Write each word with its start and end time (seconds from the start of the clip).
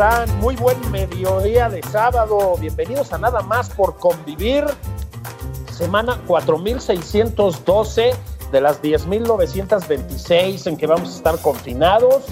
Están? 0.00 0.40
Muy 0.40 0.56
buen 0.56 0.90
mediodía 0.90 1.68
de 1.68 1.82
sábado. 1.82 2.56
Bienvenidos 2.58 3.12
a 3.12 3.18
Nada 3.18 3.42
más 3.42 3.68
por 3.68 3.98
convivir. 3.98 4.64
Semana 5.70 6.18
4612 6.26 8.12
de 8.50 8.60
las 8.62 8.80
10.926 8.80 10.68
en 10.68 10.78
que 10.78 10.86
vamos 10.86 11.10
a 11.10 11.16
estar 11.16 11.38
confinados 11.40 12.24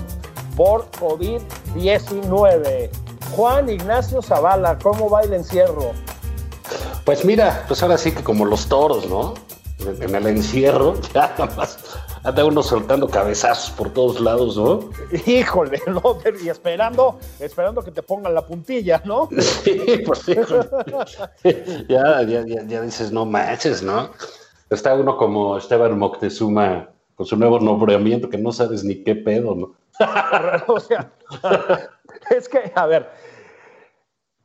por 0.56 0.90
COVID-19. 0.92 2.88
Juan 3.36 3.68
Ignacio 3.68 4.22
Zavala, 4.22 4.78
¿cómo 4.78 5.10
va 5.10 5.20
el 5.20 5.34
encierro? 5.34 5.92
Pues 7.04 7.22
mira, 7.26 7.66
pues 7.68 7.82
ahora 7.82 7.98
sí 7.98 8.12
que 8.12 8.24
como 8.24 8.46
los 8.46 8.66
toros, 8.66 9.06
¿no? 9.10 9.34
En, 9.80 10.14
el 10.14 10.26
encierro, 10.26 10.94
ya 11.14 11.34
nada 11.38 11.54
más 11.54 11.78
anda 12.22 12.44
uno 12.44 12.62
soltando 12.62 13.08
cabezazos 13.08 13.70
por 13.70 13.92
todos 13.92 14.20
lados, 14.20 14.56
¿no? 14.56 14.90
Híjole, 15.26 15.80
¿no? 15.86 16.18
Y 16.42 16.48
esperando, 16.48 17.18
esperando 17.38 17.82
que 17.82 17.90
te 17.90 18.02
pongan 18.02 18.34
la 18.34 18.46
puntilla, 18.46 19.02
¿no? 19.04 19.28
Sí, 19.38 20.02
pues 20.04 20.20
sí. 20.20 20.34
ya, 21.88 22.22
ya, 22.22 22.44
ya, 22.46 22.62
ya 22.66 22.82
dices, 22.82 23.12
no 23.12 23.24
manches, 23.24 23.82
¿no? 23.82 24.10
Está 24.70 24.94
uno 24.94 25.16
como 25.16 25.56
Esteban 25.56 25.98
Moctezuma 25.98 26.88
con 27.14 27.26
su 27.26 27.36
nuevo 27.36 27.58
nombramiento 27.58 28.28
que 28.28 28.38
no 28.38 28.52
sabes 28.52 28.84
ni 28.84 29.02
qué 29.02 29.16
pedo, 29.16 29.54
¿no? 29.54 29.74
o 30.68 30.78
sea, 30.78 31.10
es 32.30 32.48
que, 32.48 32.70
a 32.74 32.86
ver, 32.86 33.10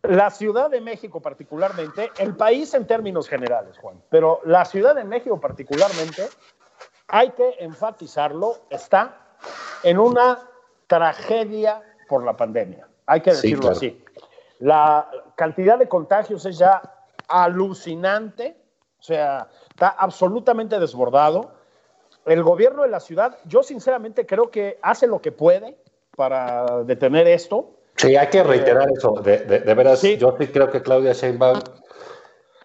la 0.03 0.29
Ciudad 0.31 0.69
de 0.69 0.81
México 0.81 1.21
particularmente, 1.21 2.11
el 2.17 2.35
país 2.35 2.73
en 2.73 2.85
términos 2.87 3.29
generales, 3.29 3.77
Juan, 3.77 4.01
pero 4.09 4.41
la 4.43 4.65
Ciudad 4.65 4.95
de 4.95 5.03
México 5.03 5.39
particularmente, 5.39 6.27
hay 7.07 7.31
que 7.31 7.55
enfatizarlo, 7.59 8.57
está 8.69 9.35
en 9.83 9.97
una 9.99 10.39
tragedia 10.87 11.81
por 12.07 12.23
la 12.23 12.35
pandemia, 12.35 12.87
hay 13.05 13.21
que 13.21 13.31
Sí, 13.31 13.37
decirlo 13.47 13.61
claro. 13.63 13.77
así. 13.77 14.03
La 14.59 15.09
cantidad 15.35 15.77
de 15.77 15.87
contagios 15.87 16.45
es 16.45 16.57
ya 16.57 16.81
alucinante, 17.27 18.55
o 18.99 19.03
sea, 19.03 19.47
está 19.69 19.89
absolutamente 19.89 20.79
desbordado. 20.79 21.51
El 22.25 22.43
gobierno 22.43 22.83
de 22.83 22.89
la 22.89 22.99
ciudad, 22.99 23.37
yo 23.45 23.63
sinceramente 23.63 24.25
creo 24.25 24.49
que 24.49 24.79
hace 24.81 25.07
lo 25.07 25.21
que 25.21 25.31
puede 25.31 25.77
para 26.15 26.83
detener 26.83 27.27
esto. 27.27 27.71
Sí, 27.97 28.15
hay 28.15 28.27
que 28.27 28.43
reiterar 28.43 28.87
eso. 28.95 29.11
De, 29.21 29.39
de- 29.39 29.59
de 29.59 29.73
veras, 29.73 29.99
Sí. 29.99 30.17
yo 30.17 30.35
sí 30.39 30.47
creo 30.47 30.69
que 30.69 30.81
Claudia 30.81 31.13
Sheinbaum... 31.13 31.59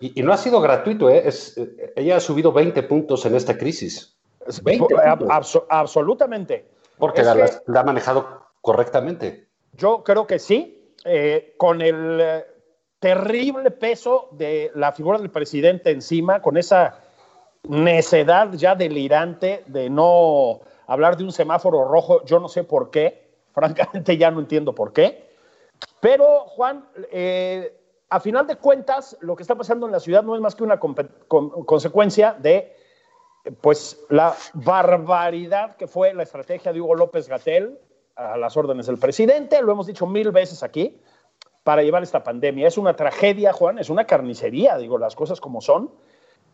Y, 0.01 0.21
y 0.21 0.23
no 0.23 0.33
ha 0.33 0.37
sido 0.37 0.61
gratuito, 0.61 1.11
¿eh? 1.11 1.23
Es, 1.27 1.59
eh, 1.59 1.93
ella 1.97 2.17
ha 2.17 2.21
subido 2.21 2.53
20 2.53 2.85
puntos 2.85 3.27
en 3.27 3.35
esta 3.35 3.59
crisis. 3.59 4.17
20 4.63 4.95
Ab- 4.97 5.19
puntos. 5.19 5.37
abso- 5.37 5.67
absolutamente. 5.69 6.69
Porque 6.99 7.23
la, 7.23 7.35
que- 7.35 7.51
la 7.67 7.81
ha 7.81 7.85
manejado 7.85 8.43
correctamente. 8.61 9.49
Yo 9.73 10.03
creo 10.03 10.27
que 10.27 10.39
sí, 10.39 10.95
eh, 11.05 11.55
con 11.57 11.81
el 11.81 12.19
eh, 12.21 12.45
terrible 12.99 13.71
peso 13.71 14.29
de 14.33 14.73
la 14.75 14.93
figura 14.93 15.19
del 15.19 15.31
presidente 15.31 15.91
encima, 15.91 16.43
con 16.43 16.57
esa 16.57 17.01
necedad 17.69 18.53
ya 18.53 18.75
delirante 18.75 19.63
de 19.67 19.91
no 19.91 20.61
hablar 20.87 21.17
de 21.17 21.25
un 21.25 21.33
semáforo 21.33 21.85
rojo, 21.85 22.25
yo 22.25 22.41
no 22.41 22.49
sé 22.49 22.65
por 22.65 22.91
qué, 22.91 23.29
francamente 23.53 24.17
ya 24.17 24.31
no 24.31 24.41
entiendo 24.41 24.75
por 24.75 24.93
qué. 24.93 25.29
Pero, 26.01 26.41
Juan, 26.47 26.89
eh, 27.13 27.75
a 28.11 28.21
final 28.21 28.47
de 28.47 28.57
cuentas, 28.57 29.17
lo 29.21 29.37
que 29.37 29.43
está 29.43 29.55
pasando 29.55 29.87
en 29.87 29.93
la 29.93 30.01
ciudad 30.01 30.23
no 30.23 30.35
es 30.35 30.41
más 30.41 30.55
que 30.55 30.65
una 30.65 30.81
con- 30.81 30.95
consecuencia 31.65 32.33
de 32.39 32.75
pues 33.61 34.01
la 34.09 34.35
barbaridad 34.55 35.77
que 35.77 35.87
fue 35.87 36.15
la 36.15 36.23
estrategia 36.23 36.73
de 36.73 36.81
Hugo 36.81 36.95
López 36.95 37.29
Gatel 37.29 37.79
a 38.17 38.37
las 38.37 38.57
órdenes 38.57 38.87
del 38.87 38.99
presidente, 38.99 39.63
lo 39.63 39.73
hemos 39.73 39.87
dicho 39.87 40.07
mil 40.07 40.33
veces 40.33 40.63
aquí, 40.63 41.01
para 41.63 41.83
llevar 41.83 42.03
esta 42.03 42.23
pandemia. 42.25 42.67
Es 42.67 42.79
una 42.79 42.97
tragedia, 42.97 43.53
Juan, 43.53 43.79
es 43.79 43.91
una 43.91 44.07
carnicería, 44.07 44.77
digo 44.79 44.99
las 44.99 45.15
cosas 45.15 45.41
como 45.41 45.61
son. 45.61 45.91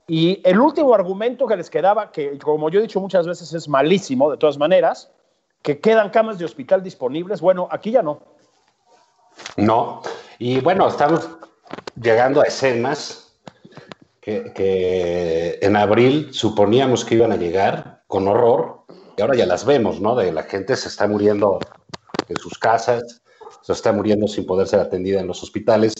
Y 0.06 0.40
el 0.44 0.58
último 0.58 0.94
argumento 0.94 1.46
que 1.46 1.56
les 1.56 1.70
quedaba, 1.70 2.12
que 2.12 2.38
como 2.38 2.68
yo 2.68 2.80
he 2.80 2.82
dicho 2.82 3.00
muchas 3.00 3.26
veces 3.26 3.52
es 3.54 3.68
malísimo, 3.68 4.30
de 4.30 4.36
todas 4.36 4.58
maneras, 4.58 5.10
que 5.62 5.80
quedan 5.80 6.10
camas 6.10 6.38
de 6.38 6.44
hospital 6.44 6.82
disponibles, 6.82 7.40
bueno, 7.40 7.68
aquí 7.70 7.92
ya 7.92 8.02
no. 8.02 8.20
No. 9.56 10.02
Y 10.38 10.60
bueno, 10.60 10.88
estamos 10.88 11.30
llegando 11.94 12.42
a 12.42 12.44
escenas 12.44 13.23
que, 14.24 14.52
que 14.54 15.58
en 15.60 15.76
abril 15.76 16.32
suponíamos 16.32 17.04
que 17.04 17.16
iban 17.16 17.30
a 17.30 17.36
llegar 17.36 18.04
con 18.06 18.26
horror 18.26 18.84
y 19.18 19.20
ahora 19.20 19.36
ya 19.36 19.44
las 19.44 19.66
vemos, 19.66 20.00
¿no? 20.00 20.14
De 20.16 20.32
la 20.32 20.44
gente 20.44 20.76
se 20.76 20.88
está 20.88 21.06
muriendo 21.06 21.60
en 22.30 22.36
sus 22.38 22.58
casas, 22.58 23.20
se 23.60 23.72
está 23.74 23.92
muriendo 23.92 24.26
sin 24.26 24.46
poder 24.46 24.66
ser 24.66 24.80
atendida 24.80 25.20
en 25.20 25.26
los 25.26 25.42
hospitales. 25.42 25.92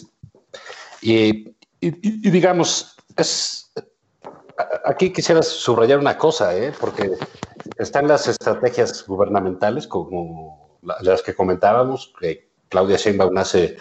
Y, 1.01 1.49
y- 1.49 1.53
y- 1.81 2.29
digamos, 2.31 2.95
es, 3.15 3.71
aquí 4.85 5.13
quisiera 5.13 5.43
subrayar 5.43 5.99
una 5.99 6.17
cosa, 6.17 6.57
¿eh? 6.57 6.73
porque 6.79 7.11
están 7.77 8.07
las 8.07 8.27
estrategias 8.27 9.05
gubernamentales 9.05 9.85
como 9.85 10.79
la- 10.81 10.97
las 11.01 11.21
que 11.21 11.35
comentábamos, 11.35 12.11
que 12.19 12.49
Claudia 12.69 12.97
Sheinbaum 12.97 13.37
hace 13.37 13.77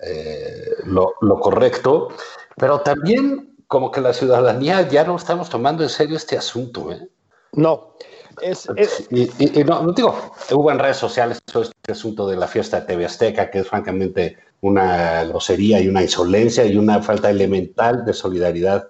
eh, 0.00 0.70
lo, 0.86 1.12
lo 1.20 1.38
correcto, 1.38 2.08
pero 2.56 2.80
también 2.80 3.51
como 3.72 3.90
que 3.90 4.02
la 4.02 4.12
ciudadanía 4.12 4.86
ya 4.86 5.02
no 5.02 5.16
estamos 5.16 5.48
tomando 5.48 5.82
en 5.82 5.88
serio 5.88 6.18
este 6.18 6.36
asunto. 6.36 6.92
¿eh? 6.92 7.08
No. 7.54 7.94
Es, 8.42 8.68
es- 8.76 9.06
Y, 9.10 9.22
y- 9.42 9.60
y 9.60 9.64
no, 9.64 9.82
no 9.82 9.92
digo, 9.94 10.14
hubo 10.50 10.70
en 10.70 10.78
redes 10.78 10.98
sociales 10.98 11.40
todo 11.42 11.62
este 11.62 11.92
asunto 11.92 12.26
de 12.28 12.36
la 12.36 12.46
fiesta 12.48 12.80
de 12.80 12.86
TV 12.86 13.06
Azteca, 13.06 13.50
que 13.50 13.60
es 13.60 13.66
francamente 13.68 14.36
una 14.60 15.24
grosería 15.24 15.80
y 15.80 15.88
una 15.88 16.02
insolencia 16.02 16.66
y 16.66 16.76
una 16.76 17.00
falta 17.02 17.30
elemental 17.30 18.04
de 18.04 18.12
solidaridad 18.12 18.88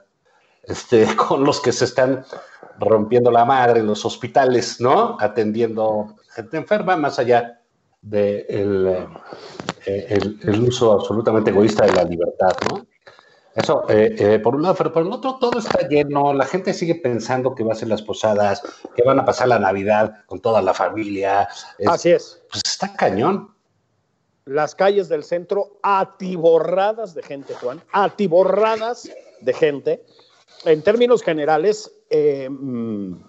este, 0.64 1.06
con 1.28 1.44
los 1.44 1.60
que 1.60 1.70
se 1.70 1.84
están 1.84 2.24
rompiendo 2.80 3.30
la 3.30 3.44
madre 3.44 3.78
en 3.78 3.86
los 3.86 4.04
hospitales, 4.04 4.80
¿no? 4.80 5.16
Atendiendo 5.20 6.16
gente 6.34 6.56
enferma, 6.56 6.96
más 6.96 7.20
allá 7.20 7.60
del 8.00 8.84
de 9.86 10.06
el, 10.08 10.40
el 10.42 10.60
uso 10.60 10.90
absolutamente 10.92 11.50
egoísta 11.50 11.86
de 11.86 11.92
la 11.92 12.02
libertad, 12.02 12.50
¿no? 12.68 12.84
Eso, 13.54 13.84
eh, 13.88 14.16
eh, 14.18 14.38
por 14.38 14.54
un 14.54 14.62
lado, 14.62 14.74
pero 14.76 14.92
por 14.92 15.02
el 15.02 15.12
otro 15.12 15.36
todo 15.38 15.58
está 15.58 15.86
lleno, 15.86 16.32
la 16.32 16.46
gente 16.46 16.72
sigue 16.72 16.94
pensando 16.94 17.54
que 17.54 17.62
va 17.62 17.72
a 17.72 17.76
ser 17.76 17.88
las 17.88 18.00
posadas, 18.00 18.62
que 18.96 19.02
van 19.02 19.20
a 19.20 19.24
pasar 19.26 19.48
la 19.48 19.58
Navidad 19.58 20.24
con 20.26 20.40
toda 20.40 20.62
la 20.62 20.72
familia. 20.72 21.48
Es- 21.78 21.88
así 21.88 22.10
es. 22.12 22.42
Pues 22.50 22.62
está 22.66 22.94
cañón. 22.94 23.50
las 24.44 24.74
calles 24.74 25.08
del 25.08 25.22
centro 25.22 25.78
atiborradas 25.82 27.14
de 27.14 27.22
gente, 27.22 27.54
Juan, 27.54 27.80
atiborradas 27.92 29.08
de 29.40 29.52
gente. 29.52 30.04
En 30.64 30.82
términos 30.82 31.22
generales, 31.22 31.92
eh, 32.10 32.48
mm, 32.50 33.22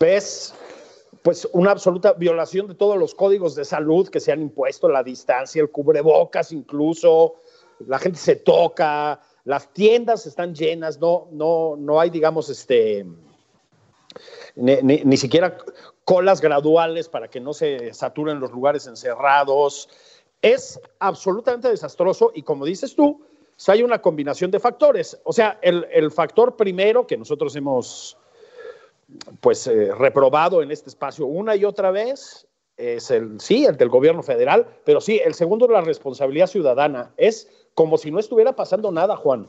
ves 0.00 0.52
pues 1.22 1.46
una 1.52 1.70
absoluta 1.70 2.14
violación 2.14 2.66
de 2.66 2.74
todos 2.74 2.96
los 2.96 3.14
códigos 3.14 3.54
de 3.54 3.64
salud 3.64 4.08
que 4.08 4.18
se 4.20 4.32
han 4.32 4.40
impuesto, 4.40 4.88
la 4.88 5.02
distancia, 5.04 5.60
el 5.62 5.70
cubrebocas 5.70 6.50
incluso, 6.50 7.34
la 7.86 7.98
gente 7.98 8.18
se 8.18 8.36
toca, 8.36 9.20
las 9.44 9.72
tiendas 9.72 10.26
están 10.26 10.54
llenas, 10.54 10.98
no, 10.98 11.28
no, 11.32 11.76
no 11.76 12.00
hay, 12.00 12.10
digamos, 12.10 12.48
este, 12.50 13.06
ni, 14.56 15.16
siquiera 15.16 15.56
colas 16.04 16.40
graduales 16.40 17.08
para 17.08 17.28
que 17.28 17.40
no 17.40 17.52
se 17.52 17.92
saturen 17.94 18.40
los 18.40 18.50
lugares 18.50 18.86
encerrados. 18.86 19.88
Es 20.42 20.80
absolutamente 20.98 21.68
desastroso 21.68 22.32
y 22.34 22.42
como 22.42 22.64
dices 22.64 22.94
tú, 22.94 23.22
hay 23.66 23.82
una 23.82 24.00
combinación 24.00 24.50
de 24.50 24.58
factores. 24.58 25.18
O 25.24 25.32
sea, 25.32 25.58
el, 25.62 26.10
factor 26.10 26.56
primero 26.56 27.06
que 27.06 27.16
nosotros 27.16 27.54
hemos 27.56 28.16
pues 29.40 29.66
eh, 29.66 29.92
reprobado 29.94 30.62
en 30.62 30.70
este 30.70 30.88
espacio 30.88 31.26
una 31.26 31.56
y 31.56 31.64
otra 31.64 31.90
vez 31.90 32.46
es 32.76 33.10
el 33.10 33.40
sí, 33.40 33.66
el 33.66 33.76
del 33.76 33.88
gobierno 33.88 34.22
federal, 34.22 34.66
pero 34.84 35.00
sí, 35.00 35.20
el 35.22 35.34
segundo 35.34 35.68
la 35.68 35.82
responsabilidad 35.82 36.46
ciudadana. 36.46 37.12
Es 37.16 37.48
como 37.80 37.96
si 37.96 38.10
no 38.10 38.20
estuviera 38.20 38.54
pasando 38.54 38.92
nada, 38.92 39.16
Juan. 39.16 39.48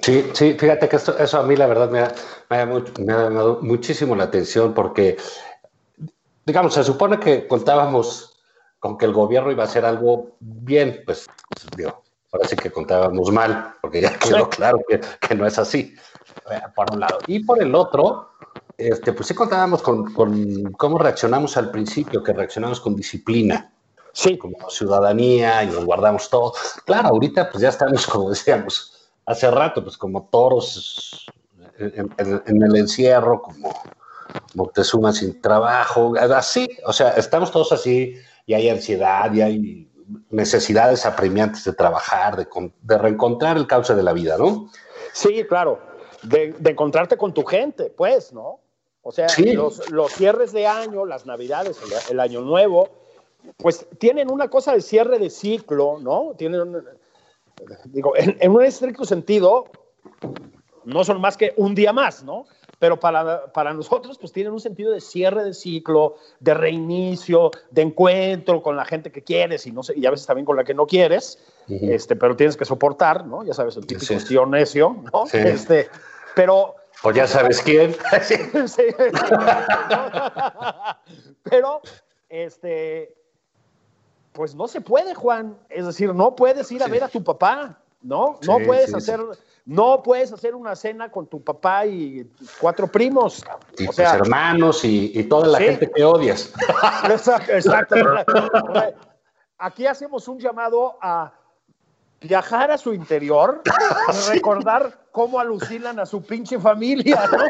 Sí, 0.00 0.30
sí, 0.32 0.56
fíjate 0.58 0.88
que 0.88 0.96
esto, 0.96 1.18
eso 1.18 1.38
a 1.38 1.42
mí 1.42 1.54
la 1.54 1.66
verdad 1.66 1.90
me 1.90 1.98
ha, 2.00 2.14
me 2.48 2.56
ha 2.56 2.64
me 2.64 3.12
ha 3.12 3.24
llamado 3.24 3.58
muchísimo 3.60 4.16
la 4.16 4.24
atención 4.24 4.72
porque, 4.72 5.18
digamos, 6.46 6.72
se 6.72 6.82
supone 6.82 7.20
que 7.20 7.46
contábamos 7.46 8.40
con 8.78 8.96
que 8.96 9.04
el 9.04 9.12
gobierno 9.12 9.52
iba 9.52 9.64
a 9.64 9.66
hacer 9.66 9.84
algo 9.84 10.38
bien, 10.40 11.02
pues, 11.04 11.26
digo, 11.76 12.02
ahora 12.32 12.48
sí 12.48 12.56
que 12.56 12.70
contábamos 12.70 13.30
mal, 13.30 13.74
porque 13.82 14.00
ya 14.00 14.18
quedó 14.18 14.48
claro 14.48 14.78
que, 14.88 15.02
que 15.20 15.34
no 15.34 15.46
es 15.46 15.58
así, 15.58 15.94
eh, 16.50 16.60
por 16.74 16.90
un 16.90 17.00
lado. 17.00 17.18
Y 17.26 17.44
por 17.44 17.62
el 17.62 17.74
otro, 17.74 18.30
este, 18.78 19.12
pues 19.12 19.28
sí 19.28 19.34
contábamos 19.34 19.82
con, 19.82 20.10
con 20.14 20.72
cómo 20.72 20.96
reaccionamos 20.96 21.58
al 21.58 21.70
principio, 21.70 22.22
que 22.22 22.32
reaccionamos 22.32 22.80
con 22.80 22.96
disciplina 22.96 23.73
Sí, 24.14 24.38
como 24.38 24.70
ciudadanía 24.70 25.62
y 25.64 25.66
nos 25.66 25.84
guardamos 25.84 26.30
todo. 26.30 26.54
Claro, 26.86 27.08
ahorita 27.08 27.50
pues 27.50 27.60
ya 27.62 27.68
estamos, 27.68 28.06
como 28.06 28.30
decíamos 28.30 29.10
hace 29.26 29.50
rato, 29.50 29.82
pues 29.82 29.98
como 29.98 30.28
toros 30.30 31.26
en, 31.78 32.10
en- 32.18 32.42
en 32.46 32.62
el 32.62 32.76
encierro, 32.76 33.42
como 33.42 33.72
Moctezuma 34.54 35.12
sin 35.12 35.40
trabajo, 35.42 36.14
así, 36.34 36.68
o 36.86 36.92
sea, 36.92 37.10
estamos 37.10 37.50
todos 37.50 37.72
así 37.72 38.14
y 38.46 38.54
hay 38.54 38.68
ansiedad 38.68 39.32
y 39.32 39.40
hay 39.42 39.90
necesidades 40.30 41.06
apremiantes 41.06 41.64
de 41.64 41.72
trabajar, 41.72 42.36
de, 42.36 42.46
de 42.82 42.98
reencontrar 42.98 43.56
el 43.56 43.66
cauce 43.66 43.94
de 43.94 44.02
la 44.02 44.12
vida, 44.12 44.36
¿no? 44.38 44.70
Sí, 45.12 45.44
claro. 45.48 45.80
De, 46.22 46.52
de 46.58 46.70
encontrarte 46.70 47.16
con 47.16 47.32
tu 47.34 47.44
gente, 47.44 47.92
pues, 47.96 48.32
¿no? 48.32 48.60
O 49.02 49.12
sea, 49.12 49.28
Sí. 49.28 49.52
los, 49.52 49.90
los 49.90 50.12
cierres 50.12 50.52
de 50.52 50.66
año, 50.66 51.04
las 51.04 51.26
navidades, 51.26 51.78
el, 51.82 52.12
el 52.14 52.20
año 52.20 52.40
nuevo, 52.40 52.88
pues 53.56 53.86
tienen 53.98 54.30
una 54.30 54.48
cosa 54.48 54.72
de 54.72 54.80
cierre 54.80 55.18
de 55.18 55.30
ciclo, 55.30 55.98
¿no? 56.00 56.32
Tienen, 56.36 56.82
digo, 57.86 58.16
en, 58.16 58.36
en 58.40 58.52
un 58.52 58.62
estricto 58.64 59.04
sentido, 59.04 59.64
no 60.84 61.04
son 61.04 61.20
más 61.20 61.36
que 61.36 61.52
un 61.56 61.74
día 61.74 61.92
más, 61.92 62.22
¿no? 62.24 62.46
Pero 62.78 62.98
para, 63.00 63.50
para 63.52 63.72
nosotros, 63.72 64.18
pues 64.18 64.32
tienen 64.32 64.52
un 64.52 64.60
sentido 64.60 64.92
de 64.92 65.00
cierre 65.00 65.44
de 65.44 65.54
ciclo, 65.54 66.16
de 66.40 66.52
reinicio, 66.54 67.50
de 67.70 67.82
encuentro 67.82 68.62
con 68.62 68.76
la 68.76 68.84
gente 68.84 69.10
que 69.12 69.22
quieres 69.22 69.66
y, 69.66 69.72
no 69.72 69.82
sé, 69.82 69.94
y 69.96 70.04
a 70.04 70.10
veces 70.10 70.26
también 70.26 70.44
con 70.44 70.56
la 70.56 70.64
que 70.64 70.74
no 70.74 70.86
quieres, 70.86 71.38
este, 71.68 72.16
pero 72.16 72.36
tienes 72.36 72.56
que 72.56 72.64
soportar, 72.66 73.26
¿no? 73.26 73.44
Ya 73.44 73.54
sabes, 73.54 73.76
el 73.76 73.86
típico 73.86 74.18
Sí. 74.18 74.26
tío 74.28 74.44
necio, 74.44 74.96
¿no? 75.12 75.26
Sí. 75.26 75.38
Este, 75.38 75.88
pero 76.34 76.74
Pues 77.02 77.16
ya 77.16 77.26
sabes 77.26 77.62
quién. 77.62 77.94
Sí. 78.22 78.34
Pero, 81.44 81.80
este, 82.28 83.14
pues 84.34 84.54
no 84.54 84.66
se 84.66 84.80
puede, 84.80 85.14
Juan. 85.14 85.56
Es 85.70 85.86
decir, 85.86 86.12
no 86.12 86.34
puedes 86.34 86.70
ir 86.72 86.82
a 86.82 86.86
Sí. 86.86 86.90
ver 86.90 87.04
a 87.04 87.08
tu 87.08 87.22
papá, 87.22 87.78
¿no? 88.02 88.40
No 88.44 88.58
puedes 88.66 88.90
sí, 88.90 88.96
hacer, 88.96 89.20
no 89.64 90.02
puedes 90.02 90.32
hacer 90.32 90.56
una 90.56 90.74
cena 90.74 91.08
con 91.10 91.28
tu 91.28 91.40
papá 91.42 91.86
y 91.86 92.28
cuatro 92.60 92.88
primos. 92.88 93.44
Y 93.78 93.84
o 93.84 93.86
tus 93.86 93.94
sea, 93.96 94.16
hermanos 94.16 94.84
y, 94.84 95.12
y 95.14 95.22
toda 95.24 95.46
la 95.46 95.58
gente 95.58 95.88
que 95.88 96.04
odias. 96.04 96.52
exacto, 97.04 97.52
exacto. 97.52 97.94
Aquí 99.56 99.86
hacemos 99.86 100.26
un 100.26 100.40
llamado 100.40 100.98
a 101.00 101.32
viajar 102.28 102.70
a 102.70 102.78
su 102.78 102.92
interior 102.94 103.62
y 104.12 104.32
recordar 104.34 105.04
cómo 105.12 105.38
alucinan 105.38 106.00
a 106.00 106.06
su 106.06 106.22
pinche 106.24 106.58
familia, 106.58 107.28
¿no? 107.30 107.44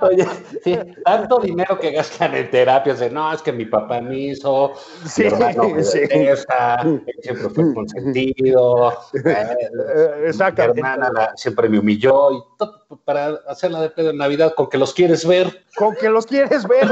Oye, 0.08 0.26
sí, 0.62 0.78
tanto 1.04 1.38
dinero 1.38 1.78
que 1.78 1.92
gastan 1.92 2.34
en 2.34 2.50
terapias 2.50 2.98
de 2.98 3.08
no, 3.08 3.32
es 3.32 3.40
que 3.40 3.52
mi 3.52 3.64
papá 3.64 4.00
me 4.00 4.18
hizo, 4.18 4.72
Sí, 5.06 5.22
mi 5.22 5.28
hermano 5.28 5.68
me 5.70 5.82
sí. 5.82 6.00
detesta, 6.00 6.82
siempre 7.22 7.48
fue 7.50 7.72
consentido, 7.74 8.92
eh, 9.24 9.46
Eh, 10.24 10.32
mi 10.34 10.62
hermana 10.62 11.10
la- 11.14 11.32
siempre 11.36 11.68
me 11.68 11.78
humilló 11.78 12.32
y 12.32 12.42
todo 12.58 12.84
para 13.04 13.38
hacerla 13.46 13.80
de 13.80 13.90
pedo 13.90 14.10
en 14.10 14.18
Navidad 14.18 14.54
con 14.54 14.68
que 14.68 14.76
los 14.76 14.92
quieres 14.92 15.26
ver. 15.26 15.64
con 15.76 15.94
que 15.94 16.08
los 16.10 16.26
quieres 16.26 16.66
ver. 16.66 16.88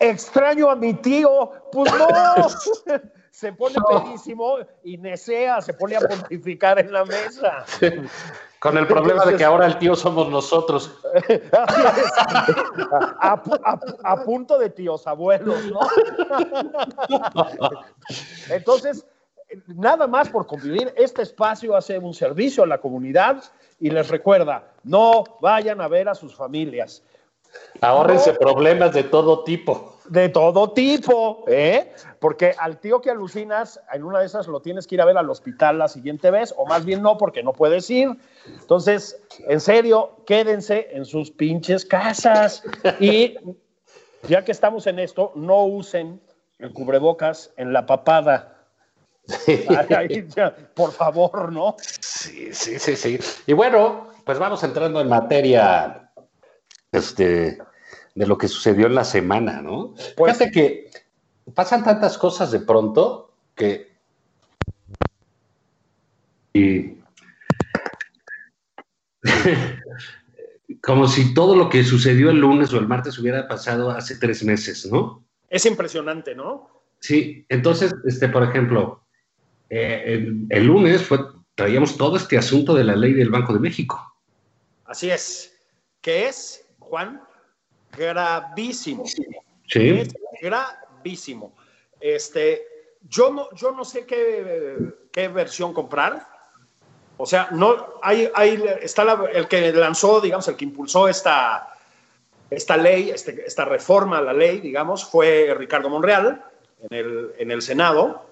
Extraño 0.00 0.70
a 0.70 0.76
mi 0.76 0.94
tío, 0.94 1.50
pues 1.70 1.92
no. 1.92 2.48
Se 3.34 3.52
pone 3.52 3.74
pedísimo 3.88 4.58
y 4.84 4.96
Nesea 4.96 5.60
se 5.60 5.74
pone 5.74 5.96
a 5.96 6.00
pontificar 6.00 6.78
en 6.78 6.92
la 6.92 7.04
mesa. 7.04 7.64
Con 8.60 8.78
el 8.78 8.86
problema 8.86 9.24
de 9.24 9.36
que 9.36 9.42
ahora 9.42 9.66
el 9.66 9.76
tío 9.76 9.96
somos 9.96 10.30
nosotros. 10.30 10.96
A 13.20 14.22
punto 14.24 14.56
de 14.56 14.70
tíos 14.70 15.08
abuelos, 15.08 15.64
¿no? 15.64 15.80
Entonces, 18.50 19.04
nada 19.66 20.06
más 20.06 20.28
por 20.28 20.46
convivir, 20.46 20.94
este 20.96 21.22
espacio 21.22 21.74
hace 21.74 21.98
un 21.98 22.14
servicio 22.14 22.62
a 22.62 22.68
la 22.68 22.78
comunidad 22.78 23.42
y 23.80 23.90
les 23.90 24.10
recuerda, 24.10 24.74
no 24.84 25.24
vayan 25.40 25.80
a 25.80 25.88
ver 25.88 26.08
a 26.08 26.14
sus 26.14 26.36
familias. 26.36 27.02
Ahórrense 27.80 28.32
problemas 28.34 28.92
de 28.92 29.02
todo 29.02 29.42
tipo. 29.42 29.93
De 30.08 30.28
todo 30.28 30.72
tipo, 30.72 31.44
¿eh? 31.46 31.92
Porque 32.18 32.54
al 32.58 32.78
tío 32.78 33.00
que 33.00 33.10
alucinas, 33.10 33.80
en 33.92 34.04
una 34.04 34.20
de 34.20 34.26
esas 34.26 34.46
lo 34.48 34.60
tienes 34.60 34.86
que 34.86 34.96
ir 34.96 35.00
a 35.00 35.06
ver 35.06 35.16
al 35.16 35.30
hospital 35.30 35.78
la 35.78 35.88
siguiente 35.88 36.30
vez, 36.30 36.54
o 36.56 36.66
más 36.66 36.84
bien 36.84 37.02
no, 37.02 37.16
porque 37.16 37.42
no 37.42 37.52
puedes 37.52 37.88
ir. 37.88 38.10
Entonces, 38.46 39.18
en 39.48 39.60
serio, 39.60 40.16
quédense 40.26 40.88
en 40.92 41.06
sus 41.06 41.30
pinches 41.30 41.86
casas. 41.86 42.62
Y 43.00 43.36
ya 44.28 44.44
que 44.44 44.52
estamos 44.52 44.86
en 44.86 44.98
esto, 44.98 45.32
no 45.34 45.64
usen 45.64 46.20
el 46.58 46.72
cubrebocas 46.72 47.52
en 47.56 47.72
la 47.72 47.86
papada. 47.86 48.50
Ya, 50.36 50.54
por 50.74 50.92
favor, 50.92 51.50
¿no? 51.50 51.76
Sí, 51.80 52.52
sí, 52.52 52.78
sí, 52.78 52.96
sí. 52.96 53.18
Y 53.46 53.54
bueno, 53.54 54.08
pues 54.24 54.38
vamos 54.38 54.62
entrando 54.64 55.00
en 55.00 55.08
materia 55.08 56.10
este, 56.92 57.58
de 58.14 58.26
lo 58.26 58.38
que 58.38 58.48
sucedió 58.48 58.86
en 58.86 58.94
la 58.94 59.04
semana, 59.04 59.60
¿no? 59.60 59.94
Pues- 60.16 60.36
Fíjate 60.38 60.50
que 60.50 60.90
pasan 61.54 61.84
tantas 61.84 62.16
cosas 62.16 62.50
de 62.50 62.60
pronto 62.60 63.32
que... 63.54 63.92
Y... 66.52 66.98
Como 70.82 71.08
si 71.08 71.34
todo 71.34 71.56
lo 71.56 71.68
que 71.70 71.82
sucedió 71.82 72.30
el 72.30 72.38
lunes 72.40 72.72
o 72.72 72.78
el 72.78 72.86
martes 72.86 73.18
hubiera 73.18 73.48
pasado 73.48 73.90
hace 73.90 74.16
tres 74.16 74.44
meses, 74.44 74.86
¿no? 74.90 75.24
Es 75.48 75.66
impresionante, 75.66 76.34
¿no? 76.34 76.68
Sí, 77.00 77.44
entonces, 77.48 77.94
este, 78.06 78.28
por 78.28 78.42
ejemplo, 78.42 79.02
eh, 79.70 80.02
el, 80.06 80.46
el 80.50 80.66
lunes 80.66 81.02
fue, 81.02 81.18
traíamos 81.54 81.96
todo 81.96 82.16
este 82.16 82.36
asunto 82.36 82.74
de 82.74 82.84
la 82.84 82.96
ley 82.96 83.12
del 83.14 83.30
Banco 83.30 83.52
de 83.52 83.60
México. 83.60 84.14
Así 84.84 85.10
es. 85.10 85.56
Que 86.00 86.28
es, 86.28 86.66
Juan, 86.78 87.22
gravísimo. 87.96 89.04
Sí. 89.06 89.90
Es 89.90 90.14
gravísimo. 90.40 91.54
Este, 92.00 92.62
yo 93.08 93.30
no, 93.32 93.48
yo 93.54 93.72
no 93.72 93.84
sé 93.84 94.04
qué, 94.06 94.76
qué 95.12 95.28
versión 95.28 95.72
comprar. 95.72 96.26
O 97.16 97.26
sea, 97.26 97.48
no 97.52 97.94
hay, 98.02 98.28
hay 98.34 98.62
está 98.82 99.04
la- 99.04 99.28
el 99.32 99.46
que 99.46 99.72
lanzó, 99.72 100.20
digamos, 100.20 100.48
el 100.48 100.56
que 100.56 100.64
impulsó 100.64 101.08
esta, 101.08 101.68
esta 102.50 102.76
ley, 102.76 103.10
este- 103.10 103.44
esta 103.46 103.64
reforma 103.64 104.18
a 104.18 104.22
la 104.22 104.32
ley, 104.32 104.60
digamos, 104.60 105.04
fue 105.04 105.54
Ricardo 105.56 105.88
Monreal 105.88 106.44
en 106.90 106.98
el, 106.98 107.30
en 107.38 107.50
el 107.52 107.62
Senado. 107.62 108.26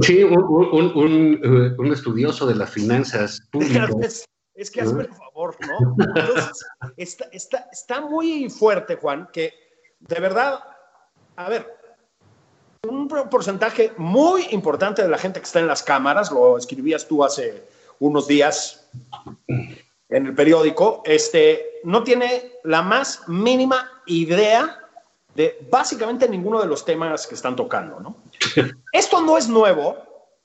Sí, 0.00 0.22
un, 0.24 0.42
un- 0.42 0.92
un- 0.94 1.74
un 1.78 1.92
estudioso 1.92 2.46
de 2.46 2.54
las 2.56 2.70
finanzas 2.70 3.40
públicas. 3.50 4.26
Es, 4.56 4.70
que 4.70 4.80
hazme 4.80 5.02
el 5.02 5.12
favor, 5.12 5.56
¿no? 5.66 5.96
Entonces, 6.16 6.66
está, 6.96 7.26
está, 7.30 7.68
está 7.70 8.00
muy 8.00 8.48
fuerte, 8.48 8.96
Juan, 8.96 9.28
que 9.32 9.52
de 10.00 10.20
verdad, 10.20 10.60
a 11.36 11.48
ver, 11.48 11.76
un 12.88 13.06
por- 13.06 13.28
porcentaje 13.28 13.92
muy 13.98 14.46
importante 14.52 15.02
de 15.02 15.08
la 15.08 15.18
gente 15.18 15.40
que 15.40 15.46
está 15.46 15.60
en 15.60 15.66
las 15.66 15.82
cámaras, 15.82 16.30
lo 16.32 16.56
escribías 16.56 17.06
tú 17.06 17.22
hace 17.22 17.68
unos 17.98 18.26
días 18.26 18.88
en 20.08 20.26
el 20.26 20.34
periódico, 20.34 21.02
este, 21.04 21.80
no 21.84 22.02
tiene 22.02 22.52
la 22.64 22.80
más 22.82 23.28
mínima 23.28 23.90
idea 24.06 24.80
de 25.34 25.66
básicamente 25.70 26.28
ninguno 26.28 26.60
de 26.60 26.66
los 26.66 26.84
temas 26.84 27.26
que 27.26 27.34
están 27.34 27.56
tocando, 27.56 28.00
¿no? 28.00 28.16
Esto 28.92 29.20
no 29.20 29.36
es 29.36 29.48
nuevo, 29.48 29.96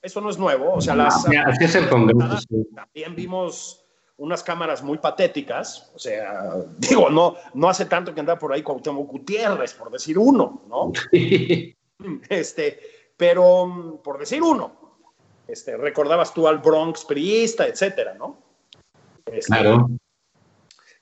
esto 0.02 0.20
no 0.20 0.28
es 0.28 0.36
nuevo, 0.36 0.74
o 0.74 0.80
sea, 0.80 0.94
las... 0.96 1.24
Así 1.46 1.64
es 1.64 1.74
el 1.76 1.88
Congreso. 1.88 2.46
También 2.74 3.14
vimos 3.14 3.81
unas 4.22 4.44
cámaras 4.44 4.82
muy 4.84 4.98
patéticas, 4.98 5.90
o 5.94 5.98
sea, 5.98 6.54
digo, 6.78 7.10
no, 7.10 7.34
no 7.54 7.68
hace 7.68 7.86
tanto 7.86 8.14
que 8.14 8.20
andaba 8.20 8.38
por 8.38 8.52
ahí 8.52 8.62
Cuauhtémoc 8.62 9.10
Gutiérrez, 9.10 9.74
por 9.74 9.90
decir 9.90 10.16
uno, 10.18 10.62
¿no? 10.68 10.92
Este, 12.28 12.80
pero 13.16 14.00
por 14.02 14.18
decir 14.18 14.42
uno, 14.42 14.96
este, 15.46 15.76
recordabas 15.76 16.34
tú 16.34 16.48
al 16.48 16.58
Bronx 16.58 17.04
priista, 17.04 17.66
etcétera, 17.66 18.14
¿no? 18.14 18.38
Este, 19.26 19.46
Claro. 19.52 19.88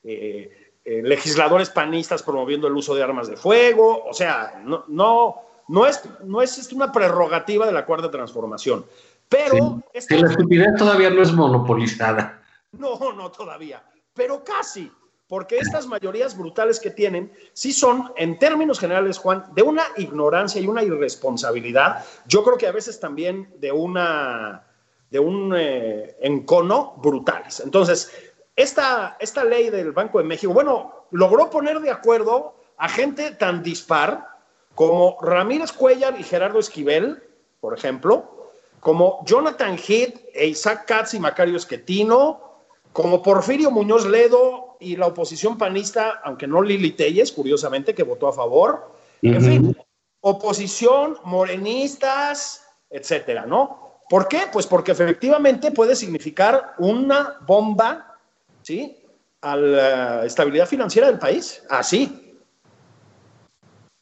eh, 0.02 0.72
eh, 0.84 1.02
legisladores 1.02 1.70
panistas 1.70 2.22
promoviendo 2.22 2.66
el 2.66 2.74
uso 2.74 2.94
de 2.94 3.02
armas 3.02 3.28
de 3.28 3.36
fuego, 3.36 4.04
o 4.04 4.12
sea, 4.12 4.60
no, 4.64 4.84
no, 4.88 5.36
no 5.68 5.86
es, 5.86 6.02
no 6.24 6.42
es 6.42 6.58
este, 6.58 6.74
una 6.74 6.92
prerrogativa 6.92 7.64
de 7.66 7.72
la 7.72 7.86
cuarta 7.86 8.10
transformación, 8.10 8.84
pero 9.28 9.82
esta- 9.94 10.14
Que 10.16 10.20
la 10.22 10.30
estupidez 10.30 10.74
todavía 10.76 11.08
no 11.08 11.22
es 11.22 11.32
monopolizada. 11.32 12.39
No, 12.72 13.12
no 13.12 13.30
todavía, 13.30 13.84
pero 14.14 14.42
casi, 14.44 14.90
porque 15.28 15.58
estas 15.58 15.86
mayorías 15.86 16.36
brutales 16.36 16.80
que 16.80 16.90
tienen 16.90 17.32
sí 17.52 17.72
son, 17.72 18.12
en 18.16 18.38
términos 18.38 18.78
generales, 18.78 19.18
Juan, 19.18 19.46
de 19.54 19.62
una 19.62 19.84
ignorancia 19.96 20.60
y 20.60 20.66
una 20.66 20.82
irresponsabilidad, 20.82 22.04
yo 22.26 22.42
creo 22.42 22.58
que 22.58 22.66
a 22.66 22.72
veces 22.72 22.98
también 22.98 23.52
de 23.58 23.72
una 23.72 24.66
de 25.10 25.18
un 25.18 25.54
eh, 25.56 26.16
encono 26.20 26.94
brutales. 26.98 27.60
Entonces, 27.60 28.12
esta, 28.56 29.16
esta 29.18 29.44
ley 29.44 29.70
del 29.70 29.92
Banco 29.92 30.18
de 30.18 30.24
México, 30.24 30.52
bueno, 30.52 31.06
logró 31.10 31.50
poner 31.50 31.80
de 31.80 31.90
acuerdo 31.90 32.54
a 32.76 32.88
gente 32.88 33.32
tan 33.32 33.62
dispar 33.62 34.28
como 34.74 35.18
Ramírez 35.20 35.72
Cuellar 35.72 36.18
y 36.18 36.22
Gerardo 36.22 36.60
Esquivel, 36.60 37.22
por 37.60 37.76
ejemplo, 37.76 38.50
como 38.78 39.24
Jonathan 39.26 39.76
Heath 39.76 40.20
e 40.32 40.46
Isaac 40.46 40.86
Katz 40.86 41.14
y 41.14 41.18
Macario 41.18 41.56
Esquetino, 41.56 42.49
como 42.92 43.22
Porfirio 43.22 43.70
Muñoz 43.70 44.06
Ledo 44.06 44.76
y 44.80 44.96
la 44.96 45.06
oposición 45.06 45.56
panista, 45.58 46.20
aunque 46.24 46.46
no 46.46 46.62
Lili 46.62 46.92
Telles, 46.92 47.30
curiosamente, 47.32 47.94
que 47.94 48.02
votó 48.02 48.26
a 48.28 48.32
favor. 48.32 48.92
En 49.22 49.40
fin, 49.42 49.76
oposición, 50.20 51.16
morenistas, 51.24 52.66
etcétera, 52.88 53.46
¿no? 53.46 54.00
¿Por 54.08 54.26
qué? 54.26 54.42
Pues 54.52 54.66
porque 54.66 54.92
efectivamente 54.92 55.70
puede 55.70 55.94
significar 55.94 56.74
una 56.78 57.36
bomba, 57.46 58.18
¿sí? 58.62 58.96
A 59.42 59.54
la 59.56 60.24
estabilidad 60.26 60.66
financiera 60.66 61.06
del 61.08 61.18
país. 61.18 61.62
Así. 61.70 62.34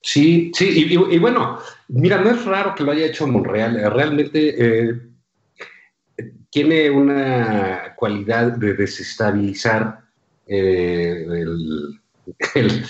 Sí, 0.00 0.50
sí, 0.54 0.64
y, 0.68 0.94
y- 0.94 1.14
y 1.16 1.18
bueno, 1.18 1.58
mira, 1.88 2.18
no 2.18 2.30
es 2.30 2.44
raro 2.44 2.74
que 2.74 2.84
lo 2.84 2.92
haya 2.92 3.06
hecho 3.06 3.26
Monreal, 3.26 3.76
eh, 3.76 3.90
realmente 3.90 4.54
eh, 4.88 5.00
tiene 6.50 6.90
una 6.90 7.94
cualidad 7.96 8.52
de 8.52 8.74
desestabilizar 8.74 10.00
eh, 10.46 11.24
el, 11.28 12.00
el- 12.54 12.84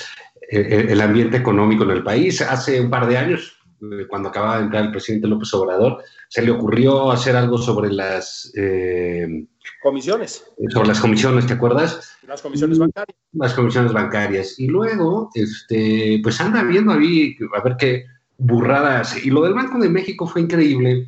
el- 0.91 1.01
ambiente 1.01 1.37
económico 1.37 1.85
en 1.85 1.91
el 1.91 2.03
país. 2.05 2.41
Hace 2.41 2.81
un 2.81 2.91
par 2.91 3.07
de 3.07 3.19
años, 3.19 3.59
eh, 3.83 4.07
cuando 4.09 4.29
acababa 4.29 4.59
de 4.59 4.65
entrar 4.65 4.85
el 4.85 4.91
presidente 4.93 5.27
López 5.29 5.53
Obrador, 5.55 6.03
se 6.29 6.43
le 6.43 6.51
ocurrió 6.51 7.11
hacer 7.11 7.37
algo 7.37 7.59
sobre 7.59 7.93
las, 7.93 8.53
eh, 8.57 9.47
Comisiones, 9.83 10.45
sobre 10.71 10.89
las 10.89 11.01
comisiones, 11.01 11.47
¿te 11.47 11.53
acuerdas? 11.55 12.17
las 12.27 12.43
comisiones 12.43 12.79
bancarias. 12.79 13.17
las 13.33 13.55
comisiones 13.55 13.93
bancarias. 13.93 14.59
Y 14.59 14.67
luego, 14.67 15.31
este, 15.35 16.21
pues 16.23 16.41
anda 16.41 16.63
viendo 16.65 16.93
ahí 16.93 17.37
a 17.57 17.63
ver 17.63 17.77
qué 17.79 18.05
burradas. 18.39 19.25
Y 19.25 19.31
lo 19.31 19.43
del 19.43 19.55
Banco 19.55 19.79
de 19.79 19.89
México 19.89 20.27
fue 20.27 20.41
increíble, 20.43 21.07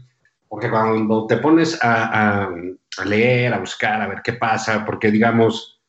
porque 0.51 0.69
cuando 0.69 1.27
te 1.29 1.37
pones 1.37 1.79
a, 1.81 2.43
a- 2.43 2.55
a 2.99 3.05
leer, 3.05 3.55
a 3.55 3.61
buscar, 3.61 4.03
a 4.03 4.09
ver 4.09 4.21
qué 4.23 4.33
pasa, 4.33 4.85
porque 4.85 5.13
digamos, 5.13 5.81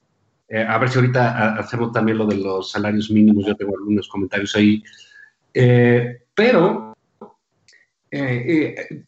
eh, 0.47 0.61
a 0.63 0.77
ver 0.77 0.87
si 0.89 0.99
ahorita 0.99 1.55
hacemos 1.55 1.91
también 1.91 2.19
lo 2.19 2.27
de 2.27 2.35
los 2.37 2.69
salarios 2.69 3.09
mínimos, 3.09 3.43
yo 3.47 3.55
tengo 3.55 3.75
algunos 3.75 4.07
comentarios 4.07 4.55
ahí. 4.55 4.83
Eh, 5.53 6.25
pero 6.35 6.95
eh, 8.11 9.03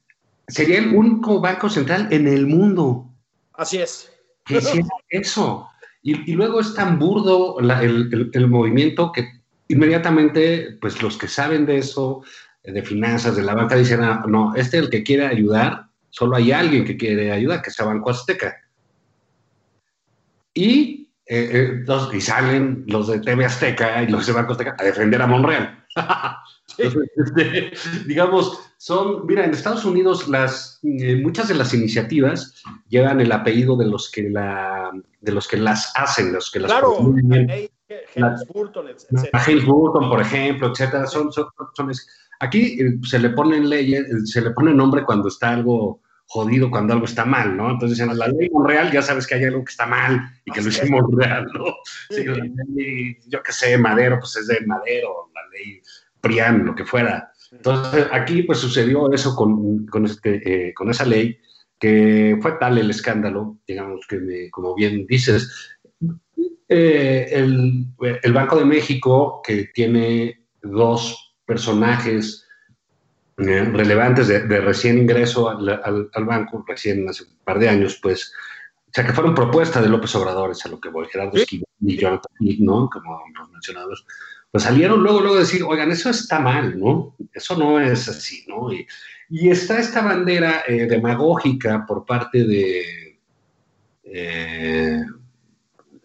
sería 0.47 0.79
el 0.79 0.95
único 0.95 1.39
banco 1.39 1.69
central 1.69 2.07
en 2.11 2.27
el 2.27 2.47
mundo 2.47 3.09
Así 3.53 3.77
es. 3.77 4.11
que 4.45 4.57
hiciera 4.57 4.87
eso. 5.09 5.67
Y, 6.01 6.31
y 6.31 6.33
luego 6.35 6.59
es 6.61 6.73
tan 6.73 6.97
burdo 6.97 7.61
la- 7.61 7.83
el, 7.83 8.09
el- 8.11 8.31
el 8.33 8.47
movimiento 8.47 9.11
que 9.11 9.25
inmediatamente, 9.67 10.77
pues 10.81 11.01
los 11.01 11.17
que 11.17 11.27
saben 11.27 11.65
de 11.67 11.77
eso, 11.77 12.23
de 12.71 12.81
finanzas, 12.83 13.35
de 13.35 13.43
la 13.43 13.55
banca, 13.55 13.75
dicen, 13.75 14.01
"Ah, 14.01 14.23
no, 14.27 14.55
este 14.55 14.77
es 14.77 14.83
el 14.83 14.89
que 14.89 15.03
quiere 15.03 15.25
ayudar, 15.25 15.87
solo 16.09 16.35
hay 16.37 16.51
alguien 16.51 16.85
que 16.85 16.95
quiere 16.97 17.31
ayudar, 17.31 17.61
que 17.61 17.71
sea 17.71 17.85
Banco 17.85 18.09
Azteca. 18.09 18.55
Y, 20.53 21.09
eh, 21.25 21.49
eh, 21.51 21.83
los- 21.85 22.13
y 22.13 22.21
salen 22.21 22.83
los 22.87 23.07
de 23.07 23.19
TV 23.19 23.45
Azteca 23.45 24.03
y 24.03 24.07
los 24.07 24.25
de 24.27 24.33
Banco 24.33 24.51
Azteca 24.53 24.75
a 24.77 24.83
defender 24.83 25.21
a 25.21 25.27
Monreal. 25.27 25.83
Entonces, 26.77 27.09
este, 27.17 27.71
digamos, 28.07 28.59
son, 28.77 29.25
mira, 29.25 29.45
en 29.45 29.51
Estados 29.51 29.85
Unidos 29.85 30.27
las, 30.27 30.79
eh, 30.83 31.15
muchas 31.21 31.47
de 31.47 31.55
las 31.55 31.73
iniciativas 31.73 32.61
llevan 32.89 33.21
el 33.21 33.31
apellido 33.31 33.75
de 33.77 33.85
los 33.85 34.09
que 34.11 34.29
la, 34.29 34.91
de 35.21 35.31
los 35.31 35.47
que 35.47 35.57
las 35.57 35.91
hacen, 35.95 36.33
los 36.33 36.49
que 36.51 36.59
las 36.59 36.71
Claro, 36.71 36.97
James 38.15 38.47
Burton, 38.51 38.87
etcétera. 38.89 39.43
Burton, 39.65 40.09
por 40.09 40.21
ejemplo, 40.21 40.71
etcétera, 40.71 41.05
son, 41.05 41.31
son, 41.31 41.45
son 41.75 41.91
es- 41.91 42.07
aquí 42.43 42.77
eh, 42.81 42.97
se 43.03 43.19
le 43.19 43.29
ponen 43.31 43.69
leyes, 43.69 44.01
eh, 44.01 44.25
se 44.25 44.41
le 44.41 44.51
pone 44.51 44.73
nombre 44.73 45.03
cuando 45.03 45.27
está 45.27 45.51
algo 45.51 46.01
jodido, 46.25 46.71
cuando 46.71 46.93
algo 46.93 47.05
está 47.05 47.25
mal, 47.25 47.55
¿no? 47.55 47.69
Entonces 47.71 47.99
en 47.99 48.17
la 48.17 48.27
ley 48.27 48.49
Monreal 48.49 48.91
ya 48.91 49.01
sabes 49.01 49.27
que 49.27 49.35
hay 49.35 49.43
algo 49.45 49.63
que 49.63 49.71
está 49.71 49.85
mal 49.85 50.19
y 50.45 50.51
que 50.51 50.61
lo 50.61 50.69
Así 50.69 50.79
hizo 50.83 50.91
Monreal, 50.91 51.45
¿no? 51.53 51.65
Sí, 52.09 52.23
la 52.25 52.35
ley, 52.75 53.17
yo 53.27 53.43
qué 53.43 53.51
sé, 53.51 53.77
Madero, 53.77 54.17
pues 54.19 54.35
es 54.37 54.47
de 54.47 54.65
Madero, 54.65 55.29
la 55.33 55.41
ley 55.51 55.81
Prián, 56.21 56.65
lo 56.65 56.73
que 56.75 56.85
fuera. 56.85 57.31
Entonces 57.51 58.07
aquí 58.11 58.43
pues 58.43 58.57
sucedió 58.59 59.11
eso 59.11 59.35
con, 59.35 59.85
con, 59.87 60.05
este, 60.05 60.41
eh, 60.69 60.73
con 60.73 60.89
esa 60.89 61.05
ley, 61.05 61.37
que 61.77 62.37
fue 62.41 62.53
tal 62.53 62.77
el 62.77 62.89
escándalo, 62.89 63.57
digamos 63.67 64.07
que, 64.07 64.17
me- 64.17 64.49
como 64.49 64.73
bien 64.73 65.05
dices, 65.05 65.51
eh, 66.69 67.27
el, 67.31 67.85
el 68.23 68.33
Banco 68.33 68.57
de 68.57 68.65
México, 68.65 69.41
que 69.45 69.65
tiene 69.73 70.45
dos 70.61 71.32
personajes 71.45 72.47
eh, 73.37 73.63
relevantes 73.65 74.27
de, 74.27 74.41
de 74.47 74.61
recién 74.61 74.97
ingreso 74.97 75.49
al, 75.49 75.67
al- 75.69 76.09
al 76.13 76.25
banco, 76.25 76.63
recién 76.67 77.07
hace 77.09 77.23
un 77.23 77.35
par 77.43 77.59
de 77.59 77.69
años, 77.69 77.99
pues, 78.01 78.31
o 78.87 78.91
sea, 78.93 79.05
que 79.05 79.13
fueron 79.13 79.33
propuesta 79.33 79.81
de 79.81 79.89
López 79.89 80.13
Obrador, 80.15 80.51
es 80.51 80.63
a 80.65 80.69
lo 80.69 80.79
que 80.79 80.89
voy, 80.89 81.07
Gerardo. 81.11 81.37
Esquivel 81.37 81.65
y 81.81 81.97
Jonathan 81.97 82.31
¿no? 82.59 82.89
Como 82.91 83.23
los 83.39 83.49
mencionados, 83.51 84.05
pues 84.51 84.63
salieron 84.65 85.01
luego, 85.01 85.19
luego 85.21 85.37
a 85.37 85.39
decir, 85.39 85.63
oigan, 85.63 85.91
eso 85.91 86.11
está 86.11 86.39
mal, 86.39 86.79
¿no? 86.79 87.15
Eso 87.33 87.57
no 87.57 87.79
es 87.79 88.07
así, 88.07 88.45
¿no? 88.47 88.71
Y, 88.71 88.85
y 89.29 89.49
está 89.49 89.79
esta 89.79 90.01
bandera 90.03 90.63
eh, 90.67 90.85
demagógica 90.85 91.85
por 91.87 92.05
parte 92.05 92.45
de, 92.45 93.19
eh, 94.03 95.01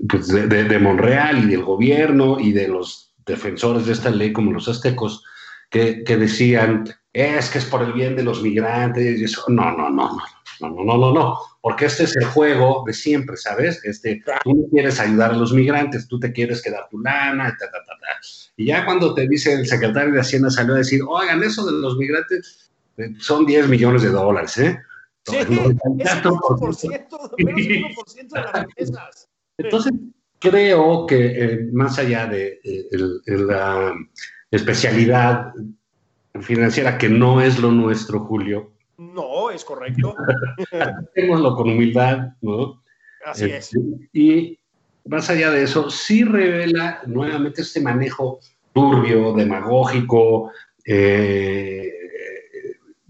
pues 0.09 0.28
de, 0.28 0.47
de- 0.47 0.64
de 0.64 0.78
Monreal 0.78 1.45
y 1.45 1.47
del 1.50 1.62
gobierno 1.64 2.40
y 2.40 2.52
de 2.52 2.68
los 2.68 3.08
defensores 3.28 3.87
de 3.87 3.92
esta 3.92 4.11
ley, 4.11 4.32
como 4.32 4.52
los 4.52 4.68
aztecos, 4.68 5.23
que, 5.70 6.02
que 6.04 6.16
decían, 6.16 6.85
es 7.12 7.50
que 7.50 7.58
es 7.58 7.64
por 7.64 7.82
el 7.82 7.92
bien 7.92 8.16
de 8.16 8.25
los 8.25 8.42
migrantes 8.42 9.20
y 9.20 9.25
eso. 9.25 9.44
No, 9.49 9.70
no, 9.76 9.90
no, 9.90 10.11
no, 10.11 10.18
no, 10.61 10.70
no, 10.70 10.85
no, 10.85 10.99
no, 10.99 11.12
no, 11.12 11.38
porque 11.61 11.87
este 11.87 12.04
es 12.04 12.16
el 12.16 12.25
juego 12.25 12.82
de 12.87 12.92
siempre, 12.92 13.37
¿sabes? 13.37 13.85
Este, 13.85 14.23
tú 14.44 14.54
no 14.54 14.68
quieres 14.70 14.99
ayudar 14.99 15.32
a 15.32 15.37
los 15.37 15.52
migrantes, 15.52 16.08
tú 16.08 16.18
te 16.18 16.32
quieres 16.32 16.62
quedar 16.62 16.88
tu 16.90 16.99
lana, 16.99 17.56
ta, 17.58 17.66
ta, 17.66 17.78
ta, 17.85 17.92
ta. 18.00 18.08
Y 18.56 18.66
ya 18.66 18.85
cuando 18.85 19.14
te 19.14 19.28
dice 19.28 19.52
el 19.52 19.66
secretario 19.66 20.12
de 20.12 20.20
Hacienda 20.20 20.50
salió 20.50 20.75
a 20.75 20.78
decir, 20.78 21.00
oigan, 21.06 21.42
eso 21.42 21.64
de 21.66 21.73
los 21.73 21.97
migrantes 21.97 22.70
eh, 22.97 23.12
son 23.18 23.47
10 23.47 23.68
millones 23.68 24.02
de 24.02 24.11
dólares, 24.11 24.58
¿eh? 24.58 24.78
Sí, 25.25 25.37
No, 25.37 25.42
es 25.42 25.49
un 25.85 25.99
1%, 25.99 26.88
menos 26.88 27.30
del 27.37 27.47
1% 27.47 28.28
de 28.28 28.40
las 28.40 28.52
remesas. 28.52 29.28
Entonces, 29.58 29.92
creo 30.38 31.07
que 31.07 31.45
eh, 31.45 31.68
más 31.73 31.99
allá 31.99 32.26
de 32.26 32.61
eh, 32.64 32.87
el- 32.90 33.21
el- 33.26 33.47
la 33.47 33.95
especialidad 34.50 35.52
financiera, 36.40 36.97
que 36.99 37.09
no 37.09 37.40
es 37.40 37.59
lo 37.59 37.71
nuestro, 37.73 38.21
Julio, 38.21 38.73
No, 38.99 39.50
es 39.50 39.64
correcto. 39.64 40.14
tengámoslo 41.14 41.54
con 41.54 41.71
humildad, 41.71 42.30
¿no? 42.40 42.83
Así 43.25 43.45
Eh, 43.45 43.57
es. 43.59 43.71
Y 44.12 44.59
más 45.07 45.30
allá 45.30 45.50
de 45.52 45.62
eso, 45.62 45.88
sí 45.90 46.25
revela 46.25 47.00
nuevamente 47.07 47.62
este 47.62 47.80
manejo 47.80 48.40
turbio, 48.73 49.33
demagógico, 49.35 50.50
eh, 50.85 51.92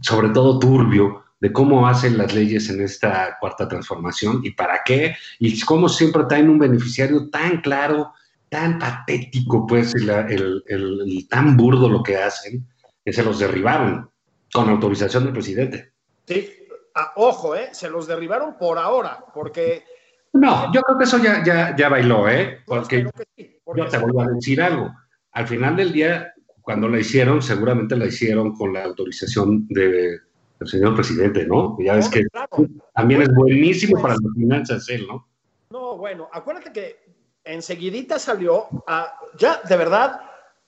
sobre 0.01 0.29
todo 0.31 0.59
turbio, 0.59 1.25
de 1.41 1.53
cómo 1.53 1.87
hacen 1.87 2.19
las 2.19 2.35
leyes 2.35 2.69
en 2.71 2.81
esta 2.83 3.37
cuarta 3.41 3.69
transformación 3.69 4.41
y 4.43 4.51
para 4.53 4.81
qué, 4.85 5.15
y 5.39 5.61
cómo 5.61 5.89
siempre 5.89 6.25
traen 6.29 6.51
un 6.51 6.59
beneficiario 6.59 7.29
tan 7.31 7.61
claro, 7.61 8.13
tan 8.49 8.79
patético, 8.79 9.67
pues, 9.67 9.95
el, 9.95 10.09
el- 10.11 10.65
el- 10.67 11.01
el 11.07 11.29
tan 11.29 11.57
burdo 11.57 11.89
lo 11.89 12.03
que 12.03 12.17
hacen, 12.17 12.67
que 13.05 13.13
se 13.13 13.23
los 13.23 13.39
derribaron 13.39 14.11
con 14.53 14.69
autorización 14.69 15.25
del 15.25 15.33
presidente. 15.33 15.93
Sí, 16.27 16.55
Ah, 16.95 17.13
ojo, 17.15 17.55
¿eh? 17.55 17.69
se 17.71 17.89
los 17.89 18.09
derribaron 18.09 18.57
por 18.59 18.77
ahora, 18.77 19.25
porque 19.33 19.85
No, 20.33 20.73
yo 20.75 20.81
creo 20.83 20.99
que 20.99 21.05
eso 21.05 21.19
ya, 21.19 21.45
ya, 21.45 21.77
ya 21.77 21.89
bailó, 21.89 22.29
¿eh? 22.29 22.57
Yo 22.59 22.65
Porque 22.67 23.05
que 23.05 23.11
sí, 23.37 23.61
porque 23.65 23.83
yo 23.83 23.89
te 23.89 23.99
voy 23.99 24.25
a 24.25 24.29
decir 24.31 24.61
algo. 24.61 24.91
Al 25.33 25.47
final 25.47 25.77
del 25.77 25.93
día, 25.93 26.33
cuando 26.61 26.89
la 26.89 26.99
hicieron, 26.99 27.41
seguramente 27.41 27.95
la 27.97 28.07
hicieron 28.07 28.53
con 28.57 28.73
la 28.73 28.83
autorización 28.83 29.67
de- 29.69 30.19
del 30.59 30.69
señor 30.69 30.95
presidente, 30.95 31.47
¿no? 31.47 31.77
Ya 31.81 31.95
ves 31.95 32.09
que 32.09 32.25
Claro. 32.27 32.49
también 32.95 33.23
es 33.23 33.29
buenísimo 33.35 33.93
Pues- 33.93 34.03
para 34.03 34.15
las 34.15 34.35
finanzas 34.35 34.89
él, 34.89 35.07
¿no? 35.07 35.27
No, 35.71 35.97
bueno, 35.97 36.29
acuérdate 36.33 36.73
que 36.73 36.97
enseguidita 37.45 38.19
salió 38.19 38.67
a, 38.87 39.15
ya 39.39 39.61
de 39.69 39.77
verdad, 39.77 40.21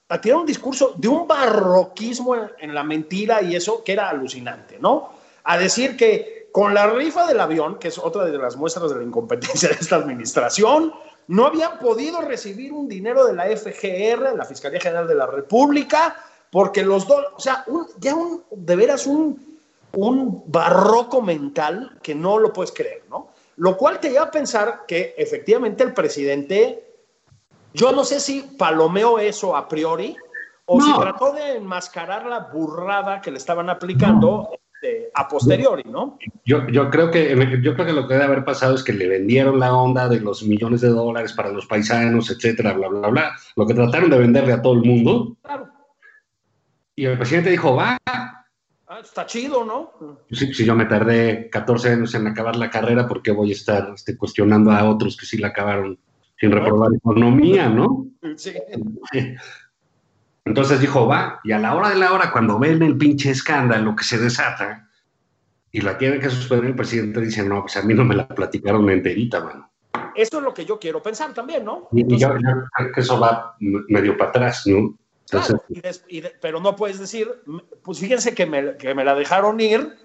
a 0.08 0.20
tirar 0.20 0.38
un 0.38 0.46
discurso 0.46 0.94
de 0.96 1.08
un 1.08 1.26
barroquismo 1.26 2.34
en, 2.34 2.50
en 2.58 2.74
la 2.74 2.82
mentira 2.82 3.42
y 3.42 3.54
eso 3.56 3.82
que 3.84 3.92
era 3.92 4.08
alucinante, 4.08 4.78
¿no? 4.80 5.10
A 5.44 5.56
decir 5.58 5.96
que 5.96 6.48
con 6.52 6.74
la 6.74 6.88
rifa 6.88 7.26
del 7.26 7.38
avión, 7.40 7.78
que 7.78 7.88
es 7.88 7.98
otra 7.98 8.24
de 8.24 8.36
las 8.36 8.56
muestras 8.56 8.90
de 8.90 8.96
la 8.98 9.04
incompetencia 9.04 9.68
de 9.68 9.76
esta 9.76 9.96
administración, 9.96 10.92
no 11.28 11.46
habían 11.46 11.78
podido 11.78 12.20
recibir 12.22 12.72
un 12.72 12.88
dinero 12.88 13.24
de 13.24 13.34
la 13.34 13.44
FGR, 13.46 14.36
la 14.36 14.44
Fiscalía 14.44 14.80
General 14.80 15.06
de 15.06 15.14
la 15.14 15.26
República, 15.26 16.16
porque 16.50 16.82
los 16.82 17.06
dos, 17.06 17.24
o 17.36 17.40
sea, 17.40 17.62
un- 17.68 17.86
ya 18.00 18.14
un, 18.16 18.42
de 18.50 18.74
veras 18.76 19.06
un, 19.06 19.49
un 19.92 20.44
barroco 20.46 21.22
mental 21.22 21.98
que 22.02 22.14
no 22.14 22.38
lo 22.38 22.52
puedes 22.52 22.72
creer, 22.72 23.02
¿no? 23.08 23.30
Lo 23.56 23.76
cual 23.76 24.00
te 24.00 24.10
lleva 24.10 24.26
a 24.26 24.30
pensar 24.30 24.82
que 24.86 25.14
efectivamente 25.18 25.82
el 25.84 25.92
presidente, 25.92 26.94
yo 27.74 27.92
no 27.92 28.04
sé 28.04 28.20
si 28.20 28.42
palomeó 28.56 29.18
eso 29.18 29.56
a 29.56 29.68
priori 29.68 30.16
o 30.64 30.80
si 30.80 30.92
trató 30.98 31.32
de 31.32 31.56
enmascarar 31.56 32.26
la 32.26 32.38
burrada 32.40 33.20
que 33.20 33.30
le 33.30 33.38
estaban 33.38 33.68
aplicando 33.68 34.50
este, 34.82 35.10
a 35.14 35.28
posteriori, 35.28 35.82
¿no? 35.84 36.18
Yo, 36.46 36.66
yo, 36.68 36.88
creo 36.88 37.10
que, 37.10 37.28
yo 37.60 37.74
creo 37.74 37.86
que 37.86 37.92
lo 37.92 38.08
que 38.08 38.14
debe 38.14 38.24
haber 38.24 38.44
pasado 38.44 38.74
es 38.74 38.82
que 38.82 38.94
le 38.94 39.08
vendieron 39.08 39.60
la 39.60 39.74
onda 39.74 40.08
de 40.08 40.20
los 40.20 40.42
millones 40.42 40.80
de 40.80 40.88
dólares 40.88 41.34
para 41.34 41.50
los 41.50 41.66
paisanos, 41.66 42.30
etcétera, 42.30 42.72
bla, 42.72 42.88
bla, 42.88 43.08
bla. 43.08 43.36
Lo 43.56 43.66
que 43.66 43.74
trataron 43.74 44.08
de 44.08 44.18
venderle 44.18 44.54
a 44.54 44.62
todo 44.62 44.72
el 44.72 44.82
mundo. 44.82 45.36
Claro. 45.42 45.68
Y 46.96 47.04
el 47.04 47.18
presidente 47.18 47.50
dijo, 47.50 47.76
va, 47.76 47.98
está 49.08 49.26
chido, 49.26 49.64
¿no? 49.64 49.92
si, 50.30 50.52
si 50.52 50.64
yo 50.64 50.74
me 50.74 50.86
tardé 50.86 51.48
14 51.50 51.90
años 51.90 52.14
en 52.14 52.26
acabar 52.26 52.56
la 52.56 52.70
carrera, 52.70 53.06
¿por 53.06 53.22
qué 53.22 53.30
voy 53.30 53.50
a 53.50 53.54
estar 53.54 53.92
este, 53.94 54.16
cuestionando 54.16 54.70
a 54.70 54.88
otros 54.88 55.16
que 55.16 55.26
sí 55.26 55.38
la 55.38 55.48
acabaron 55.48 55.98
sin 56.38 56.52
reprobar 56.52 56.90
economía, 56.94 57.68
no? 57.68 58.06
Sí. 58.36 58.54
Entonces 60.44 60.80
dijo, 60.80 61.06
va, 61.06 61.40
y 61.44 61.52
a 61.52 61.58
la 61.58 61.74
hora 61.76 61.90
de 61.90 61.96
la 61.96 62.12
hora, 62.12 62.32
cuando 62.32 62.58
ven 62.58 62.82
el 62.82 62.96
pinche 62.96 63.30
escándalo 63.30 63.94
que 63.94 64.04
se 64.04 64.18
desata 64.18 64.88
y 65.70 65.82
la 65.82 65.98
tiene 65.98 66.18
que 66.18 66.30
suspender 66.30 66.70
el 66.70 66.74
presidente, 66.74 67.20
dice, 67.20 67.44
no, 67.44 67.62
pues 67.62 67.76
a 67.76 67.82
mí 67.82 67.94
no 67.94 68.04
me 68.04 68.16
la 68.16 68.26
platicaron 68.26 68.88
enterita, 68.90 69.44
mano. 69.44 69.70
Eso 70.14 70.38
es 70.38 70.42
lo 70.42 70.52
que 70.54 70.64
yo 70.64 70.78
quiero 70.78 71.02
pensar 71.02 71.32
también, 71.34 71.64
¿no? 71.64 71.88
Y, 71.92 72.00
Entonces, 72.00 72.28
yo, 72.28 72.34
yo 72.34 72.64
creo 72.74 72.92
que 72.92 73.00
eso 73.00 73.20
va 73.20 73.54
medio 73.60 74.16
para 74.16 74.30
atrás, 74.30 74.66
¿no? 74.66 74.96
Entonces, 75.32 75.56
Claro, 75.56 75.64
y 75.68 75.80
des- 75.80 76.04
y 76.08 76.20
de- 76.22 76.32
pero 76.40 76.60
no 76.60 76.74
puedes 76.76 76.98
decir, 76.98 77.28
pues 77.82 77.98
fíjense 77.98 78.34
que 78.34 78.46
me, 78.46 78.76
que 78.76 78.94
me 78.94 79.04
la 79.04 79.14
dejaron 79.14 79.60
ir, 79.60 79.96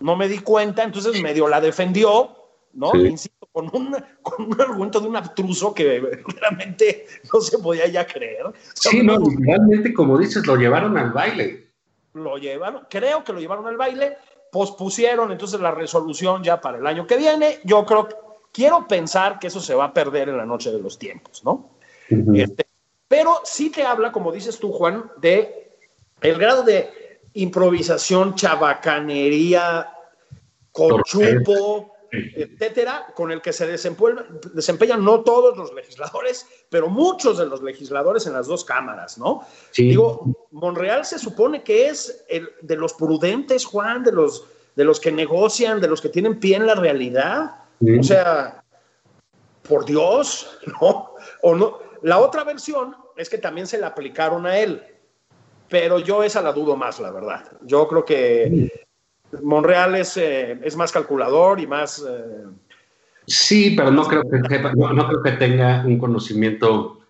no 0.00 0.14
me 0.16 0.28
di 0.28 0.38
cuenta, 0.40 0.82
entonces 0.82 1.20
medio 1.22 1.48
la 1.48 1.60
defendió, 1.60 2.36
¿no? 2.74 2.90
Sí. 2.92 2.98
Insisto, 3.06 3.48
con 3.50 3.70
un, 3.72 3.96
con 4.22 4.46
un 4.46 4.60
argumento 4.60 5.00
de 5.00 5.08
un 5.08 5.16
abstruso 5.16 5.72
que 5.72 6.00
realmente 6.40 7.06
no 7.32 7.40
se 7.40 7.58
podía 7.58 7.86
ya 7.88 8.06
creer. 8.06 8.46
Sí, 8.74 9.02
no, 9.02 9.16
uno 9.16 9.36
realmente, 9.40 9.92
como 9.94 10.18
dices, 10.18 10.46
lo 10.46 10.56
llevaron 10.56 10.96
al 10.98 11.10
baile. 11.12 11.70
lo 12.12 12.36
llevaron, 12.36 12.86
creo 12.90 13.24
que 13.24 13.32
lo 13.32 13.40
llevaron 13.40 13.66
al 13.66 13.76
baile, 13.76 14.18
pospusieron 14.52 15.32
entonces 15.32 15.60
la 15.60 15.70
resolución 15.70 16.42
ya 16.44 16.60
para 16.60 16.78
el 16.78 16.86
año 16.86 17.06
que 17.06 17.16
viene. 17.16 17.58
Yo 17.64 17.84
creo, 17.86 18.08
quiero 18.52 18.86
pensar 18.86 19.38
que 19.38 19.46
eso 19.48 19.60
se 19.60 19.74
va 19.74 19.84
a 19.86 19.92
perder 19.94 20.28
en 20.28 20.36
la 20.36 20.44
noche 20.46 20.70
de 20.70 20.78
los 20.80 20.98
tiempos, 20.98 21.42
¿no? 21.44 21.70
Ujú. 22.10 22.34
Este, 22.34 22.66
pero 23.08 23.40
sí 23.44 23.70
te 23.70 23.84
habla, 23.84 24.12
como 24.12 24.30
dices 24.30 24.58
tú, 24.58 24.70
Juan, 24.72 25.10
de 25.16 25.76
el 26.20 26.38
grado 26.38 26.62
de 26.62 27.20
improvisación, 27.32 28.34
chabacanería, 28.34 29.90
conchupo, 30.72 31.94
etcétera, 32.10 33.06
con 33.14 33.30
el 33.30 33.40
que 33.40 33.52
se 33.52 33.66
desempeñan, 33.66 34.40
desempeñan 34.54 35.04
no 35.04 35.20
todos 35.20 35.56
los 35.56 35.72
legisladores, 35.74 36.46
pero 36.68 36.88
muchos 36.88 37.38
de 37.38 37.46
los 37.46 37.62
legisladores 37.62 38.26
en 38.26 38.32
las 38.32 38.46
dos 38.46 38.64
cámaras, 38.64 39.18
¿no? 39.18 39.46
Sí. 39.70 39.88
Digo, 39.88 40.48
Monreal 40.50 41.04
se 41.04 41.18
supone 41.18 41.62
que 41.62 41.88
es 41.88 42.24
el 42.28 42.50
de 42.62 42.76
los 42.76 42.94
prudentes, 42.94 43.64
Juan, 43.64 44.02
de 44.02 44.12
los, 44.12 44.44
de 44.74 44.84
los 44.84 45.00
que 45.00 45.12
negocian, 45.12 45.80
de 45.80 45.88
los 45.88 46.00
que 46.00 46.08
tienen 46.08 46.40
pie 46.40 46.56
en 46.56 46.66
la 46.66 46.74
realidad. 46.74 47.56
Sí. 47.80 47.98
O 47.98 48.02
sea, 48.02 48.64
por 49.68 49.84
Dios, 49.84 50.58
¿no? 50.80 51.14
O 51.42 51.54
no. 51.54 51.87
La 52.02 52.18
otra 52.18 52.44
versión 52.44 52.96
es 53.16 53.28
que 53.28 53.38
también 53.38 53.66
se 53.66 53.78
la 53.78 53.88
aplicaron 53.88 54.46
a 54.46 54.58
él, 54.58 54.82
pero 55.68 55.98
yo 55.98 56.22
esa 56.22 56.40
la 56.42 56.52
dudo 56.52 56.76
más, 56.76 56.98
la 57.00 57.10
verdad. 57.10 57.44
Yo 57.62 57.86
creo 57.88 58.04
que 58.04 58.70
Monreal 59.42 59.94
es, 59.96 60.16
eh, 60.16 60.58
es 60.62 60.76
más 60.76 60.92
calculador 60.92 61.60
y 61.60 61.66
más... 61.66 62.04
eh, 62.08 62.44
Sí, 63.26 63.74
pero 63.76 63.90
no 63.90 64.04
creo, 64.06 64.22
que, 64.22 64.38
sepa- 64.38 64.72
no, 64.74 64.92
no 64.94 65.06
creo 65.06 65.22
que 65.22 65.32
tenga 65.32 65.84
un 65.86 65.98
conocimiento 65.98 67.00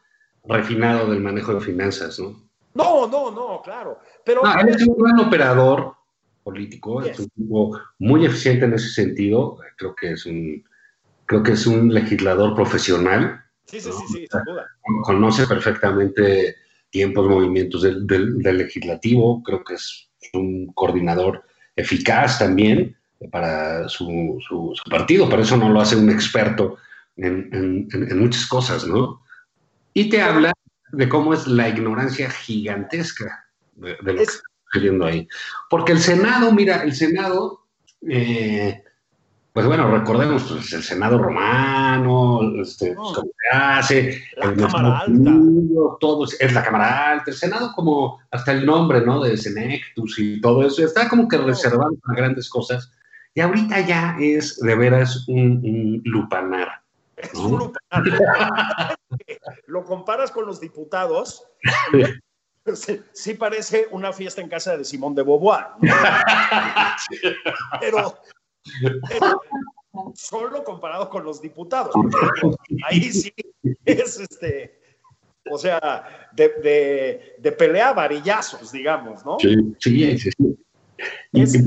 refinado 0.44 1.10
del 1.10 1.20
manejo 1.20 1.54
de 1.54 1.60
finanzas, 1.60 2.18
¿no? 2.18 2.48
No, 2.74 3.06
no, 3.06 3.30
no, 3.30 3.62
claro. 3.62 4.00
Pero 4.24 4.42
No, 4.42 4.60
él 4.60 4.68
es 4.68 4.84
un 4.86 4.96
gran 4.98 5.20
operador 5.20 5.94
político, 6.42 7.02
es 7.02 7.18
un 7.20 7.28
tipo 7.28 7.78
muy 7.98 8.26
eficiente 8.26 8.64
en 8.64 8.74
ese 8.74 8.88
sentido. 8.88 9.58
Creo 9.76 9.94
que 9.94 10.12
es 10.12 10.26
un, 10.26 10.64
creo 11.26 11.42
que 11.42 11.52
es 11.52 11.66
un 11.68 11.92
legislador 11.94 12.54
profesional. 12.54 13.44
Sí, 13.68 13.80
sí, 13.80 13.90
sí, 13.92 14.04
sí, 14.08 14.26
sin 14.30 14.42
duda. 14.44 14.66
Conoce 15.04 15.46
perfectamente 15.46 16.56
tiempos, 16.90 17.28
movimientos 17.28 17.82
del, 17.82 18.06
del- 18.06 18.38
del 18.38 18.58
legislativo. 18.58 19.42
Creo 19.42 19.62
que 19.62 19.74
es 19.74 20.08
un 20.32 20.72
coordinador 20.74 21.44
eficaz 21.76 22.38
también 22.38 22.96
para 23.30 23.88
su, 23.88 24.38
su- 24.48 24.72
su 24.74 24.90
partido. 24.90 25.28
Por 25.28 25.40
eso 25.40 25.56
no 25.56 25.68
lo 25.70 25.80
hace 25.80 25.96
un 25.96 26.10
experto 26.10 26.76
en, 27.16 27.48
en- 27.52 28.18
muchas 28.18 28.46
cosas, 28.46 28.86
¿no? 28.86 29.22
Y 29.94 30.08
te 30.08 30.20
habla 30.22 30.52
de 30.92 31.08
cómo 31.08 31.34
es 31.34 31.46
la 31.46 31.68
ignorancia 31.68 32.30
gigantesca 32.30 33.46
de, 33.74 33.90
de 34.02 34.12
lo 34.12 34.14
que 34.16 34.22
Es- 34.22 34.28
está 34.30 34.42
sucediendo 34.72 35.04
ahí. 35.06 35.28
Porque 35.68 35.92
el 35.92 35.98
Senado, 36.00 36.52
mira, 36.52 36.82
el 36.82 36.94
Senado, 36.94 37.66
eh, 38.08 38.82
pues 39.52 39.66
bueno, 39.66 39.90
recordemos, 39.90 40.44
pues, 40.44 40.72
el 40.72 40.82
Senado 40.82 41.18
romano, 41.18 42.40
este, 42.60 42.94
pues, 42.94 43.08
cómo 43.14 43.30
se 43.40 43.56
hace, 43.56 44.22
La 44.36 44.54
Cámara 44.54 44.98
Alta. 45.00 45.32
Es, 46.38 46.52
la 46.52 46.62
Cámara 46.62 47.12
Alta, 47.12 47.30
el 47.30 47.36
Senado 47.36 47.72
como 47.74 48.20
hasta 48.30 48.52
el 48.52 48.64
nombre, 48.64 49.00
¿no? 49.00 49.22
De 49.22 49.36
Senectus 49.36 50.18
y 50.18 50.40
todo 50.40 50.66
eso, 50.66 50.84
está 50.84 51.08
como 51.08 51.28
que 51.28 51.38
reservado 51.38 51.96
para 52.06 52.20
grandes 52.20 52.48
cosas. 52.48 52.92
Y 53.34 53.40
ahorita 53.40 53.80
ya 53.80 54.16
es 54.20 54.58
de 54.58 54.74
veras 54.74 55.26
un, 55.28 55.60
un 55.64 56.02
lupanar. 56.04 56.82
Es 57.16 57.34
un 57.34 57.58
lugar. 57.58 57.80
Lo 59.66 59.84
comparas 59.84 60.30
con 60.30 60.46
los 60.46 60.60
diputados. 60.60 61.44
Sí, 62.74 63.00
sí 63.12 63.34
parece 63.34 63.88
una 63.90 64.12
fiesta 64.12 64.40
en 64.40 64.48
casa 64.48 64.76
de 64.76 64.84
Simón 64.84 65.14
de 65.14 65.22
Beauvoir. 65.22 65.66
pero 67.80 68.18
solo 70.14 70.64
comparado 70.64 71.08
con 71.10 71.24
los 71.24 71.40
diputados. 71.40 71.94
ahí 72.84 73.10
sí 73.12 73.32
es 73.84 74.20
este. 74.20 74.78
O 75.50 75.56
sea, 75.56 76.28
de, 76.32 76.48
de, 76.62 77.36
de 77.38 77.52
pelea 77.52 77.92
varillazos, 77.94 78.70
digamos, 78.70 79.24
¿no? 79.24 79.38
Sí, 79.38 79.56
sí, 79.78 80.18
sí. 80.18 80.30
sí. 80.30 80.58
Es- 81.32 81.64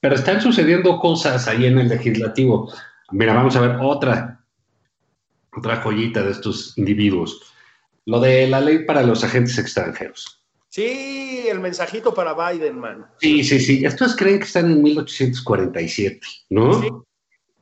pero 0.00 0.14
están 0.14 0.40
sucediendo 0.40 0.98
cosas 1.00 1.48
ahí 1.48 1.66
en 1.66 1.78
el 1.78 1.88
legislativo. 1.88 2.72
Mira, 3.10 3.34
vamos 3.34 3.56
a 3.56 3.60
ver 3.60 3.76
otra, 3.82 4.44
otra 5.56 5.76
joyita 5.82 6.22
de 6.22 6.30
estos 6.30 6.78
individuos. 6.78 7.52
Lo 8.06 8.20
de 8.20 8.46
la 8.46 8.60
ley 8.60 8.84
para 8.84 9.02
los 9.02 9.24
agentes 9.24 9.58
extranjeros. 9.58 10.37
Sí, 10.78 11.44
el 11.50 11.58
mensajito 11.58 12.14
para 12.14 12.34
Biden, 12.34 12.78
man. 12.78 13.04
Sí, 13.20 13.42
sí, 13.42 13.58
sí. 13.58 13.84
Estos 13.84 14.14
creen 14.14 14.38
que 14.38 14.44
están 14.44 14.70
en 14.70 14.80
1847, 14.80 16.20
¿no? 16.50 16.80
Sí. 16.80 16.88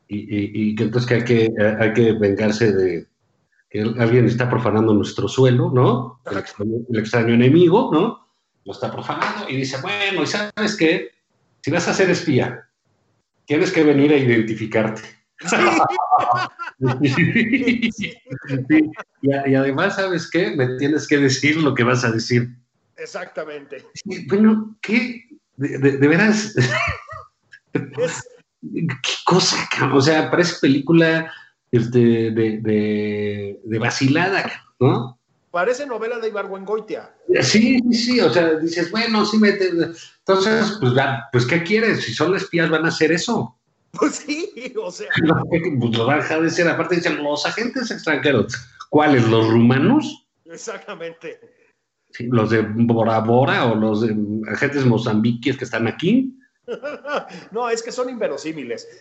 Y, 0.08 0.18
y- 0.18 0.50
y 0.70 0.74
que 0.74 0.82
entonces 0.82 1.08
que 1.08 1.14
hay 1.14 1.24
que, 1.24 1.44
eh, 1.46 1.76
hay 1.80 1.92
que 1.94 2.12
vengarse 2.12 2.72
de 2.74 3.06
que 3.70 3.80
alguien 3.98 4.26
está 4.26 4.50
profanando 4.50 4.92
nuestro 4.92 5.28
suelo, 5.28 5.70
¿no? 5.72 6.20
El 6.30 6.36
extraño, 6.36 6.74
el 6.92 6.98
extraño 7.00 7.32
enemigo, 7.32 7.88
¿no? 7.90 8.28
Lo 8.66 8.72
está 8.72 8.92
profanando 8.92 9.48
y 9.48 9.56
dice, 9.56 9.78
bueno, 9.80 10.22
¿y 10.22 10.26
sabes 10.26 10.76
qué? 10.76 11.08
Si 11.62 11.70
vas 11.70 11.88
a 11.88 11.94
ser 11.94 12.10
espía, 12.10 12.68
tienes 13.46 13.72
que 13.72 13.82
venir 13.82 14.12
a 14.12 14.16
identificarte. 14.18 15.00
Sí. 17.96 18.12
Y, 19.22 19.30
y 19.50 19.54
además, 19.54 19.96
¿sabes 19.96 20.30
qué? 20.30 20.54
Me 20.54 20.76
tienes 20.76 21.08
que 21.08 21.16
decir 21.16 21.56
lo 21.56 21.74
que 21.74 21.82
vas 21.82 22.04
a 22.04 22.10
decir. 22.10 22.50
Exactamente. 22.96 23.84
Sí, 23.94 24.26
Bueno, 24.28 24.76
¿qué? 24.80 25.24
De, 25.56 25.78
de- 25.78 25.98
de 25.98 26.08
veras, 26.08 26.54
Es, 27.72 28.28
¿qué 28.62 29.12
cosa? 29.24 29.56
cabrón? 29.70 29.98
O 29.98 30.00
sea, 30.00 30.30
parece 30.30 30.56
película 30.60 31.32
este, 31.70 31.98
de, 32.30 32.60
de, 32.62 33.60
de 33.62 33.78
vacilada, 33.78 34.50
¿no? 34.80 35.18
Parece 35.50 35.86
novela 35.86 36.18
de 36.18 36.28
Ibargüengoitia. 36.28 37.14
Sí, 37.40 37.78
sí, 37.90 37.94
sí, 37.94 38.20
o 38.20 38.30
sea, 38.30 38.54
dices, 38.56 38.90
bueno, 38.90 39.24
sí, 39.24 39.38
me... 39.38 39.48
entonces, 39.50 40.76
pues, 40.80 40.92
pues, 41.32 41.46
¿qué 41.46 41.62
quieres? 41.62 42.04
Si 42.04 42.12
son 42.12 42.36
espías 42.36 42.68
van 42.68 42.84
a 42.84 42.88
hacer 42.88 43.10
eso. 43.12 43.56
Pues 43.92 44.16
sí, 44.16 44.52
o 44.82 44.90
sea. 44.90 45.08
pues 45.80 45.96
lo 45.96 46.04
van 46.06 46.18
a 46.18 46.22
dejar 46.22 46.42
de 46.42 46.50
ser. 46.50 46.68
Aparte 46.68 46.96
dicen, 46.96 47.22
los 47.22 47.46
agentes 47.46 47.90
extranjeros. 47.90 48.52
¿Cuáles? 48.90 49.26
¿Los 49.28 49.48
rumanos? 49.48 50.26
Exactamente. 50.44 51.40
Los 52.20 52.50
de 52.50 52.60
Bora 52.62 53.20
Bora 53.20 53.66
o 53.66 53.74
los 53.74 54.02
de 54.02 54.16
agentes 54.50 54.84
mozambiques 54.84 55.56
que 55.56 55.64
están 55.64 55.86
aquí. 55.86 56.38
no, 57.50 57.68
es 57.68 57.82
que 57.82 57.92
son 57.92 58.10
inverosímiles. 58.10 59.00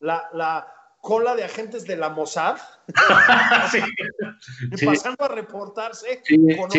la, 0.00 0.28
la, 0.32 0.66
cola 1.02 1.34
de 1.34 1.44
agentes 1.44 1.84
de 1.84 1.96
la 1.96 2.08
Mossad, 2.10 2.56
sí. 3.72 4.86
pasando 4.86 5.24
a 5.24 5.28
reportarse. 5.28 6.22
Sí, 6.24 6.36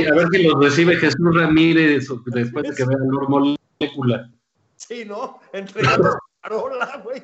a 0.08 0.14
ver 0.14 0.28
si 0.32 0.44
los 0.44 0.64
recibe 0.64 0.96
Jesús 0.96 1.36
Ramírez 1.36 2.08
después 2.28 2.70
de 2.70 2.76
que 2.76 2.86
vea 2.86 2.98
la 3.00 3.28
molécula. 3.28 4.32
Sí, 4.78 5.04
¿no? 5.06 5.42
Entregando 5.52 6.18
parola, 6.42 7.02
güey. 7.04 7.22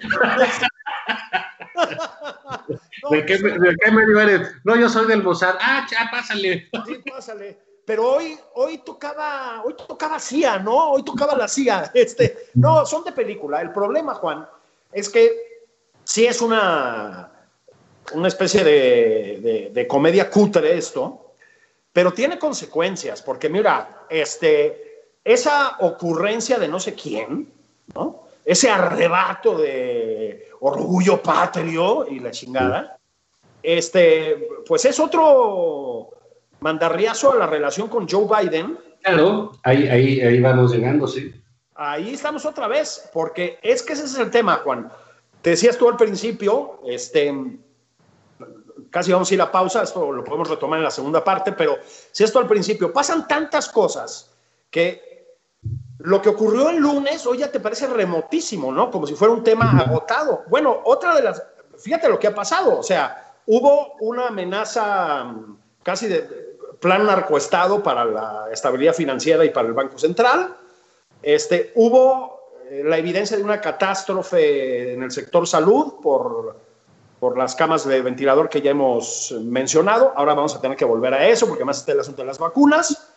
¿De, 3.11 3.25
qué, 3.25 3.37
¿De 3.37 3.75
qué 3.81 3.91
medio 3.91 4.19
eres? 4.19 4.51
No, 4.65 4.75
yo 4.75 4.89
soy 4.89 5.07
del 5.07 5.23
Mossad. 5.23 5.55
Ah, 5.61 5.87
ya, 5.89 6.09
pásale. 6.11 6.69
Sí, 6.85 6.97
pásale. 7.09 7.59
Pero 7.89 8.07
hoy, 8.07 8.37
hoy 8.53 8.77
tocaba, 8.85 9.63
hoy 9.65 9.73
tocaba 9.73 10.19
CIA, 10.19 10.59
¿no? 10.59 10.91
Hoy 10.91 11.01
tocaba 11.01 11.35
la 11.35 11.47
CIA. 11.47 11.89
Este, 11.95 12.49
no, 12.53 12.85
son 12.85 13.03
de 13.03 13.11
película. 13.11 13.61
El 13.61 13.71
problema, 13.71 14.13
Juan, 14.13 14.47
es 14.91 15.09
que 15.09 15.65
sí 16.03 16.27
es 16.27 16.39
una, 16.39 17.31
una 18.13 18.27
especie 18.27 18.63
de, 18.63 19.87
comedia 19.89 20.29
cutre 20.29 20.77
esto, 20.77 21.31
pero 21.91 22.13
tiene 22.13 22.37
consecuencias, 22.37 23.23
porque 23.23 23.49
mira, 23.49 24.05
este, 24.07 25.07
esa 25.23 25.77
ocurrencia 25.79 26.59
de 26.59 26.67
no 26.67 26.79
sé 26.79 26.93
quién, 26.93 27.51
¿no? 27.95 28.27
ese 28.45 28.69
arrebato 28.69 29.57
de 29.57 30.47
orgullo 30.59 31.23
patrio 31.23 32.05
y 32.07 32.19
la 32.19 32.29
chingada, 32.29 32.99
este, 33.63 34.47
pues 34.67 34.85
es 34.85 34.99
otro 34.99 36.18
mandarriazo 36.59 37.31
a 37.31 37.35
la 37.35 37.47
relación 37.47 37.87
con 37.87 38.07
Joe 38.07 38.25
Biden. 38.25 38.77
Claro, 39.01 39.51
ahí, 39.63 39.87
ahí, 39.87 40.21
ahí 40.21 40.39
vamos 40.39 40.73
llegando, 40.73 41.07
sí. 41.07 41.33
Ahí 41.75 42.13
estamos 42.13 42.45
otra 42.45 42.67
vez, 42.67 43.09
porque 43.13 43.57
es 43.61 43.81
que 43.81 43.93
ese 43.93 44.03
es 44.03 44.17
el 44.17 44.29
tema, 44.29 44.57
Juan. 44.57 44.91
Te 45.41 45.51
decías 45.51 45.77
tú 45.77 45.87
al 45.87 45.95
principio, 45.95 46.81
este, 46.85 47.33
casi 48.89 49.11
vamos 49.11 49.31
a 49.31 49.33
ir 49.33 49.41
a 49.41 49.51
pausa, 49.51 49.83
esto 49.83 50.11
lo 50.11 50.23
podemos 50.23 50.49
retomar 50.49 50.79
en 50.79 50.83
la 50.83 50.91
segunda 50.91 51.23
parte, 51.23 51.53
pero 51.53 51.77
si 52.11 52.23
esto 52.23 52.39
al 52.39 52.47
principio, 52.47 52.91
pasan 52.91 53.27
tantas 53.27 53.69
cosas 53.69 54.31
que 54.69 55.09
lo 55.99 56.21
que 56.21 56.29
ocurrió 56.29 56.69
el 56.69 56.77
lunes 56.77 57.25
hoy 57.25 57.39
ya 57.39 57.51
te 57.51 57.59
parece 57.59 57.87
remotísimo, 57.87 58.71
¿no? 58.71 58.89
Como 58.89 59.05
si 59.05 59.15
fuera 59.15 59.33
un 59.33 59.43
tema 59.43 59.71
agotado. 59.79 60.43
Bueno, 60.47 60.79
otra 60.85 61.15
de 61.15 61.23
las, 61.23 61.43
fíjate 61.77 62.09
lo 62.09 62.19
que 62.19 62.27
ha 62.27 62.35
pasado, 62.35 62.79
o 62.79 62.83
sea, 62.83 63.33
hubo 63.45 63.95
una 63.99 64.27
amenaza 64.27 65.25
mm, 65.25 65.57
casi 65.83 66.07
de 66.07 66.48
plan 66.79 67.05
narcoestado 67.05 67.83
para 67.83 68.05
la 68.05 68.45
estabilidad 68.51 68.93
financiera 68.93 69.43
y 69.45 69.49
para 69.49 69.67
el 69.67 69.73
Banco 69.73 69.97
Central. 69.97 70.55
Este, 71.21 71.71
hubo 71.75 72.39
la 72.71 72.97
evidencia 72.97 73.37
de 73.37 73.43
una 73.43 73.59
catástrofe 73.59 74.93
en 74.93 75.03
el 75.03 75.11
sector 75.11 75.47
salud 75.47 75.95
por, 76.01 76.55
por 77.19 77.37
las 77.37 77.55
camas 77.55 77.85
de 77.85 78.01
ventilador 78.01 78.49
que 78.49 78.61
ya 78.61 78.71
hemos 78.71 79.33
mencionado. 79.41 80.13
Ahora 80.15 80.33
vamos 80.33 80.55
a 80.55 80.61
tener 80.61 80.77
que 80.77 80.85
volver 80.85 81.13
a 81.13 81.27
eso 81.27 81.47
porque 81.47 81.65
más 81.65 81.79
está 81.79 81.91
el 81.91 81.99
asunto 81.99 82.21
de 82.21 82.27
las 82.27 82.39
vacunas. 82.39 83.13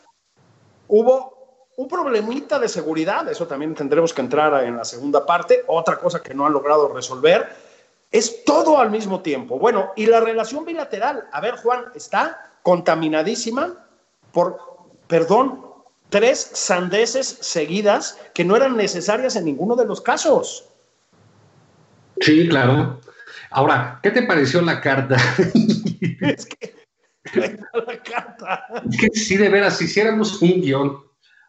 Hubo 0.89 1.67
un 1.77 1.89
problemita 1.89 2.59
de 2.59 2.69
seguridad, 2.69 3.29
eso 3.29 3.47
también 3.47 3.75
tendremos 3.75 4.13
que 4.13 4.21
entrar 4.21 4.65
en 4.65 4.77
la 4.77 4.85
segunda 4.85 5.25
parte. 5.25 5.65
Otra 5.67 5.99
cosa 5.99 6.23
que 6.23 6.35
no 6.35 6.47
han 6.47 6.53
logrado 6.53 6.89
resolver 6.89 7.49
es 8.11 8.45
todo 8.45 8.79
al 8.79 8.91
mismo 8.91 9.23
tiempo. 9.23 9.59
Bueno, 9.59 9.93
y 9.97 10.07
la 10.07 10.21
relación 10.21 10.65
bilateral, 10.65 11.29
a 11.33 11.41
ver 11.41 11.57
Juan, 11.57 11.87
está 11.95 12.52
contaminadísima 12.63 13.87
por, 14.33 14.59
perdón, 15.07 15.61
tres 16.09 16.51
sandeces 16.53 17.39
seguidas 17.41 18.19
que 18.35 18.45
no 18.45 18.57
eran 18.57 18.77
necesarias 18.77 19.37
en 19.37 19.47
ninguno 19.47 19.77
de 19.77 19.87
los 19.87 20.01
casos. 20.01 20.69
Sí, 22.21 22.49
claro. 22.49 23.01
Ahora, 23.51 23.99
¿qué 24.03 24.11
te 24.11 24.23
pareció 24.23 24.61
la 24.63 24.81
carta? 24.81 25.17
es 26.21 26.47
que 26.47 26.75
la 27.35 28.03
carta. 28.03 28.67
Es 28.91 28.97
que 28.99 29.09
si 29.19 29.37
de 29.37 29.49
veras, 29.49 29.79
si 29.79 29.85
hiciéramos 29.85 30.41
un 30.43 30.61
guion, 30.61 30.99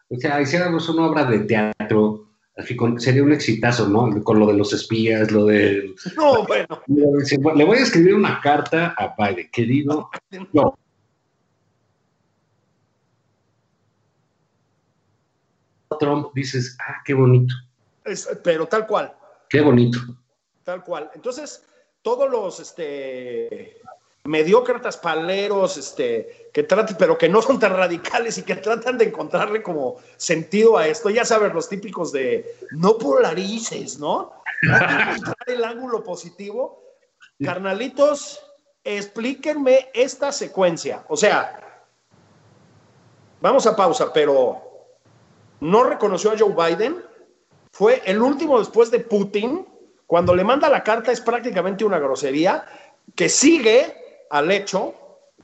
o 0.08 0.16
sea, 0.18 0.40
hiciéramos 0.40 0.88
una 0.88 1.06
obra 1.06 1.24
de 1.24 1.40
teatro, 1.40 2.28
así 2.56 2.76
sería 2.98 3.22
un 3.22 3.32
exitazo, 3.32 3.88
¿no? 3.88 4.22
Con 4.22 4.38
lo 4.38 4.46
de 4.46 4.54
los 4.54 4.72
espías, 4.72 5.30
lo 5.30 5.46
de... 5.46 5.94
No, 6.16 6.46
bueno. 6.46 6.82
Le 7.54 7.64
voy 7.64 7.78
a 7.78 7.82
escribir 7.82 8.14
una 8.14 8.40
carta 8.40 8.94
a 8.96 9.14
Biden, 9.16 9.50
querido. 9.52 10.10
No, 10.52 10.76
Trump, 15.98 16.32
dices, 16.34 16.76
ah, 16.80 17.02
qué 17.04 17.14
bonito. 17.14 17.54
pero 18.42 18.66
tal 18.66 18.86
cual. 18.86 19.14
Qué 19.48 19.60
bonito. 19.60 19.98
Tal 20.62 20.82
cual. 20.82 21.10
Entonces, 21.14 21.64
todos 22.02 22.30
los 22.30 22.60
este, 22.60 23.80
mediócratas 24.24 24.96
paleros, 24.96 25.76
este, 25.76 26.50
que 26.52 26.62
tratan, 26.62 26.96
pero 26.98 27.18
que 27.18 27.28
no 27.28 27.42
son 27.42 27.58
tan 27.58 27.76
radicales 27.76 28.38
y 28.38 28.42
que 28.42 28.56
tratan 28.56 28.96
de 28.96 29.06
encontrarle 29.06 29.62
como 29.62 29.96
sentido 30.16 30.78
a 30.78 30.86
esto, 30.86 31.10
ya 31.10 31.24
sabes, 31.24 31.52
los 31.52 31.68
típicos 31.68 32.12
de 32.12 32.56
no 32.72 32.96
polarices, 32.96 33.98
¿no? 33.98 34.32
el 35.46 35.64
ángulo 35.64 36.02
positivo. 36.02 36.82
Carnalitos, 37.42 38.40
explíquenme 38.82 39.90
esta 39.92 40.32
secuencia. 40.32 41.04
O 41.08 41.16
sea, 41.16 41.84
vamos 43.40 43.66
a 43.66 43.76
pausa, 43.76 44.12
pero 44.12 44.73
no 45.64 45.82
reconoció 45.82 46.30
a 46.30 46.38
Joe 46.38 46.54
Biden, 46.54 47.02
fue 47.72 48.02
el 48.04 48.20
último 48.20 48.58
después 48.58 48.90
de 48.90 49.00
Putin, 49.00 49.66
cuando 50.06 50.34
le 50.34 50.44
manda 50.44 50.68
la 50.68 50.84
carta 50.84 51.10
es 51.10 51.22
prácticamente 51.22 51.86
una 51.86 51.98
grosería, 51.98 52.66
que 53.14 53.30
sigue 53.30 53.94
al 54.30 54.50
hecho 54.50 54.94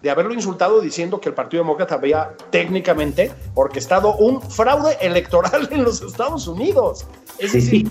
de 0.03 0.11
haberlo 0.11 0.35
insultado 0.35 0.81
diciendo 0.81 1.21
que 1.21 1.31
el 1.31 1.35
Partido 1.35 1.63
Demócrata 1.63 1.95
había 1.95 2.37
técnicamente 2.51 3.33
orquestado 3.55 4.17
un 4.17 4.43
fraude 4.43 4.99
electoral 5.01 5.69
en 5.73 5.85
los 5.85 6.03
Estados 6.03 6.47
Unidos. 6.47 7.07
Es 7.39 7.55
decir, 7.55 7.89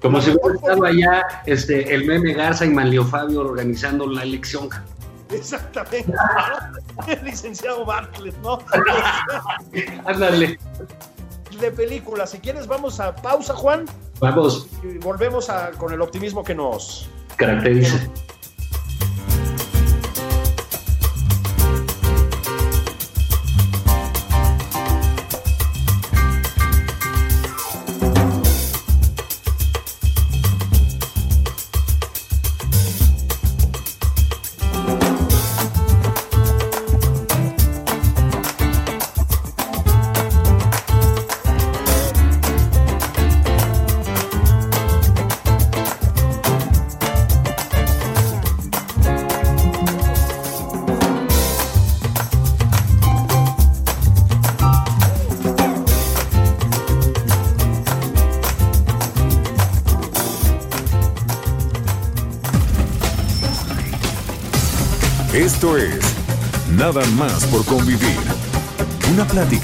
como 0.00 0.22
si 0.22 0.30
hubiera 0.30 0.54
estado 0.54 0.84
allá 0.84 1.42
este, 1.44 1.94
el 1.94 2.06
meme 2.06 2.32
Garza 2.32 2.64
y 2.64 2.70
Manlio 2.70 3.04
Fabio 3.04 3.42
organizando 3.42 4.06
la 4.06 4.22
elección. 4.22 4.70
Exactamente. 5.30 6.14
El 7.08 7.24
licenciado 7.24 7.84
Bartlett, 7.84 8.36
¿no? 8.38 8.58
Ándale 10.06 10.56
de 11.60 11.70
película. 11.70 12.26
Si 12.26 12.38
quieres, 12.38 12.66
vamos 12.66 13.00
a 13.00 13.14
pausa, 13.14 13.54
Juan. 13.54 13.86
Vamos. 14.20 14.68
Y 14.82 14.98
volvemos 14.98 15.50
con 15.78 15.92
el 15.92 16.00
optimismo 16.00 16.42
que 16.42 16.54
nos 16.54 17.08
caracteriza. 17.36 17.98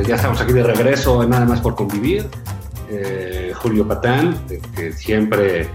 Ya 0.00 0.14
estamos 0.16 0.40
aquí 0.40 0.52
de 0.52 0.62
regreso 0.62 1.26
Nada 1.26 1.44
más 1.44 1.60
por 1.60 1.74
convivir. 1.74 2.26
Eh, 2.90 3.52
Julio 3.54 3.86
Patán, 3.86 4.36
que 4.74 4.92
siempre 4.92 5.68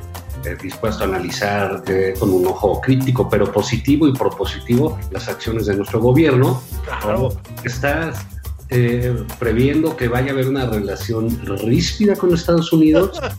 eh, 0.46 0.56
dispuesto 0.62 1.04
a 1.04 1.08
analizar 1.08 1.84
eh, 1.88 2.14
con 2.18 2.32
un 2.32 2.46
ojo 2.46 2.80
crítico, 2.80 3.28
pero 3.30 3.52
positivo 3.52 4.08
y 4.08 4.14
propositivo 4.14 4.98
las 5.12 5.28
acciones 5.28 5.66
de 5.66 5.76
nuestro 5.76 6.00
gobierno. 6.00 6.62
Claro. 6.84 7.30
¿Estás 7.64 8.26
eh, 8.70 9.16
previendo 9.40 9.96
que 9.96 10.08
vaya 10.08 10.30
a 10.30 10.34
haber 10.34 10.48
una 10.48 10.66
relación 10.68 11.30
ríspida 11.46 12.16
con 12.16 12.34
Estados 12.34 12.72
Unidos? 12.74 13.20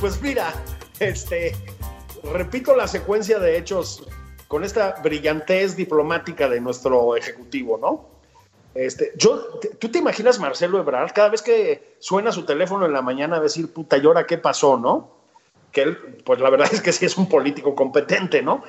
Pues 0.00 0.20
mira, 0.20 0.52
este, 0.98 1.54
repito 2.24 2.74
la 2.74 2.88
secuencia 2.88 3.38
de 3.38 3.56
hechos 3.56 4.04
con 4.48 4.64
esta 4.64 4.96
brillantez 5.00 5.76
diplomática 5.76 6.48
de 6.48 6.60
nuestro 6.60 7.14
ejecutivo, 7.14 7.78
¿no? 7.80 8.11
Este, 8.74 9.12
yo, 9.16 9.58
¿Tú 9.78 9.90
te 9.90 9.98
imaginas 9.98 10.38
Marcelo 10.38 10.78
Ebrard 10.78 11.12
cada 11.12 11.28
vez 11.28 11.42
que 11.42 11.96
suena 11.98 12.32
su 12.32 12.44
teléfono 12.44 12.86
en 12.86 12.92
la 12.92 13.02
mañana 13.02 13.36
a 13.36 13.40
decir, 13.40 13.72
puta, 13.72 13.98
¿y 13.98 14.06
ahora 14.06 14.26
qué 14.26 14.38
pasó, 14.38 14.78
no? 14.78 15.22
que 15.72 15.82
él, 15.82 16.22
pues 16.24 16.38
la 16.38 16.50
verdad 16.50 16.68
es 16.72 16.80
que 16.80 16.92
sí 16.92 17.06
es 17.06 17.16
un 17.16 17.28
político 17.28 17.74
competente, 17.74 18.42
¿no? 18.42 18.62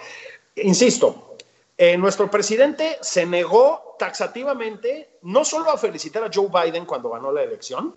Insisto, 0.56 1.36
eh, 1.78 1.98
nuestro 1.98 2.32
presidente 2.32 2.98
se 3.02 3.26
negó 3.26 3.96
taxativamente 4.00 5.18
no 5.24 5.46
solo 5.46 5.72
a 5.72 5.78
felicitar 5.78 6.24
a 6.24 6.30
Joe 6.34 6.48
Biden 6.48 6.86
cuando 6.86 7.10
ganó 7.10 7.32
la 7.32 7.44
elección, 7.44 7.96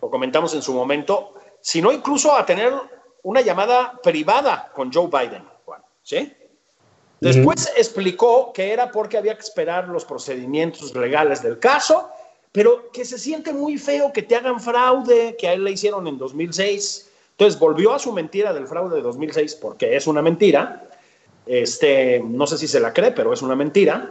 lo 0.00 0.10
comentamos 0.10 0.54
en 0.54 0.62
su 0.62 0.72
momento, 0.72 1.34
sino 1.60 1.90
incluso 1.90 2.34
a 2.34 2.46
tener 2.46 2.72
una 3.22 3.40
llamada 3.40 3.98
privada 4.02 4.70
con 4.74 4.92
Joe 4.92 5.08
Biden, 5.08 5.44
¿sí? 6.02 6.32
Después 7.20 7.72
explicó 7.76 8.52
que 8.52 8.72
era 8.72 8.90
porque 8.90 9.16
había 9.16 9.34
que 9.34 9.40
esperar 9.40 9.88
los 9.88 10.04
procedimientos 10.04 10.94
legales 10.94 11.42
del 11.42 11.58
caso, 11.58 12.10
pero 12.52 12.90
que 12.92 13.04
se 13.04 13.18
siente 13.18 13.52
muy 13.52 13.78
feo 13.78 14.12
que 14.12 14.22
te 14.22 14.36
hagan 14.36 14.60
fraude, 14.60 15.36
que 15.38 15.48
a 15.48 15.54
él 15.54 15.64
le 15.64 15.72
hicieron 15.72 16.06
en 16.06 16.18
2006 16.18 17.06
entonces 17.36 17.60
volvió 17.60 17.92
a 17.92 17.98
su 17.98 18.12
mentira 18.12 18.54
del 18.54 18.66
fraude 18.66 18.96
de 18.96 19.02
2006 19.02 19.56
porque 19.56 19.94
es 19.94 20.06
una 20.06 20.22
mentira. 20.22 20.88
Este, 21.44 22.18
no 22.24 22.46
sé 22.46 22.56
si 22.56 22.66
se 22.66 22.80
la 22.80 22.94
cree, 22.94 23.12
pero 23.12 23.30
es 23.34 23.42
una 23.42 23.54
mentira. 23.54 24.10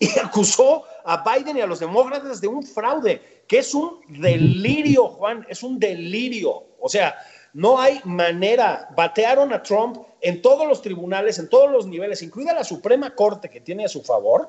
Y 0.00 0.18
acusó 0.24 0.82
a 1.04 1.22
Biden 1.22 1.58
y 1.58 1.60
a 1.60 1.66
los 1.66 1.78
demócratas 1.78 2.40
de 2.40 2.48
un 2.48 2.64
fraude, 2.64 3.44
que 3.46 3.58
es 3.58 3.72
un 3.72 4.00
delirio, 4.08 5.06
Juan, 5.10 5.46
es 5.48 5.62
un 5.62 5.78
delirio. 5.78 6.64
O 6.80 6.88
sea, 6.88 7.16
no 7.52 7.80
hay 7.80 8.00
manera. 8.02 8.88
Batearon 8.96 9.52
a 9.52 9.62
Trump 9.62 9.98
en 10.20 10.42
todos 10.42 10.66
los 10.66 10.82
tribunales, 10.82 11.38
en 11.38 11.48
todos 11.48 11.70
los 11.70 11.86
niveles, 11.86 12.22
incluida 12.22 12.52
la 12.52 12.64
Suprema 12.64 13.14
Corte 13.14 13.48
que 13.48 13.60
tiene 13.60 13.84
a 13.84 13.88
su 13.88 14.02
favor, 14.02 14.48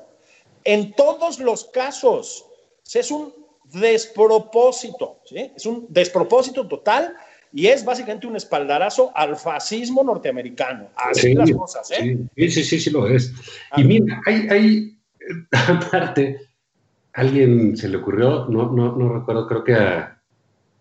en 0.64 0.92
todos 0.94 1.38
los 1.38 1.64
casos. 1.66 2.46
es 2.92 3.10
un 3.10 3.34
despropósito, 3.64 5.20
¿sí? 5.24 5.52
Es 5.54 5.64
un 5.66 5.86
despropósito 5.88 6.66
total 6.66 7.14
y 7.52 7.66
es 7.66 7.84
básicamente 7.84 8.26
un 8.26 8.36
espaldarazo 8.36 9.12
al 9.14 9.36
fascismo 9.36 10.02
norteamericano. 10.02 10.88
Así 10.96 11.28
sí, 11.28 11.34
las 11.34 11.50
cosas, 11.52 11.90
¿eh? 11.92 12.18
Sí, 12.36 12.50
sí, 12.50 12.64
sí, 12.64 12.80
sí 12.80 12.90
lo 12.90 13.06
es. 13.06 13.32
Y 13.76 13.84
mira, 13.84 14.20
hay, 14.26 14.48
hay, 14.48 14.98
aparte, 15.68 16.40
alguien 17.12 17.76
se 17.76 17.88
le 17.88 17.98
ocurrió, 17.98 18.46
no, 18.46 18.70
no, 18.70 18.96
no 18.96 19.12
recuerdo, 19.12 19.46
creo 19.46 19.64
que 19.64 19.74
a, 19.74 20.20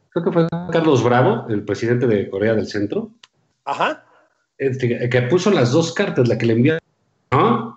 creo 0.10 0.26
que 0.26 0.32
fue 0.32 0.48
Carlos 0.72 1.04
Bravo, 1.04 1.48
el 1.50 1.64
presidente 1.64 2.08
de 2.08 2.30
Corea 2.30 2.54
del 2.54 2.68
Centro. 2.68 3.12
Ajá. 3.66 4.06
Este, 4.60 5.10
que 5.10 5.22
puso 5.24 5.50
las 5.52 5.72
dos 5.72 5.94
cartas, 5.94 6.28
la 6.28 6.38
que 6.38 6.46
le 6.46 6.54
envió, 6.54 6.78
¿no? 7.32 7.74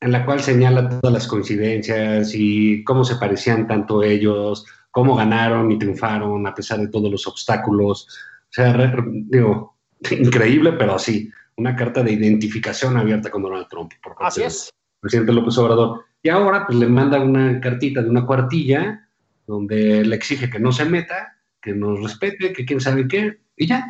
En 0.00 0.12
la 0.12 0.26
cual 0.26 0.40
señala 0.40 0.88
todas 0.88 1.12
las 1.12 1.28
coincidencias 1.28 2.32
y 2.34 2.82
cómo 2.82 3.04
se 3.04 3.16
parecían 3.16 3.68
tanto 3.68 4.02
ellos, 4.02 4.66
cómo 4.90 5.14
ganaron 5.14 5.70
y 5.70 5.78
triunfaron 5.78 6.44
a 6.44 6.54
pesar 6.54 6.80
de 6.80 6.88
todos 6.88 7.08
los 7.08 7.24
obstáculos. 7.28 8.08
O 8.42 8.50
sea, 8.50 8.94
digo, 9.06 9.76
increíble, 10.10 10.72
pero 10.72 10.96
así, 10.96 11.30
una 11.56 11.76
carta 11.76 12.02
de 12.02 12.12
identificación 12.12 12.96
abierta 12.96 13.30
con 13.30 13.42
Donald 13.42 13.68
Trump. 13.68 13.92
Por 14.02 14.16
así 14.18 14.42
es. 14.42 14.72
Presidente 15.00 15.32
López 15.32 15.56
Obrador. 15.58 16.04
Y 16.20 16.30
ahora, 16.30 16.66
pues 16.66 16.78
le 16.80 16.88
manda 16.88 17.20
una 17.20 17.60
cartita 17.60 18.02
de 18.02 18.10
una 18.10 18.26
cuartilla 18.26 19.08
donde 19.46 20.04
le 20.04 20.16
exige 20.16 20.50
que 20.50 20.58
no 20.58 20.72
se 20.72 20.84
meta, 20.84 21.36
que 21.62 21.74
nos 21.74 22.02
respete, 22.02 22.52
que 22.52 22.64
quién 22.64 22.80
sabe 22.80 23.06
qué, 23.06 23.38
y 23.56 23.68
ya. 23.68 23.84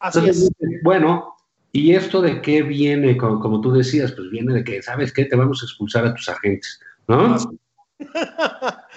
Así 0.00 0.26
es. 0.28 0.50
Bueno, 0.82 1.34
¿y 1.72 1.94
esto 1.94 2.20
de 2.20 2.40
qué 2.40 2.62
viene? 2.62 3.16
Como, 3.16 3.40
como, 3.40 3.60
tú 3.60 3.72
decías, 3.72 4.12
pues 4.12 4.30
viene 4.30 4.54
de 4.54 4.64
que, 4.64 4.82
¿sabes 4.82 5.12
qué? 5.12 5.24
Te 5.24 5.36
vamos 5.36 5.62
a 5.62 5.66
expulsar 5.66 6.06
a 6.06 6.14
tus 6.14 6.28
agentes, 6.28 6.80
¿no? 7.06 7.36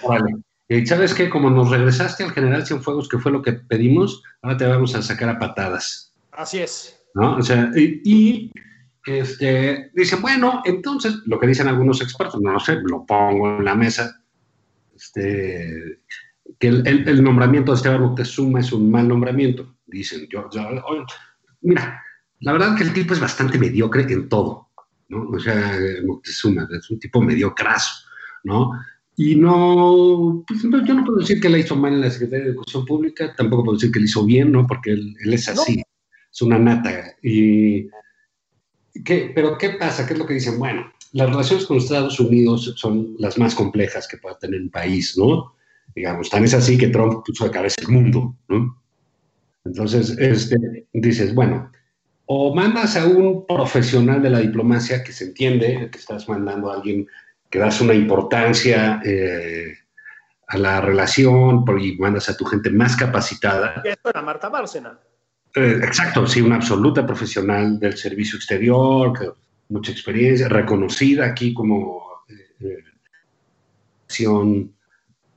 Vale. 0.06 0.36
Y 0.68 0.86
sabes 0.86 1.12
qué, 1.12 1.28
como 1.28 1.50
nos 1.50 1.68
regresaste 1.68 2.24
al 2.24 2.30
general 2.30 2.64
Cienfuegos, 2.64 3.06
que 3.06 3.18
fue 3.18 3.30
lo 3.30 3.42
que 3.42 3.52
pedimos, 3.52 4.22
ahora 4.40 4.56
te 4.56 4.66
vamos 4.66 4.94
a 4.94 5.02
sacar 5.02 5.28
a 5.28 5.38
patadas. 5.38 6.14
Así 6.30 6.60
es. 6.60 6.98
¿No? 7.14 7.36
O 7.36 7.42
sea, 7.42 7.70
y, 7.76 8.50
este, 9.04 9.90
dicen, 9.92 10.22
bueno, 10.22 10.62
entonces, 10.64 11.14
lo 11.26 11.38
que 11.38 11.48
dicen 11.48 11.68
algunos 11.68 12.00
expertos, 12.00 12.40
no 12.40 12.52
lo 12.52 12.60
sé, 12.60 12.76
lo 12.84 13.04
pongo 13.04 13.58
en 13.58 13.66
la 13.66 13.74
mesa, 13.74 14.22
este, 14.96 16.00
que 16.58 16.68
el, 16.68 17.22
nombramiento 17.22 17.72
de 17.72 17.76
Esteban 17.76 18.00
Moctezuma 18.00 18.60
es 18.60 18.72
un 18.72 18.90
mal 18.90 19.06
nombramiento. 19.06 19.76
Dicen, 19.84 20.26
yo, 20.30 20.48
mira, 21.60 22.02
la 22.42 22.52
verdad 22.52 22.76
que 22.76 22.82
el 22.82 22.92
tipo 22.92 23.14
es 23.14 23.20
bastante 23.20 23.58
mediocre 23.58 24.02
en 24.12 24.28
todo, 24.28 24.68
¿no? 25.08 25.28
O 25.28 25.38
sea, 25.38 25.78
Moctezuma 26.04 26.68
es 26.70 26.90
un 26.90 26.98
tipo 26.98 27.22
mediocraso, 27.22 28.06
¿no? 28.44 28.72
Y 29.16 29.36
no, 29.36 30.44
pues 30.46 30.62
yo 30.62 30.94
no 30.94 31.04
puedo 31.04 31.18
decir 31.18 31.40
que 31.40 31.48
la 31.48 31.58
hizo 31.58 31.76
mal 31.76 31.94
en 31.94 32.00
la 32.00 32.10
Secretaría 32.10 32.46
de 32.46 32.50
Educación 32.50 32.84
Pública, 32.84 33.34
tampoco 33.36 33.64
puedo 33.64 33.76
decir 33.76 33.92
que 33.92 34.00
le 34.00 34.06
hizo 34.06 34.24
bien, 34.24 34.50
¿no? 34.50 34.66
Porque 34.66 34.90
él, 34.90 35.16
es 35.24 35.48
así, 35.48 35.82
es 36.32 36.42
una 36.42 36.58
nata. 36.58 37.14
Y, 37.22 37.88
¿qué, 39.04 39.30
pero 39.34 39.56
¿qué 39.56 39.70
pasa? 39.70 40.06
¿Qué 40.06 40.14
es 40.14 40.18
lo 40.18 40.26
que 40.26 40.34
dicen? 40.34 40.58
Bueno, 40.58 40.92
las 41.12 41.28
relaciones 41.28 41.66
con 41.66 41.76
Estados 41.76 42.18
Unidos 42.18 42.74
son 42.76 43.14
las 43.18 43.38
más 43.38 43.54
complejas 43.54 44.08
que 44.08 44.16
pueda 44.16 44.36
tener 44.38 44.60
un 44.60 44.70
país, 44.70 45.16
¿no? 45.16 45.54
Digamos, 45.94 46.28
tan 46.28 46.42
es 46.42 46.54
así 46.54 46.76
que 46.76 46.88
Trump 46.88 47.24
puso 47.24 47.44
de 47.44 47.50
cabeza 47.50 47.76
el 47.82 47.88
mundo, 47.88 48.34
¿no? 48.48 48.82
Entonces, 49.64 50.16
este, 50.18 50.86
dices, 50.92 51.34
bueno, 51.34 51.70
o 52.26 52.54
mandas 52.54 52.96
a 52.96 53.06
un 53.06 53.46
profesional 53.46 54.22
de 54.22 54.30
la 54.30 54.38
diplomacia 54.38 55.02
que 55.02 55.12
se 55.12 55.24
entiende, 55.24 55.88
que 55.90 55.98
estás 55.98 56.28
mandando 56.28 56.70
a 56.70 56.74
alguien 56.76 57.06
que 57.50 57.58
das 57.58 57.80
una 57.80 57.94
importancia 57.94 59.00
eh, 59.04 59.74
a 60.48 60.58
la 60.58 60.80
relación 60.80 61.64
y 61.80 61.96
mandas 61.98 62.28
a 62.28 62.36
tu 62.36 62.44
gente 62.44 62.70
más 62.70 62.96
capacitada. 62.96 63.82
Era 63.84 64.22
Marta 64.22 64.48
Bárcena. 64.48 64.98
Eh, 65.54 65.80
exacto, 65.82 66.26
sí, 66.26 66.40
una 66.40 66.56
absoluta 66.56 67.06
profesional 67.06 67.78
del 67.78 67.96
servicio 67.96 68.36
exterior, 68.36 69.18
que, 69.18 69.30
mucha 69.68 69.92
experiencia, 69.92 70.48
reconocida 70.48 71.26
aquí 71.26 71.52
como 71.52 72.02
eh, 72.60 72.84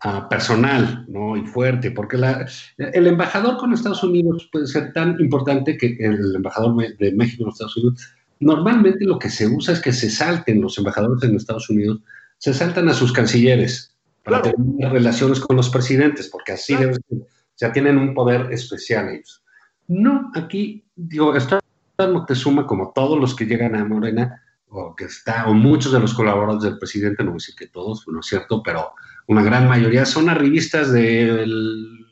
uh, 0.06 0.30
personal 0.30 1.06
¿no? 1.08 1.36
y 1.36 1.46
fuerte, 1.46 1.92
porque 1.92 2.18
la, 2.18 2.48
el 2.78 3.08
embajador 3.08 3.58
con 3.58 3.74
Estados 3.74 4.04
Unidos 4.04 4.48
puede 4.52 4.68
ser 4.68 4.94
tan 4.94 5.20
importante 5.20 5.78
que 5.78 5.98
el 6.00 6.36
embajador 6.36 6.76
de 6.98 7.12
México 7.14 7.44
en 7.44 7.50
Estados 7.50 7.76
Unidos 7.78 8.16
Normalmente 8.40 9.06
lo 9.06 9.18
que 9.18 9.30
se 9.30 9.48
usa 9.48 9.74
es 9.74 9.82
que 9.82 9.94
se 9.94 10.10
salten 10.10 10.62
los 10.62 10.78
embajadores 10.78 11.24
en 11.24 11.36
Estados 11.36 11.70
Unidos, 11.70 12.00
se 12.38 12.54
saltan 12.54 12.90
a 12.90 12.94
sus 12.94 13.14
cancilleres 13.14 13.96
para 14.24 14.42
tener 14.42 14.92
relaciones 14.92 15.40
con 15.40 15.56
los 15.56 15.70
presidentes, 15.70 16.30
porque 16.30 16.54
así 16.54 16.76
debe 16.76 16.96
ser. 16.96 17.20
O 17.20 17.58
sea, 17.58 17.72
tienen 17.72 17.98
un 17.98 18.14
poder 18.14 18.52
especial 18.52 19.10
ellos. 19.10 19.44
No, 19.88 20.32
aquí, 20.36 20.84
digo, 20.96 21.36
está 21.36 21.60
Moctezuma, 21.98 22.68
como 22.68 22.92
todos 22.94 23.18
los 23.18 23.34
que 23.36 23.46
llegan 23.46 23.76
a 23.76 23.86
Morena, 23.86 24.42
o 24.68 24.94
que 24.94 25.06
está, 25.06 25.48
o 25.48 25.54
muchos 25.54 25.94
de 25.94 26.00
los 26.02 26.14
colaboradores 26.14 26.64
del 26.64 26.78
presidente, 26.78 27.24
no 27.24 27.32
voy 27.32 27.38
a 27.38 27.42
decir 27.42 27.56
que 27.56 27.68
todos, 27.68 28.06
no 28.08 28.20
es 28.20 28.26
cierto, 28.26 28.62
pero 28.62 28.92
una 29.28 29.44
gran 29.44 29.68
mayoría 29.68 30.06
son 30.06 30.30
arribistas 30.30 30.92
del, 30.92 32.06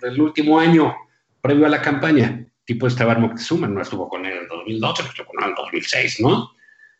del 0.00 0.20
último 0.20 0.58
año, 0.58 0.94
previo 1.40 1.66
a 1.66 1.70
la 1.70 1.82
campaña 1.82 2.46
tipo 2.64 2.86
Esteban 2.86 3.20
Moctezuma, 3.20 3.68
no 3.68 3.82
estuvo 3.82 4.08
con 4.08 4.24
él 4.24 4.38
en 4.42 4.48
2012, 4.48 5.02
estuvo 5.02 5.26
con 5.26 5.42
él 5.42 5.50
en 5.50 5.54
2006, 5.56 6.20
¿no? 6.20 6.50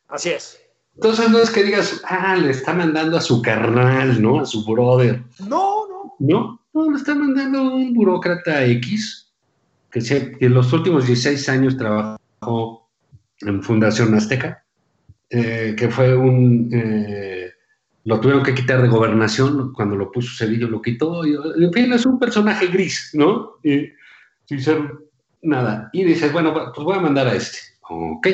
Así 0.08 0.30
es. 0.30 0.60
Entonces 0.94 1.30
no 1.30 1.38
es 1.38 1.50
que 1.50 1.62
digas, 1.62 2.02
ah, 2.06 2.36
le 2.36 2.50
está 2.50 2.74
mandando 2.74 3.16
a 3.16 3.20
su 3.20 3.40
carnal, 3.40 4.20
¿no? 4.20 4.40
A 4.40 4.46
su 4.46 4.64
brother. 4.64 5.22
No, 5.38 5.88
no. 5.88 6.14
No, 6.18 6.60
no, 6.74 6.90
le 6.90 6.96
está 6.96 7.14
mandando 7.14 7.58
a 7.58 7.74
un 7.74 7.94
burócrata 7.94 8.64
X, 8.66 9.32
que, 9.90 10.36
en 10.40 10.54
los 10.54 10.72
últimos 10.72 11.06
16 11.06 11.48
años 11.48 11.76
trabajó 11.76 12.88
en 13.40 13.62
Fundación 13.62 14.14
Azteca, 14.14 14.64
eh, 15.30 15.74
que 15.76 15.88
fue 15.88 16.14
un, 16.16 16.68
eh, 16.72 17.41
lo 18.04 18.20
tuvieron 18.20 18.42
que 18.42 18.54
quitar 18.54 18.82
de 18.82 18.88
gobernación 18.88 19.72
cuando 19.72 19.96
lo 19.96 20.10
puso 20.10 20.36
Cedillo, 20.36 20.68
lo 20.68 20.82
quitó. 20.82 21.24
Y, 21.24 21.34
en 21.34 21.72
fin, 21.72 21.92
es 21.92 22.04
un 22.04 22.18
personaje 22.18 22.66
gris, 22.66 23.10
¿no? 23.14 23.58
Y, 23.62 23.92
sin 24.46 24.60
ser 24.60 24.92
nada. 25.42 25.88
Y 25.92 26.02
dices, 26.04 26.32
bueno, 26.32 26.52
pues 26.52 26.84
voy 26.84 26.96
a 26.96 27.00
mandar 27.00 27.28
a 27.28 27.34
este. 27.34 27.58
Ok. 27.88 28.26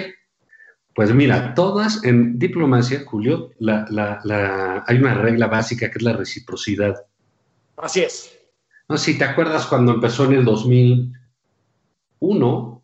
Pues 0.94 1.14
mira, 1.14 1.54
todas 1.54 2.02
en 2.04 2.38
diplomacia, 2.38 3.04
Julio, 3.06 3.50
la, 3.58 3.86
la, 3.90 4.82
hay 4.86 4.96
una 4.96 5.14
regla 5.14 5.46
básica 5.46 5.90
que 5.90 5.98
es 5.98 6.02
la 6.02 6.14
reciprocidad. 6.14 7.04
Así 7.76 8.00
es. 8.00 8.36
No 8.88 8.96
si 8.96 9.18
te 9.18 9.24
acuerdas 9.24 9.66
cuando 9.66 9.92
empezó 9.92 10.24
en 10.24 10.32
el 10.32 10.44
2001, 10.44 12.82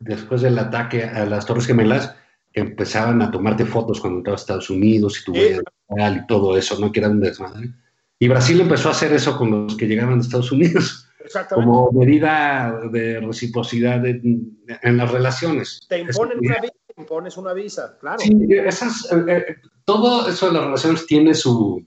después 0.00 0.40
del 0.40 0.58
ataque 0.58 1.04
a 1.04 1.26
las 1.26 1.46
Torres 1.46 1.66
Gemelas, 1.66 2.16
empezaban 2.54 3.22
a 3.22 3.30
tomarte 3.30 3.64
fotos 3.64 4.00
cuando 4.00 4.18
entraba 4.18 4.36
a 4.36 4.40
Estados 4.40 4.70
Unidos 4.70 5.20
y 5.20 5.24
tu 5.24 5.34
y 5.34 6.26
todo 6.26 6.56
eso, 6.56 6.78
¿no? 6.78 6.90
Que 6.90 7.00
era 7.00 7.08
un 7.08 7.20
desmadre. 7.20 7.70
Y 8.18 8.28
Brasil 8.28 8.60
empezó 8.60 8.88
a 8.88 8.92
hacer 8.92 9.12
eso 9.12 9.36
con 9.36 9.50
los 9.50 9.76
que 9.76 9.86
llegaban 9.86 10.18
de 10.18 10.24
Estados 10.24 10.52
Unidos. 10.52 11.08
Como 11.50 11.90
medida 11.92 12.80
de 12.90 13.20
reciprocidad 13.20 14.04
en, 14.04 14.56
las 14.82 15.10
relaciones. 15.10 15.80
Te 15.88 16.00
imponen 16.00 16.38
una 16.38 16.60
visa, 16.60 16.74
impones 16.96 17.36
una 17.36 17.52
visa, 17.52 17.96
claro. 18.00 18.18
Sí, 18.18 18.32
esas, 18.50 19.10
eh, 19.12 19.24
eh, 19.28 19.56
todo 19.84 20.28
eso 20.28 20.46
de 20.46 20.52
las 20.52 20.64
relaciones 20.64 21.06
tiene 21.06 21.34
su, 21.34 21.84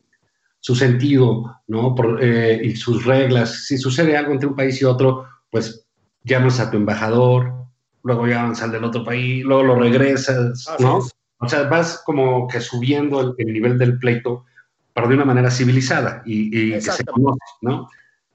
su 0.59 0.75
sentido, 0.75 1.61
¿no? 1.67 1.93
Por, 1.93 2.23
eh, 2.23 2.61
y 2.63 2.75
sus 2.75 3.05
reglas. 3.05 3.65
Si 3.65 3.77
sucede 3.77 4.17
algo 4.17 4.31
entre 4.31 4.47
un 4.47 4.55
país 4.55 4.81
y 4.81 4.85
otro, 4.85 5.25
pues 5.51 5.85
llamas 6.23 6.59
a 6.59 6.71
tu 6.71 6.77
embajador, 6.77 7.64
luego 8.05 8.27
ya 8.27 8.41
avanzas 8.41 8.65
al 8.65 8.71
del 8.71 8.83
otro 8.83 9.03
país, 9.03 9.43
luego 9.43 9.63
lo 9.63 9.75
regresas, 9.79 10.69
¿no? 10.79 10.99
O 11.39 11.49
sea, 11.49 11.63
vas 11.63 12.03
como 12.05 12.47
que 12.47 12.61
subiendo 12.61 13.35
el, 13.35 13.51
nivel 13.51 13.79
del 13.79 13.97
pleito, 13.97 14.45
pero 14.93 15.07
de 15.07 15.15
una 15.15 15.25
manera 15.25 15.49
civilizada 15.49 16.21
y, 16.23 16.71
que 16.71 16.81
se 16.81 17.03
conoce, 17.03 17.39
¿no? 17.61 17.89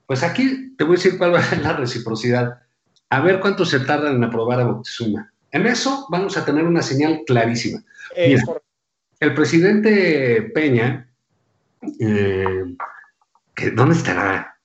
Pues 0.06 0.24
aquí 0.24 0.74
te 0.76 0.82
voy 0.82 0.94
a 0.94 0.96
decir 0.96 1.16
cuál 1.16 1.34
va 1.34 1.38
a 1.38 1.44
ser 1.44 1.62
la 1.62 1.74
reciprocidad. 1.74 2.58
A 3.10 3.20
ver 3.20 3.38
cuánto 3.38 3.64
se 3.64 3.78
tardan 3.80 4.16
en 4.16 4.24
aprobar 4.24 4.60
a 4.60 4.66
Moctezuma. 4.66 5.32
En 5.52 5.66
eso 5.66 6.06
vamos 6.10 6.36
a 6.36 6.44
tener 6.44 6.64
una 6.64 6.82
señal 6.82 7.22
clarísima. 7.24 7.80
el 8.16 9.34
presidente 9.34 10.50
Peña, 10.52 11.08
eh, 12.00 12.76
¿dónde 13.72 13.94
estará? 13.94 14.56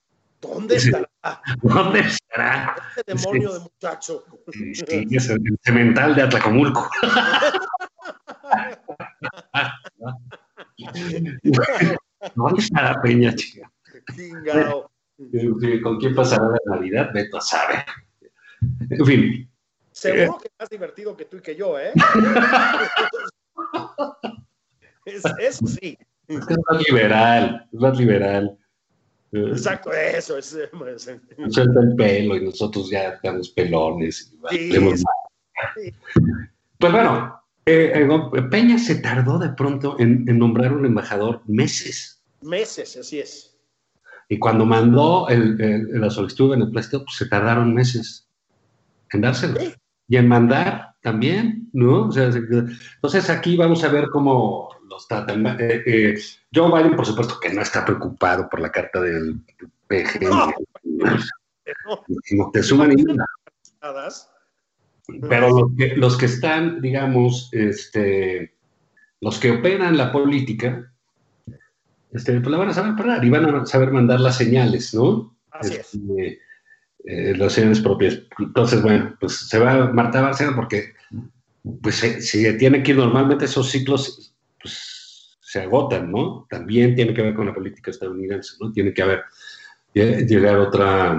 ¿Dónde 0.42 0.78
estará? 0.78 1.08
¿Dónde 1.62 2.00
estará? 2.02 2.76
Este 2.96 3.14
demonio 3.14 3.54
de 3.54 3.60
muchacho. 3.60 4.26
Sí, 4.52 5.06
es 5.12 5.30
el 5.30 5.40
cemental 5.64 6.16
de 6.16 6.24
Atlacomulco. 6.24 6.90
¿Dónde 12.36 12.62
estará 12.62 13.02
Peña, 13.02 13.34
chica? 13.36 13.72
¿Con 15.84 16.00
quién 16.00 16.16
pasará 16.16 16.48
la 16.66 16.76
Navidad? 16.76 17.12
Beto 17.14 17.40
sabe. 17.42 17.86
En 18.90 19.06
fin. 19.06 19.52
Seguro 19.92 20.40
que 20.40 20.48
es 20.48 20.54
más 20.60 20.70
divertido 20.70 21.16
que 21.16 21.26
tú 21.26 21.38
y 21.38 21.42
que 21.42 21.56
yo, 21.56 21.78
¿eh? 21.80 21.94
eso 25.06 25.68
sí. 25.68 25.96
Es 26.28 26.46
más 26.70 26.88
liberal, 26.88 27.70
es 27.72 27.80
más 27.80 27.98
liberal. 27.98 28.58
Exacto, 29.36 29.92
eso 29.92 30.38
es. 30.38 30.58
Suelta 31.50 31.80
el 31.82 31.96
pelo 31.96 32.36
y 32.38 32.46
nosotros 32.46 32.90
ya 32.90 33.10
estamos 33.10 33.50
pelones. 33.50 34.34
Pues 36.78 36.92
bueno, 36.92 37.42
eh, 37.66 37.94
eh, 37.96 38.42
Peña 38.50 38.78
se 38.78 38.96
tardó 38.96 39.40
de 39.40 39.50
pronto 39.50 39.96
en, 40.00 40.26
nombrar 40.38 40.74
un 40.74 40.86
embajador 40.86 41.42
meses. 41.46 42.24
Meses, 42.42 42.98
así 42.98 43.20
es. 43.20 43.58
Y 44.30 44.40
cuando 44.40 44.66
mandó 44.66 45.28
el, 45.30 45.58
la 46.00 46.10
solicitud 46.10 46.54
en 46.54 46.62
el 46.64 46.72
plástico, 46.72 47.04
pues 47.04 47.18
se 47.18 47.28
tardaron 47.28 47.74
meses 47.74 48.28
en 49.12 49.22
dárselo. 49.22 49.60
Y 50.08 50.18
en 50.18 50.28
mandar 50.28 50.96
también, 51.02 51.70
¿no? 51.74 52.10
entonces 52.16 53.30
aquí 53.30 53.56
vamos 53.58 53.84
a 53.84 53.90
ver 53.90 54.08
cómo 54.12 54.75
los. 54.98 55.60
Eh, 55.60 55.84
eh, 55.86 56.20
Joe 56.54 56.72
Biden, 56.72 56.96
por 56.96 57.06
supuesto, 57.06 57.40
que 57.40 57.54
no 57.54 57.62
está 57.62 57.86
preocupado 57.86 58.50
por 58.50 58.60
la 58.60 58.72
carta 58.72 59.02
del 59.02 59.40
PG. 59.88 60.22
No, 60.22 60.52
no, 62.32 62.52
te 62.52 62.64
suman 62.64 62.96
Pero 65.30 65.50
los 65.50 65.72
que, 65.78 65.96
los 65.96 66.18
que 66.18 66.26
están, 66.26 66.82
digamos, 66.82 67.50
este, 67.52 68.56
los 69.22 69.40
que 69.40 69.52
operan 69.52 69.98
la 69.98 70.12
política, 70.12 70.92
este, 72.12 72.40
pues 72.40 72.52
la 72.52 72.58
van 72.58 72.70
a 72.70 72.74
saber 72.74 72.96
parar 72.96 73.24
y 73.24 73.30
van 73.30 73.46
a 73.46 73.66
saber 73.66 73.92
mandar 73.92 74.20
las 74.20 74.38
señales, 74.38 74.94
¿no? 74.94 75.36
Así 75.52 75.74
es. 75.74 75.94
Este, 75.94 76.40
eh, 77.06 77.36
las 77.38 77.54
señales 77.54 77.82
propias. 77.82 78.20
Entonces, 78.40 78.82
bueno, 78.82 79.16
pues 79.20 79.48
se 79.48 79.60
va 79.60 79.92
Marta 79.92 80.22
Barcena 80.22 80.56
porque, 80.56 80.94
pues, 81.82 81.96
si 81.96 82.58
tiene 82.58 82.82
que 82.82 82.92
ir 82.92 82.98
normalmente 82.98 83.46
esos 83.46 83.70
ciclos 83.70 84.35
pues, 84.66 85.38
se 85.42 85.62
agotan, 85.62 86.12
¿no? 86.12 86.48
También 86.50 86.96
tiene 86.96 87.14
que 87.14 87.22
ver 87.22 87.36
con 87.36 87.46
la 87.46 87.54
política 87.54 87.92
estadounidense, 87.92 88.56
¿no? 88.60 88.72
Tiene 88.72 88.94
que 88.96 89.04
haber, 89.04 89.24
llegar 89.94 90.58
otra, 90.58 91.14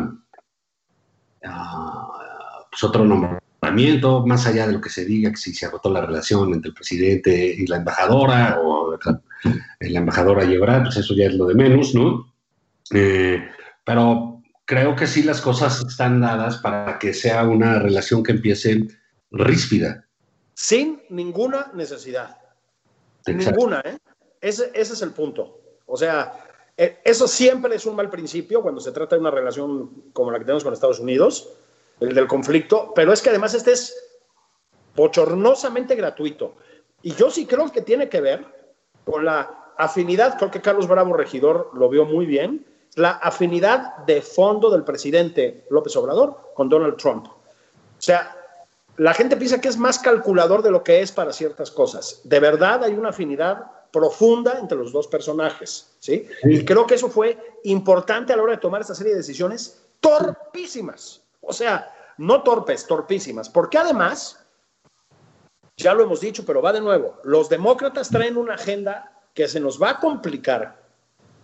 uh, 1.44 2.62
pues 2.68 2.82
otro 2.82 3.04
nombramiento, 3.04 4.26
más 4.26 4.46
allá 4.48 4.66
de 4.66 4.72
lo 4.72 4.80
que 4.80 4.90
se 4.90 5.04
diga, 5.04 5.30
que 5.30 5.36
si 5.36 5.54
se 5.54 5.66
agotó 5.66 5.92
la 5.92 6.04
relación 6.04 6.52
entre 6.52 6.70
el 6.70 6.74
presidente 6.74 7.54
y 7.56 7.68
la 7.68 7.76
embajadora, 7.76 8.58
o 8.60 8.98
la, 8.98 9.20
embajadora 9.80 10.44
llevará, 10.44 10.82
pues 10.82 10.96
eso 10.96 11.14
ya 11.14 11.26
es 11.26 11.34
lo 11.34 11.46
de 11.46 11.54
menos, 11.54 11.94
¿no? 11.94 12.34
Eh, 12.90 13.48
pero 13.84 14.42
creo 14.64 14.96
que 14.96 15.06
sí 15.06 15.22
las 15.22 15.40
cosas 15.40 15.84
están 15.86 16.20
dadas 16.20 16.58
para 16.58 16.98
que 16.98 17.14
sea 17.14 17.44
una 17.44 17.78
relación 17.78 18.24
que 18.24 18.32
empiece 18.32 18.88
ríspida. 19.30 20.04
Sin 20.54 21.00
ninguna 21.10 21.70
necesidad. 21.74 22.38
Ninguna, 23.26 23.80
¿eh? 23.84 23.98
Ese, 24.40 24.70
es 24.74 25.02
el 25.02 25.12
punto. 25.12 25.60
O 25.86 25.96
sea, 25.96 26.44
e, 26.76 26.98
eso 27.04 27.26
siempre 27.26 27.74
es 27.74 27.86
un 27.86 27.96
mal 27.96 28.10
principio 28.10 28.62
cuando 28.62 28.80
se 28.80 28.92
trata 28.92 29.16
de 29.16 29.20
una 29.20 29.30
relación 29.30 30.10
como 30.12 30.30
la 30.30 30.38
que 30.38 30.44
tenemos 30.44 30.64
con 30.64 30.72
Estados 30.72 31.00
Unidos, 31.00 31.50
el 32.00 32.14
del 32.14 32.26
conflicto, 32.26 32.92
pero 32.94 33.12
es 33.12 33.22
que 33.22 33.30
además 33.30 33.54
este 33.54 33.72
es 33.72 33.96
bochornosamente 34.94 35.94
gratuito. 35.94 36.56
Y 37.02 37.14
yo 37.14 37.30
sí 37.30 37.46
creo 37.46 37.70
que 37.70 37.82
tiene 37.82 38.08
que 38.08 38.20
ver 38.20 38.44
con 39.04 39.24
la 39.24 39.72
afinidad, 39.78 40.36
creo 40.38 40.50
que 40.50 40.60
Carlos 40.60 40.88
Bravo 40.88 41.14
Regidor 41.14 41.70
lo 41.74 41.88
vio 41.88 42.04
muy 42.04 42.26
bien, 42.26 42.66
la 42.94 43.10
afinidad 43.10 43.98
de 44.06 44.22
fondo 44.22 44.70
del 44.70 44.84
presidente 44.84 45.66
López 45.70 45.94
Obrador 45.96 46.52
con 46.54 46.68
Donald 46.68 46.96
Trump. 46.96 47.26
O 47.26 48.00
sea, 48.00 48.35
la 48.98 49.14
gente 49.14 49.36
piensa 49.36 49.60
que 49.60 49.68
es 49.68 49.76
más 49.76 49.98
calculador 49.98 50.62
de 50.62 50.70
lo 50.70 50.82
que 50.82 51.00
es 51.00 51.12
para 51.12 51.32
ciertas 51.32 51.70
cosas. 51.70 52.20
De 52.24 52.40
verdad 52.40 52.84
hay 52.84 52.94
una 52.94 53.10
afinidad 53.10 53.70
profunda 53.90 54.58
entre 54.58 54.78
los 54.78 54.92
dos 54.92 55.06
personajes, 55.06 55.96
¿sí? 56.00 56.28
Y 56.44 56.64
creo 56.64 56.86
que 56.86 56.94
eso 56.94 57.08
fue 57.08 57.38
importante 57.64 58.32
a 58.32 58.36
la 58.36 58.42
hora 58.42 58.52
de 58.52 58.58
tomar 58.58 58.80
esta 58.80 58.94
serie 58.94 59.12
de 59.12 59.18
decisiones 59.18 59.82
torpísimas. 60.00 61.22
O 61.40 61.52
sea, 61.52 61.92
no 62.18 62.42
torpes, 62.42 62.86
torpísimas. 62.86 63.48
Porque 63.48 63.78
además, 63.78 64.44
ya 65.76 65.94
lo 65.94 66.02
hemos 66.02 66.20
dicho, 66.20 66.44
pero 66.44 66.62
va 66.62 66.72
de 66.72 66.80
nuevo, 66.80 67.18
los 67.24 67.48
demócratas 67.48 68.08
traen 68.08 68.36
una 68.36 68.54
agenda 68.54 69.12
que 69.34 69.48
se 69.48 69.60
nos 69.60 69.80
va 69.80 69.90
a 69.90 70.00
complicar 70.00 70.82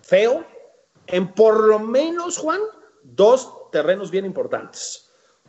feo 0.03 0.45
en 1.07 1.33
por 1.33 1.65
lo 1.65 1.79
menos, 1.79 2.39
Juan, 2.39 2.61
dos 3.03 3.71
terrenos 3.71 4.11
bien 4.11 4.25
importantes. 4.25 5.02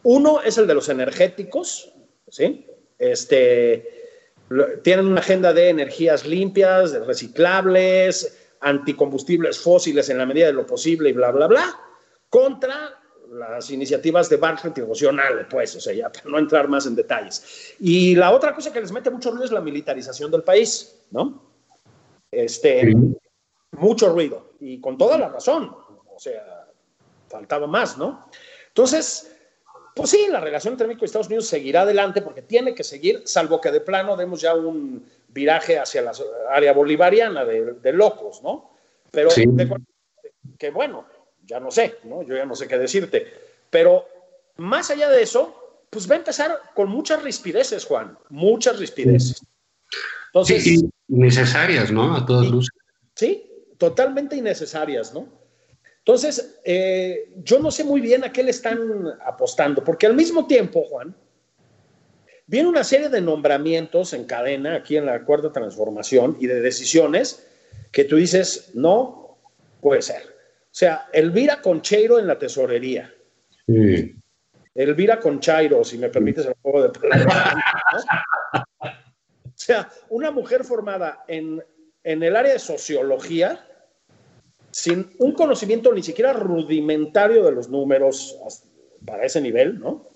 Uno 0.04 0.42
es 0.42 0.58
el 0.58 0.68
de 0.68 0.74
los 0.74 0.90
energéticos, 0.90 1.94
¿sí? 2.30 2.68
Este, 3.00 4.04
tienen 4.84 5.08
una 5.08 5.22
agenda 5.22 5.54
de 5.54 5.70
energías 5.70 6.26
limpias, 6.26 6.92
de 6.92 7.00
reciclables, 7.00 8.38
anticombustibles 8.60 9.60
fósiles 9.60 10.10
en 10.10 10.18
la 10.18 10.26
medida 10.26 10.48
de 10.48 10.54
lo 10.54 10.66
posible 10.66 11.10
y 11.10 11.14
bla, 11.14 11.32
bla, 11.32 11.48
bla, 11.48 11.80
contra 12.30 13.00
las 13.32 13.70
iniciativas 13.72 14.30
de 14.30 14.38
Bartlett 14.38 14.78
y 14.78 14.82
emocional, 14.82 15.48
pues, 15.50 15.76
o 15.76 15.82
sea, 15.82 15.94
ya 15.94 16.12
para 16.12 16.30
no 16.30 16.38
entrar 16.38 16.68
más 16.68 16.86
en 16.86 16.96
detalles. 16.96 17.76
Y 17.80 18.16
la 18.16 18.32
otra 18.32 18.54
cosa 18.54 18.72
que 18.72 18.82
les 18.82 18.92
mete 18.92 19.10
mucho 19.10 19.32
ruido 19.32 19.46
es 19.46 19.52
la 19.52 19.62
militarización 19.62 20.30
del 20.30 20.44
país, 20.44 21.00
¿no? 21.12 21.52
Este, 22.30 22.94
mucho 23.72 24.10
ruido, 24.10 24.54
y 24.60 24.80
con 24.80 24.98
toda 24.98 25.18
la 25.18 25.30
razón, 25.30 25.76
o 26.16 26.20
sea, 26.20 26.68
faltaba 27.28 27.66
más, 27.68 27.98
¿no? 27.98 28.30
Entonces, 28.68 29.33
pues 29.96 30.10
sí, 30.10 30.28
la 30.30 30.40
relación 30.40 30.74
entre 30.74 30.88
México 30.88 31.06
y 31.06 31.08
Estados 31.08 31.28
Unidos 31.28 31.48
seguirá 31.48 31.82
adelante 31.82 32.22
porque 32.22 32.42
tiene 32.42 32.74
que 32.74 32.84
seguir, 32.84 33.22
salvo 33.26 33.62
que 33.62 33.72
de 33.72 33.82
plano 33.82 34.18
demos 34.18 34.42
ya 34.42 34.56
un 34.56 35.06
viraje 35.28 35.78
hacia 35.78 36.02
la 36.02 36.12
área 36.52 36.74
bolivariana 36.74 37.46
de, 37.46 37.94
locos, 37.94 38.42
¿no? 38.42 38.72
Pero 39.12 39.30
que 40.58 40.72
bueno, 40.72 41.06
ya 41.46 41.60
no 41.60 41.72
sé, 41.72 41.98
¿no? 42.04 42.24
Yo 42.24 42.36
ya 42.36 42.46
no 42.46 42.56
sé 42.56 42.68
qué 42.68 42.78
decirte. 42.78 43.28
Pero 43.70 44.08
más 44.58 44.90
allá 44.90 45.10
de 45.10 45.22
eso, 45.22 45.84
pues 45.90 46.10
va 46.10 46.16
a 46.16 46.20
empezar 46.20 46.60
con 46.74 46.90
muchas 46.90 47.22
rispideces, 47.22 47.86
Juan, 47.86 48.18
muchas 48.30 48.80
rispideces. 48.80 49.46
Entonces, 50.28 50.66
y, 50.66 50.90
Necesarias, 51.08 51.92
¿no? 51.92 52.16
A 52.16 52.26
todas 52.26 52.50
luces. 52.50 52.72
Sí, 53.16 53.52
totalmente 53.78 54.36
innecesarias, 54.36 55.14
¿no? 55.14 55.28
Entonces, 56.06 56.60
eh, 56.66 57.30
yo 57.44 57.60
no 57.60 57.72
sé 57.72 57.86
muy 57.86 58.02
bien 58.02 58.26
a 58.26 58.34
qué 58.34 58.44
le 58.44 58.52
están 58.52 58.78
apostando, 59.26 59.84
porque 59.84 60.06
al 60.06 60.14
mismo 60.14 60.48
tiempo, 60.48 60.84
Juan, 60.84 61.16
viene 62.46 62.68
una 62.68 62.84
serie 62.84 63.08
de 63.08 63.22
nombramientos 63.22 64.12
en 64.12 64.26
cadena 64.26 64.76
aquí 64.76 64.98
en 64.98 65.06
la 65.06 65.24
cuarta 65.24 65.54
transformación 65.54 66.36
y 66.42 66.48
de 66.48 66.60
decisiones 66.60 67.48
que 67.94 68.04
tú 68.04 68.18
dices, 68.18 68.72
no 68.74 69.38
puede 69.80 70.02
ser. 70.02 70.24
O 70.24 70.76
sea, 70.76 71.08
Elvira 71.14 71.62
Concheiro 71.62 72.20
en 72.20 72.28
la 72.28 72.38
tesorería. 72.38 73.14
Sí. 73.66 74.14
Elvira 74.76 75.22
Conchairo, 75.22 75.86
si 75.86 75.98
me 75.98 76.10
permites 76.10 76.46
el 76.46 76.56
juego 76.62 76.84
de 76.84 76.90
palabras. 76.90 77.56
O 78.84 79.66
sea, 79.66 79.90
una 80.10 80.32
mujer 80.32 80.66
formada 80.66 81.24
en, 81.28 81.64
en 82.04 82.24
el 82.24 82.36
área 82.36 82.52
de 82.52 82.60
sociología, 82.60 83.66
sin 84.74 85.12
un 85.20 85.34
conocimiento 85.34 85.94
ni 85.94 86.02
siquiera 86.02 86.34
rudimentario 86.34 87.44
de 87.44 87.52
los 87.52 87.70
números 87.70 88.38
para 89.06 89.24
ese 89.24 89.40
nivel, 89.40 89.80
¿no? 89.80 90.10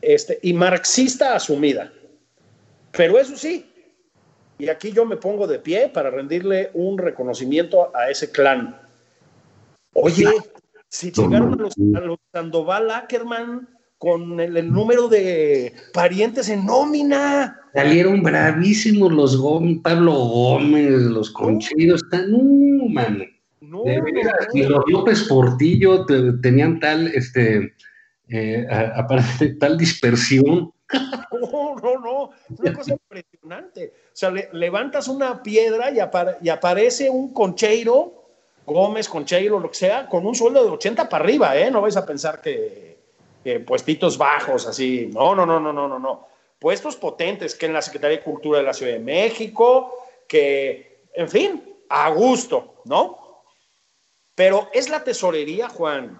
Este, 0.00 0.38
y 0.42 0.54
marxista 0.54 1.36
asumida. 1.36 1.92
Pero 2.90 3.18
eso 3.18 3.36
sí, 3.36 3.70
y 4.58 4.68
aquí 4.70 4.92
yo 4.92 5.04
me 5.04 5.18
pongo 5.18 5.46
de 5.46 5.58
pie 5.58 5.90
para 5.92 6.10
rendirle 6.10 6.70
un 6.72 6.96
reconocimiento 6.96 7.94
a 7.94 8.10
ese 8.10 8.30
clan. 8.30 8.80
Oye, 9.92 10.26
si 10.88 11.12
llegaron 11.12 11.52
a 11.54 11.56
los, 11.56 12.18
Sandoval 12.32 12.90
Ackerman 12.90 13.68
con 13.98 14.40
el, 14.40 14.72
número 14.72 15.08
de 15.08 15.74
parientes 15.92 16.48
en 16.48 16.64
nómina. 16.64 17.60
Salieron 17.74 18.22
bravísimos 18.22 19.12
los 19.12 19.36
Gómez, 19.36 19.78
Pablo 19.82 20.14
Gómez, 20.14 21.02
los 21.02 21.30
Conchidos, 21.30 22.02
están, 22.02 22.30
no. 22.30 22.40
No, 23.60 23.82
y 24.54 24.62
los 24.62 24.84
López 24.86 25.24
Portillo 25.28 26.06
tenían 26.40 26.80
tal, 26.80 27.08
este, 27.08 27.74
eh, 28.28 28.66
aparte, 28.94 29.54
tal 29.54 29.76
dispersión. 29.76 30.72
No, 31.32 31.76
no, 31.76 32.00
no, 32.00 32.30
es 32.52 32.60
una 32.60 32.72
cosa 32.72 32.92
impresionante. 32.92 33.92
O 34.06 34.10
sea, 34.12 34.30
levantas 34.52 35.08
una 35.08 35.42
piedra 35.42 35.90
y, 35.90 35.98
y 36.42 36.48
aparece 36.48 37.08
un 37.08 37.32
concheiro 37.32 38.20
Gómez, 38.72 39.08
con 39.08 39.24
Cheiro, 39.24 39.58
lo 39.58 39.68
que 39.68 39.76
sea, 39.76 40.06
con 40.06 40.26
un 40.26 40.34
sueldo 40.34 40.62
de 40.62 40.70
80 40.70 41.08
para 41.08 41.24
arriba, 41.24 41.56
¿eh? 41.56 41.70
No 41.70 41.80
vais 41.80 41.96
a 41.96 42.06
pensar 42.06 42.40
que, 42.40 42.98
puestitos 43.66 44.16
bajos, 44.16 44.66
así. 44.66 45.10
No, 45.12 45.34
no, 45.34 45.44
no, 45.46 45.58
no, 45.58 45.72
no, 45.72 45.88
no, 45.88 45.98
no. 45.98 46.28
Puestos 46.58 46.96
potentes, 46.96 47.54
que 47.54 47.66
en 47.66 47.72
la 47.72 47.82
Secretaría 47.82 48.18
de 48.18 48.22
Cultura 48.22 48.58
de 48.58 48.64
la 48.64 48.74
Ciudad 48.74 48.92
de 48.92 48.98
México, 49.00 49.94
que, 50.28 51.04
en 51.14 51.28
fin, 51.28 51.74
a 51.88 52.10
gusto, 52.10 52.82
¿no? 52.84 53.18
Pero 54.40 54.70
es 54.72 54.88
la 54.88 55.04
tesorería, 55.04 55.68
Juan. 55.68 56.18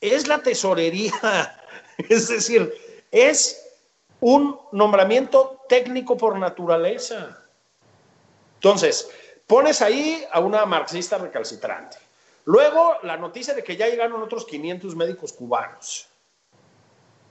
Es 0.00 0.26
la 0.26 0.42
tesorería. 0.42 1.12
Es 2.10 2.26
decir, 2.26 2.74
es 3.12 3.64
un 4.18 4.58
nombramiento 4.72 5.62
técnico 5.68 6.16
por 6.16 6.36
naturaleza. 6.36 7.38
Entonces, 8.56 9.08
Pones 9.46 9.80
ahí 9.82 10.24
a 10.32 10.40
una 10.40 10.66
marxista 10.66 11.18
recalcitrante. 11.18 11.98
Luego, 12.46 12.96
la 13.04 13.16
noticia 13.16 13.54
de 13.54 13.62
que 13.62 13.76
ya 13.76 13.86
llegaron 13.86 14.20
otros 14.20 14.44
500 14.44 14.96
médicos 14.96 15.32
cubanos, 15.32 16.08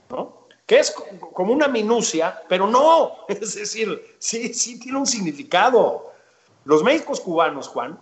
¿no? 0.09 0.47
Que 0.65 0.79
es 0.79 0.91
como 0.91 1.51
una 1.51 1.67
minucia, 1.67 2.41
pero 2.47 2.67
no, 2.67 3.25
es 3.27 3.55
decir, 3.55 4.15
sí, 4.19 4.53
sí 4.53 4.79
tiene 4.79 4.97
un 4.99 5.05
significado. 5.05 6.13
Los 6.63 6.81
médicos 6.81 7.19
cubanos, 7.19 7.67
Juan, 7.67 7.99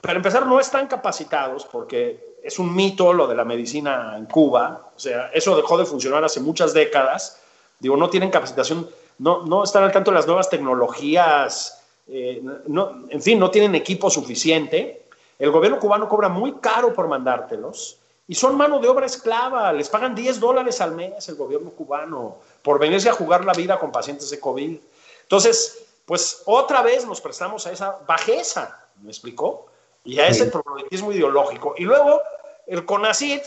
para 0.00 0.16
empezar, 0.16 0.46
no 0.46 0.60
están 0.60 0.86
capacitados 0.86 1.64
porque 1.66 2.38
es 2.42 2.58
un 2.58 2.74
mito 2.74 3.12
lo 3.12 3.26
de 3.26 3.34
la 3.34 3.44
medicina 3.44 4.14
en 4.16 4.26
Cuba, 4.26 4.90
o 4.96 4.98
sea, 4.98 5.30
eso 5.32 5.56
dejó 5.56 5.76
de 5.78 5.84
funcionar 5.84 6.24
hace 6.24 6.40
muchas 6.40 6.72
décadas. 6.72 7.40
Digo, 7.78 7.96
no 7.96 8.10
tienen 8.10 8.30
capacitación, 8.30 8.88
no, 9.18 9.44
no 9.44 9.64
están 9.64 9.84
al 9.84 9.92
tanto 9.92 10.10
de 10.10 10.16
las 10.16 10.26
nuevas 10.26 10.48
tecnologías 10.48 11.80
eh, 12.12 12.42
no, 12.66 13.04
en 13.08 13.22
fin, 13.22 13.38
no 13.38 13.50
tienen 13.50 13.76
equipo 13.76 14.10
suficiente. 14.10 15.06
El 15.38 15.52
gobierno 15.52 15.78
cubano 15.78 16.08
cobra 16.08 16.28
muy 16.28 16.54
caro 16.54 16.92
por 16.92 17.06
mandártelos 17.06 17.98
y 18.26 18.34
son 18.34 18.56
mano 18.56 18.80
de 18.80 18.88
obra 18.88 19.06
esclava. 19.06 19.72
Les 19.72 19.88
pagan 19.88 20.14
10 20.14 20.40
dólares 20.40 20.80
al 20.80 20.92
mes 20.92 21.28
el 21.28 21.36
gobierno 21.36 21.70
cubano 21.70 22.38
por 22.62 22.80
venirse 22.80 23.08
a 23.08 23.12
jugar 23.12 23.44
la 23.44 23.52
vida 23.52 23.78
con 23.78 23.92
pacientes 23.92 24.28
de 24.30 24.40
COVID. 24.40 24.78
Entonces, 25.22 25.84
pues 26.04 26.42
otra 26.46 26.82
vez 26.82 27.06
nos 27.06 27.20
prestamos 27.20 27.66
a 27.68 27.72
esa 27.72 28.00
bajeza, 28.06 28.88
¿me 29.02 29.10
explicó? 29.10 29.69
Y 30.04 30.18
a 30.18 30.28
ese 30.28 30.46
problematismo 30.46 31.12
ideológico. 31.12 31.74
Y 31.76 31.84
luego 31.84 32.20
el 32.66 32.84
CONACID, 32.84 33.40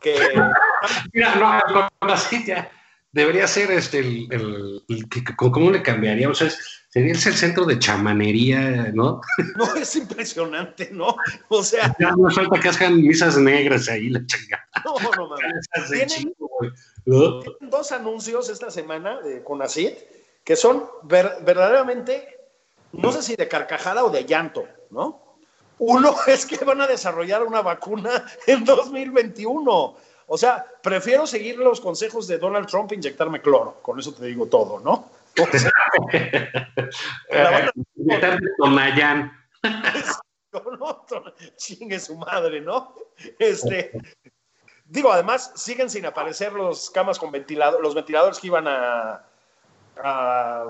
que... 0.00 0.14
Mira, 1.12 1.34
no, 1.36 1.54
el 1.54 1.88
CONACID 2.00 2.46
ya 2.46 2.70
debería 3.12 3.46
ser 3.46 3.70
este, 3.70 4.00
el, 4.00 4.82
¿cómo 5.36 5.70
le 5.70 5.82
cambiaríamos? 5.82 6.42
O 6.42 6.46
Sería 6.96 7.12
el 7.12 7.18
centro 7.18 7.66
de 7.66 7.78
chamanería, 7.78 8.90
¿no? 8.94 9.20
No, 9.56 9.74
es 9.74 9.96
impresionante, 9.96 10.88
¿no? 10.92 11.14
O 11.48 11.62
sea. 11.62 11.94
Ya 11.98 12.12
no 12.12 12.30
falta 12.30 12.58
que 12.58 12.68
hagan 12.70 13.02
misas 13.02 13.36
negras 13.36 13.88
ahí, 13.88 14.08
la 14.08 14.24
chingada. 14.24 14.66
No, 14.84 14.94
no, 15.16 15.28
mames. 15.28 15.66
¿Tienen, 15.90 16.34
dos 17.60 17.92
anuncios 17.92 18.48
esta 18.48 18.70
semana 18.70 19.20
de 19.20 19.42
Conacid 19.42 19.90
que 20.42 20.56
son 20.56 20.84
verdaderamente, 21.02 22.38
no 22.92 23.12
sé 23.12 23.22
si 23.22 23.36
de 23.36 23.48
carcajada 23.48 24.04
o 24.04 24.10
de 24.10 24.24
llanto, 24.24 24.66
¿no? 24.90 25.25
Uno 25.78 26.14
es 26.26 26.46
que 26.46 26.64
van 26.64 26.80
a 26.80 26.86
desarrollar 26.86 27.42
una 27.42 27.62
vacuna 27.62 28.24
en 28.46 28.64
2021. 28.64 29.96
O 30.28 30.38
sea, 30.38 30.66
prefiero 30.82 31.26
seguir 31.26 31.56
los 31.58 31.80
consejos 31.80 32.26
de 32.26 32.38
Donald 32.38 32.66
Trump 32.66 32.90
e 32.92 32.96
inyectarme 32.96 33.40
cloro. 33.40 33.78
Con 33.82 33.98
eso 33.98 34.12
te 34.12 34.26
digo 34.26 34.46
todo, 34.46 34.80
¿no? 34.80 35.10
Con 40.50 40.78
otro, 40.80 41.34
chingue 41.56 42.00
su 42.00 42.16
madre, 42.16 42.60
¿no? 42.60 42.94
Este, 43.38 43.92
digo, 44.84 45.12
además 45.12 45.52
siguen 45.54 45.90
sin 45.90 46.06
aparecer 46.06 46.52
los 46.52 46.90
camas 46.90 47.18
con 47.18 47.30
ventilador, 47.30 47.82
los 47.82 47.94
ventiladores 47.94 48.38
que 48.38 48.46
iban 48.46 48.66
a, 48.66 49.24
a, 50.02 50.68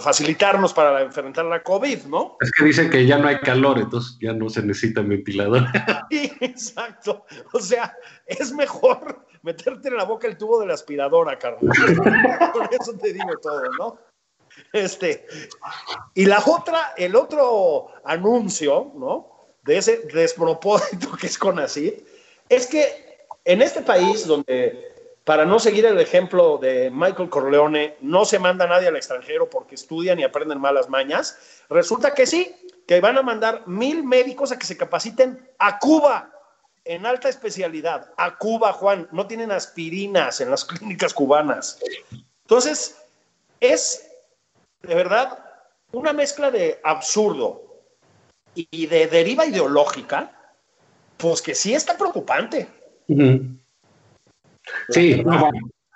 facilitarnos 0.00 0.72
para 0.72 1.02
enfrentar 1.02 1.44
la 1.44 1.62
COVID, 1.62 2.04
¿no? 2.04 2.36
Es 2.40 2.50
que 2.52 2.64
dicen 2.64 2.90
que 2.90 3.06
ya 3.06 3.18
no 3.18 3.28
hay 3.28 3.38
calor, 3.40 3.78
entonces 3.78 4.18
ya 4.20 4.32
no 4.32 4.48
se 4.48 4.62
necesita 4.62 5.02
ventilador. 5.02 5.64
Sí, 6.10 6.30
exacto. 6.40 7.24
O 7.52 7.60
sea, 7.60 7.96
es 8.26 8.52
mejor 8.52 9.24
meterte 9.42 9.88
en 9.88 9.96
la 9.96 10.04
boca 10.04 10.26
el 10.26 10.36
tubo 10.36 10.60
de 10.60 10.66
la 10.66 10.74
aspiradora, 10.74 11.38
Carlos. 11.38 11.62
Por 12.52 12.68
eso 12.72 12.92
te 12.98 13.12
digo 13.12 13.32
todo, 13.40 13.62
¿no? 13.78 13.98
Este, 14.72 15.26
y 16.14 16.26
la 16.26 16.42
otra, 16.44 16.92
el 16.96 17.16
otro 17.16 17.88
anuncio, 18.04 18.92
¿no? 18.94 19.56
De 19.62 19.78
ese 19.78 20.08
despropósito 20.12 21.12
que 21.12 21.26
es 21.26 21.38
con 21.38 21.58
así, 21.58 22.04
es 22.48 22.66
que 22.66 23.26
en 23.44 23.62
este 23.62 23.82
país 23.82 24.26
donde, 24.26 24.91
para 25.24 25.44
no 25.44 25.58
seguir 25.58 25.86
el 25.86 26.00
ejemplo 26.00 26.58
de 26.58 26.90
Michael 26.90 27.28
Corleone, 27.28 27.96
no 28.00 28.24
se 28.24 28.38
manda 28.38 28.66
nadie 28.66 28.88
al 28.88 28.96
extranjero 28.96 29.48
porque 29.48 29.76
estudian 29.76 30.18
y 30.18 30.24
aprenden 30.24 30.60
malas 30.60 30.88
mañas, 30.88 31.38
resulta 31.68 32.12
que 32.12 32.26
sí, 32.26 32.54
que 32.86 33.00
van 33.00 33.18
a 33.18 33.22
mandar 33.22 33.66
mil 33.66 34.02
médicos 34.02 34.50
a 34.50 34.58
que 34.58 34.66
se 34.66 34.76
capaciten 34.76 35.48
a 35.58 35.78
Cuba 35.78 36.32
en 36.84 37.06
alta 37.06 37.28
especialidad 37.28 38.12
a 38.16 38.36
Cuba, 38.38 38.72
Juan, 38.72 39.08
no 39.12 39.26
tienen 39.26 39.52
aspirinas 39.52 40.40
en 40.40 40.50
las 40.50 40.64
clínicas 40.64 41.14
cubanas. 41.14 41.78
Entonces, 42.42 42.96
es 43.60 44.08
de 44.82 44.94
verdad 44.94 45.38
una 45.92 46.12
mezcla 46.12 46.50
de 46.50 46.80
absurdo 46.82 47.62
y 48.54 48.86
de 48.86 49.06
deriva 49.06 49.46
ideológica, 49.46 50.54
pues 51.16 51.40
que 51.40 51.54
sí 51.54 51.74
está 51.74 51.96
preocupante. 51.96 52.68
Sí, 54.90 55.22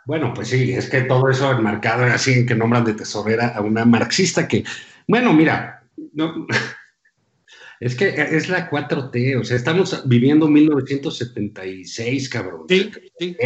bueno, 0.07 0.33
pues 0.35 0.49
sí, 0.49 0.73
es 0.73 0.89
que 0.89 1.03
todo 1.03 1.29
eso 1.29 1.51
enmarcado 1.51 2.05
así 2.05 2.47
que 2.47 2.55
nombran 2.55 2.85
de 2.85 2.95
tesorera 2.95 3.49
a 3.49 3.61
una 3.61 3.85
marxista 3.85 4.47
que, 4.47 4.65
bueno, 5.09 5.33
mira, 5.33 5.83
no, 6.13 6.47
es 7.81 7.95
que 7.97 8.09
es 8.09 8.49
la 8.49 8.71
4T, 8.71 9.41
o 9.41 9.45
sea, 9.45 9.57
estamos 9.57 10.03
viviendo 10.07 10.49
1976, 10.49 12.29
cabrón. 12.29 12.67
Sí, 12.69 12.91
sí. 13.19 13.37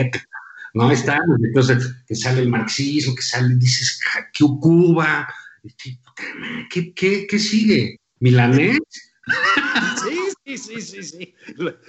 No 0.72 0.90
estamos, 0.90 1.38
entonces, 1.42 1.94
que 2.06 2.14
sale 2.14 2.42
el 2.42 2.48
marxismo, 2.48 3.14
que 3.14 3.22
sale, 3.22 3.56
dices, 3.56 4.00
¿qué 4.32 4.44
Cuba? 4.60 5.26
¿Qué, 6.70 6.92
qué, 6.94 7.26
qué 7.26 7.38
sigue? 7.38 7.96
¿Milanés? 8.20 8.78
Sí, 10.56 10.80
Sí, 10.80 11.02
sí, 11.02 11.02
sí. 11.02 11.34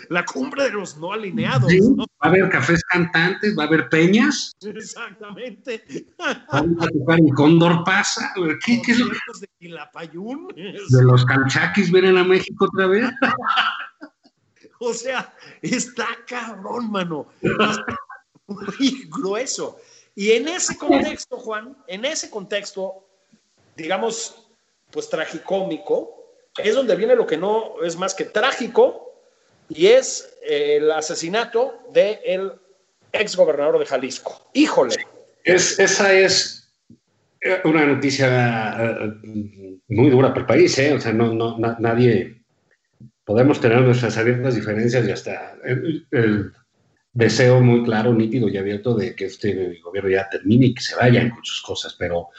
La, 0.10 0.26
cumbre 0.26 0.66
de 0.66 0.72
los 0.72 0.98
no 0.98 1.14
alineados. 1.14 1.72
Va 1.72 2.06
a 2.20 2.28
haber 2.28 2.50
cafés 2.50 2.84
cantantes, 2.86 3.58
va 3.58 3.64
a 3.64 3.68
haber 3.68 3.90
peñas. 3.90 4.52
Exactamente. 4.62 5.84
Vamos 6.52 6.84
a 6.84 6.88
tocar 6.88 7.20
el 7.20 7.34
Cóndor 7.34 7.84
pasa. 7.84 8.32
¿Qué, 8.64 8.82
qué 8.84 8.92
es 8.92 9.00
lo 9.00 9.08
de 9.08 9.48
Quilapayún? 9.60 10.48
De 10.56 11.04
los 11.04 11.26
calchaquis 11.26 11.92
vienen 11.92 12.18
a 12.18 12.24
México 12.24 12.66
otra 12.66 12.88
vez. 12.88 13.10
o 14.80 14.94
sea, 14.94 15.34
está 15.62 16.08
cabrón, 16.28 16.92
mano. 16.92 17.28
Está 17.42 17.86
muy 18.48 19.10
grueso. 19.10 19.80
Y 20.14 20.32
en 20.32 20.48
ese 20.50 20.78
contexto, 20.78 21.38
Juan, 21.38 21.76
en 21.88 22.06
ese 22.06 22.30
contexto, 22.30 23.08
digamos, 23.76 24.48
pues 24.92 25.10
tragicómico, 25.10 26.21
es 26.58 26.76
donde 26.76 26.96
viene 26.96 27.16
lo 27.16 27.26
que 27.26 27.38
no 27.38 27.82
es 27.84 27.98
más 27.98 28.14
que 28.14 28.26
trágico 28.26 29.14
y 29.70 29.88
es 29.88 30.38
el 30.48 30.92
asesinato 30.92 31.80
del 31.94 32.54
ex 33.14 33.36
gobernador 33.36 33.80
de 33.80 33.86
Jalisco. 33.86 34.50
Híjole. 34.54 34.96
Es, 35.44 35.80
esa 35.80 36.14
es 36.14 36.62
eh, 37.42 37.60
una 37.64 37.86
noticia 37.86 38.78
eh, 38.80 39.80
muy 39.88 40.10
dura 40.10 40.30
para 40.30 40.42
el 40.42 40.46
país, 40.46 40.78
¿eh? 40.78 40.94
O 40.94 41.00
sea, 41.00 41.12
no, 41.12 41.34
no, 41.34 41.58
nadie, 41.80 42.44
podemos 43.24 43.60
tener 43.60 43.82
nuestras 43.82 44.18
abiertas 44.18 44.56
diferencias 44.56 45.08
y 45.08 45.12
hasta 45.12 45.56
el, 45.64 46.54
deseo 47.14 47.60
muy 47.60 47.84
claro, 47.84 48.14
nítido 48.14 48.48
y 48.48 48.58
abierto 48.58 48.96
de 48.96 49.14
que 49.16 49.26
este 49.26 49.80
gobierno 49.84 50.10
ya 50.10 50.30
termine 50.30 50.68
y 50.68 50.74
que 50.74 50.82
se 50.82 50.96
vayan 50.96 51.30
con 51.30 51.44
sus 51.44 51.62
cosas, 51.62 51.94
pero 52.00 52.30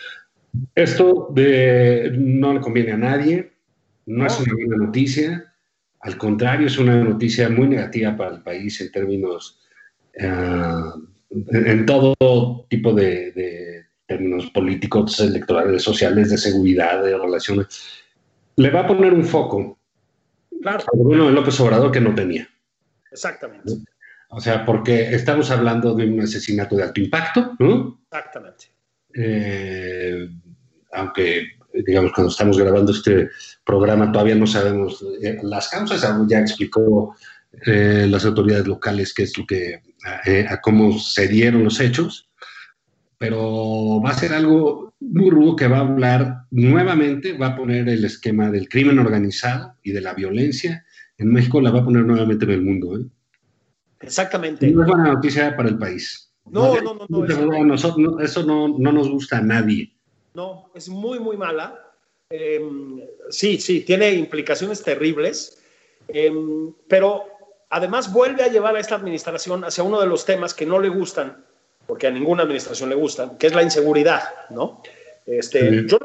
esto 0.74 1.28
de, 1.30 2.10
no 2.16 2.54
le 2.54 2.60
conviene 2.60 2.92
a 2.92 2.96
nadie, 2.96 3.51
no 4.06 4.26
es 4.26 4.40
una 4.40 4.54
buena 4.54 4.76
noticia, 4.86 5.52
al 6.02 6.18
contrario, 6.18 6.66
es 6.66 6.78
una 6.78 7.02
noticia 7.02 7.48
muy 7.48 7.68
negativa 7.68 8.16
para 8.16 8.34
el 8.34 8.42
país 8.42 8.80
en 8.80 8.90
términos, 8.90 9.60
eh, 10.14 10.28
en 11.30 11.86
todo 11.86 12.66
tipo 12.68 12.92
de, 12.92 13.84
términos 14.06 14.50
políticos, 14.50 15.18
electorales, 15.20 15.82
sociales, 15.82 16.30
de 16.30 16.38
seguridad, 16.38 17.02
de 17.02 17.16
relaciones. 17.16 18.02
Le 18.56 18.70
va 18.70 18.80
a 18.80 18.86
poner 18.86 19.14
un 19.14 19.24
foco 19.24 19.78
claro. 20.60 20.84
gobierno 20.92 21.26
de 21.26 21.32
López 21.32 21.58
Obrador 21.60 21.92
que 21.92 22.00
no 22.00 22.14
tenía. 22.14 22.48
Exactamente. 23.10 23.72
O 24.28 24.40
sea, 24.40 24.64
porque 24.64 25.14
estamos 25.14 25.50
hablando 25.50 25.94
de 25.94 26.08
un 26.08 26.20
asesinato 26.20 26.74
de 26.76 26.82
alto 26.82 27.00
impacto, 27.00 27.54
¿no? 27.60 28.00
Exactamente. 28.10 28.66
Eh, 29.14 30.28
aunque 30.92 31.46
digamos, 31.74 32.12
cuando 32.12 32.30
estamos 32.30 32.58
grabando 32.58 32.92
este 32.92 33.30
programa 33.64 34.10
todavía 34.10 34.34
no 34.34 34.46
sabemos 34.46 35.04
eh, 35.22 35.38
las 35.42 35.68
causas, 35.68 36.04
ya 36.28 36.40
explicó 36.40 37.14
eh, 37.66 38.06
las 38.08 38.24
autoridades 38.24 38.66
locales 38.66 39.12
qué 39.14 39.24
es 39.24 39.36
lo 39.36 39.46
que, 39.46 39.82
eh, 40.26 40.46
a 40.48 40.60
cómo 40.60 40.98
se 40.98 41.28
dieron 41.28 41.64
los 41.64 41.80
hechos, 41.80 42.28
pero 43.18 44.00
va 44.04 44.10
a 44.10 44.18
ser 44.18 44.32
algo 44.32 44.94
muy 45.00 45.30
rudo 45.30 45.56
que 45.56 45.68
va 45.68 45.78
a 45.78 45.80
hablar 45.80 46.44
nuevamente, 46.50 47.36
va 47.36 47.48
a 47.48 47.56
poner 47.56 47.88
el 47.88 48.04
esquema 48.04 48.50
del 48.50 48.68
crimen 48.68 48.98
organizado 48.98 49.76
y 49.82 49.92
de 49.92 50.00
la 50.00 50.14
violencia 50.14 50.84
en 51.18 51.32
México, 51.32 51.60
la 51.60 51.70
va 51.70 51.80
a 51.80 51.84
poner 51.84 52.04
nuevamente 52.04 52.44
en 52.46 52.50
el 52.50 52.62
mundo. 52.62 52.98
Exactamente. 54.00 54.68
No 54.70 54.82
es 54.82 54.88
buena 54.88 55.12
noticia 55.12 55.56
para 55.56 55.68
el 55.68 55.78
país. 55.78 56.32
No, 56.50 56.80
no, 56.80 56.94
no. 56.94 57.06
no, 57.08 57.74
eso, 57.74 58.20
eso 58.20 58.42
no, 58.42 58.76
no 58.76 58.92
nos 58.92 59.08
gusta 59.08 59.38
a 59.38 59.42
nadie. 59.42 59.94
No, 60.34 60.70
es 60.74 60.88
muy, 60.88 61.18
muy 61.18 61.36
mala. 61.36 61.92
Em, 62.30 63.02
sí, 63.28 63.58
sí, 63.58 63.82
tiene 63.82 64.10
implicaciones 64.12 64.82
terribles, 64.82 65.62
em, 66.08 66.72
pero 66.88 67.26
además 67.68 68.12
vuelve 68.12 68.42
a 68.42 68.48
llevar 68.48 68.74
a 68.76 68.80
esta 68.80 68.94
administración 68.94 69.64
hacia 69.64 69.84
uno 69.84 70.00
de 70.00 70.06
los 70.06 70.24
temas 70.24 70.54
que 70.54 70.64
no 70.64 70.80
le 70.80 70.88
gustan, 70.88 71.44
porque 71.86 72.06
a 72.06 72.10
ninguna 72.10 72.44
administración 72.44 72.88
le 72.88 72.94
gustan, 72.94 73.36
que 73.36 73.48
es 73.48 73.54
la 73.54 73.62
inseguridad, 73.62 74.22
¿no? 74.50 74.82
Este, 75.26 75.86
yo 75.86 75.98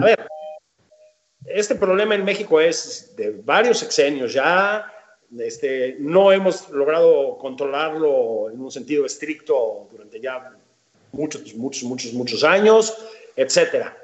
a 0.00 0.04
ver, 0.04 0.26
este 1.46 1.74
problema 1.74 2.14
en 2.14 2.24
México 2.24 2.60
es 2.60 3.14
de 3.16 3.32
varios 3.44 3.78
sexenios 3.78 4.32
ya, 4.32 4.90
este, 5.38 5.96
no 5.98 6.30
hemos 6.30 6.70
logrado 6.70 7.38
controlarlo 7.38 8.50
en 8.50 8.60
un 8.60 8.70
sentido 8.70 9.04
estricto 9.04 9.88
durante 9.90 10.20
ya 10.20 10.52
muchos, 11.10 11.54
muchos, 11.54 11.82
muchos, 11.84 12.12
muchos 12.12 12.44
años 12.44 12.96
etcétera. 13.36 13.96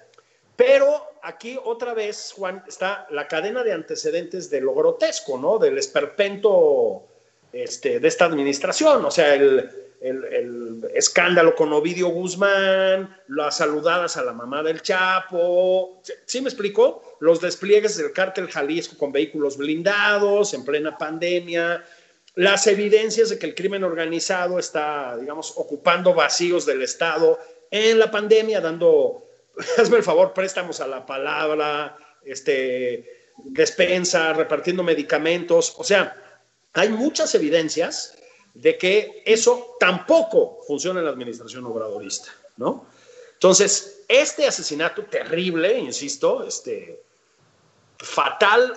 Pero 0.57 1.09
aquí 1.22 1.59
otra 1.62 1.95
vez, 1.95 2.33
Juan, 2.37 2.64
está 2.66 3.07
la 3.11 3.29
cadena 3.29 3.62
de 3.62 3.72
antecedentes 3.72 4.51
de 4.51 4.61
lo 4.61 4.74
grotesco, 4.74 5.39
¿no? 5.39 5.59
Del 5.59 5.79
esperpento 5.79 7.05
este, 7.53 8.01
de 8.01 8.09
esta 8.09 8.24
administración, 8.24 9.05
o 9.05 9.11
sea, 9.11 9.35
el, 9.35 9.70
escándalo 10.95 11.57
con 11.57 11.72
Ovidio 11.72 12.09
Guzmán, 12.09 13.16
las 13.29 13.57
saludadas 13.57 14.16
a 14.16 14.22
la 14.22 14.33
mamá 14.33 14.62
del 14.62 14.81
Chapo, 14.81 16.01
¿sí 16.24 16.41
me 16.41 16.49
explico? 16.49 17.16
Los 17.20 17.41
despliegues 17.41 17.97
del 17.97 18.12
cártel 18.12 18.49
Jalisco 18.49 18.97
con 18.97 19.11
vehículos 19.11 19.57
blindados 19.57 20.55
en 20.55 20.64
plena 20.64 20.97
pandemia, 20.97 21.85
las 22.37 22.68
evidencias 22.68 23.31
de 23.31 23.39
que 23.41 23.47
el 23.47 23.57
crimen 23.57 23.83
organizado 23.83 24.61
está, 24.61 25.16
digamos, 25.16 25.53
ocupando 25.57 26.14
vacíos 26.14 26.64
del 26.64 26.83
Estado 26.83 27.39
en 27.70 27.98
la 27.98 28.10
pandemia, 28.10 28.60
dando, 28.60 29.24
hazme 29.78 29.98
el 29.98 30.02
favor, 30.02 30.32
préstamos 30.32 30.80
a 30.80 30.86
la 30.86 31.04
palabra, 31.04 31.96
este, 32.24 33.32
despensa, 33.44 34.32
repartiendo 34.32 34.82
medicamentos. 34.82 35.74
O 35.78 35.84
sea, 35.84 36.16
hay 36.74 36.88
muchas 36.88 37.34
evidencias 37.34 38.16
de 38.54 38.76
que 38.76 39.22
eso 39.24 39.76
tampoco 39.78 40.58
funciona 40.66 41.00
en 41.00 41.06
la 41.06 41.12
administración 41.12 41.64
obradorista, 41.66 42.30
¿no? 42.56 42.86
Entonces, 43.34 44.02
este 44.08 44.48
asesinato 44.48 45.04
terrible, 45.04 45.78
insisto, 45.78 46.42
este, 46.42 47.02
fatal 47.98 48.76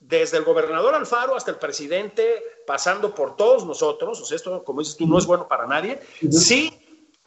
desde 0.00 0.36
el 0.36 0.44
gobernador 0.44 0.94
Alfaro 0.94 1.34
hasta 1.34 1.52
el 1.52 1.56
presidente, 1.56 2.42
pasando 2.66 3.14
por 3.14 3.36
todos 3.36 3.64
nosotros, 3.64 4.20
o 4.20 4.24
sea, 4.24 4.36
esto, 4.36 4.62
como 4.64 4.80
dices 4.80 4.96
tú, 4.96 5.06
no 5.06 5.18
es 5.18 5.24
bueno 5.24 5.48
para 5.48 5.66
nadie, 5.66 5.98
sí 6.30 6.81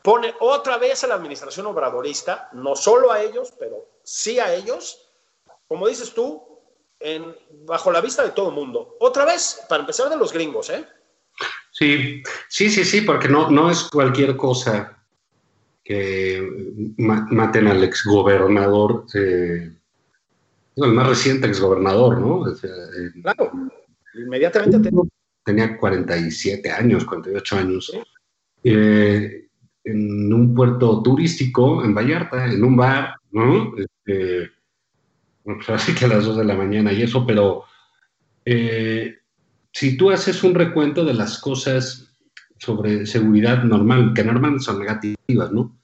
pone 0.05 0.35
otra 0.39 0.77
vez 0.77 1.03
a 1.03 1.07
la 1.07 1.15
administración 1.15 1.65
obradorista, 1.65 2.47
no 2.53 2.75
solo 2.75 3.11
a 3.11 3.23
ellos, 3.23 3.51
pero 3.57 3.89
sí 4.03 4.37
a 4.37 4.53
ellos, 4.53 4.99
como 5.67 5.87
dices 5.87 6.13
tú, 6.13 6.43
en, 6.99 7.35
bajo 7.65 7.91
la 7.91 8.01
vista 8.01 8.23
de 8.23 8.29
todo 8.29 8.49
el 8.49 8.55
mundo. 8.55 8.97
Otra 8.99 9.25
vez, 9.25 9.65
para 9.67 9.81
empezar 9.81 10.07
de 10.07 10.15
los 10.15 10.31
gringos, 10.31 10.69
¿eh? 10.69 10.85
Sí, 11.71 12.21
sí, 12.47 12.69
sí, 12.69 12.85
sí, 12.85 13.01
porque 13.01 13.27
no, 13.27 13.49
no 13.49 13.71
es 13.71 13.85
cualquier 13.85 14.37
cosa 14.37 15.03
que 15.83 16.93
maten 16.97 17.67
al 17.67 17.83
exgobernador, 17.83 19.07
eh, 19.15 19.71
el 20.75 20.91
más 20.93 21.07
reciente 21.07 21.47
exgobernador, 21.47 22.19
¿no? 22.19 22.47
Eh, 22.47 23.11
claro, 23.23 23.51
inmediatamente. 24.13 24.91
Tenía 25.43 25.77
47 25.77 26.71
años, 26.71 27.05
48 27.05 27.55
años. 27.57 27.91
Eh, 28.63 29.44
en 29.85 30.33
un 30.33 30.53
puerto 30.55 31.01
turístico 31.03 31.83
en 31.83 31.93
Vallarta, 31.93 32.45
en 32.45 32.63
un 32.63 32.75
bar, 32.75 33.15
¿no? 33.31 33.73
Este, 33.77 34.49
pues 35.43 35.69
así 35.69 35.93
que 35.93 36.05
a 36.05 36.09
las 36.09 36.25
2 36.25 36.37
de 36.37 36.45
la 36.45 36.55
mañana 36.55 36.91
y 36.91 37.03
eso, 37.03 37.25
pero 37.25 37.63
eh, 38.45 39.15
si 39.71 39.95
tú 39.95 40.09
haces 40.09 40.43
un 40.43 40.55
recuento 40.55 41.05
de 41.05 41.13
las 41.13 41.39
cosas 41.39 42.11
sobre 42.57 43.05
seguridad 43.05 43.63
normal, 43.63 44.13
que 44.15 44.23
normalmente 44.23 44.63
son 44.63 44.79
negativas, 44.79 45.51
¿no? 45.51 45.77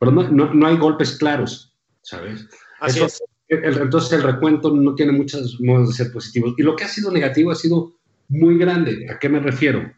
Pero 0.00 0.10
no, 0.10 0.52
no, 0.52 0.66
hay 0.66 0.76
golpes 0.76 1.16
claros, 1.16 1.76
¿sabes? 2.02 2.48
Así 2.80 3.02
es. 3.02 3.22
entonces 3.48 4.12
el 4.12 4.22
recuento 4.22 4.74
no 4.74 4.94
tiene 4.94 5.12
muchos 5.12 5.60
modos 5.60 5.90
de 5.90 6.04
ser 6.04 6.12
positivos. 6.12 6.54
Y 6.58 6.62
lo 6.62 6.74
que 6.74 6.84
ha 6.84 6.88
sido 6.88 7.12
negativo 7.12 7.52
ha 7.52 7.54
sido 7.54 7.94
muy 8.28 8.58
grande. 8.58 9.06
¿A 9.10 9.18
qué 9.18 9.28
me 9.28 9.38
refiero? 9.38 9.92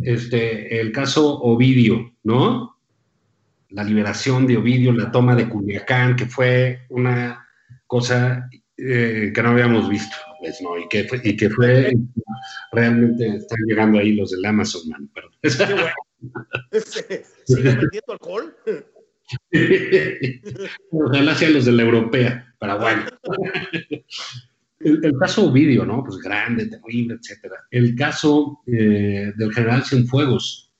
Este, 0.00 0.80
el 0.80 0.92
caso 0.92 1.40
Ovidio, 1.40 2.12
¿no? 2.22 2.72
La 3.72 3.84
liberación 3.84 4.46
de 4.46 4.56
Ovidio, 4.56 4.92
la 4.92 5.10
toma 5.10 5.34
de 5.34 5.48
Culiacán, 5.48 6.16
que 6.16 6.26
fue 6.26 6.86
una 6.90 7.46
cosa 7.86 8.48
eh, 8.76 9.32
que 9.34 9.42
no 9.42 9.50
habíamos 9.50 9.88
visto, 9.88 10.16
pues, 10.40 10.60
¿no? 10.60 10.78
Y 10.78 10.88
que, 10.88 11.04
fue, 11.04 11.20
y 11.24 11.36
que 11.36 11.50
fue 11.50 11.92
realmente 12.72 13.36
están 13.36 13.58
llegando 13.66 13.98
ahí 13.98 14.12
los 14.12 14.30
del 14.30 14.44
Amazon, 14.44 14.88
man. 14.88 15.10
Perdón. 15.14 15.32
¿Siguen 17.46 17.80
vendiendo 17.80 18.12
alcohol? 18.12 18.56
Ojalá 20.90 21.34
sean 21.34 21.54
los 21.54 21.64
de 21.64 21.72
la 21.72 21.82
europea, 21.82 22.54
Paraguay. 22.58 22.96
El, 24.80 25.04
el, 25.04 25.18
caso 25.18 25.46
Ovidio, 25.46 25.86
¿no? 25.86 26.02
Pues 26.04 26.18
grande, 26.18 26.66
terrible, 26.66 27.14
etcétera. 27.14 27.56
El 27.70 27.94
caso 27.94 28.60
eh, 28.66 29.32
del 29.36 29.54
general 29.54 29.84
Cienfuegos. 29.84 30.72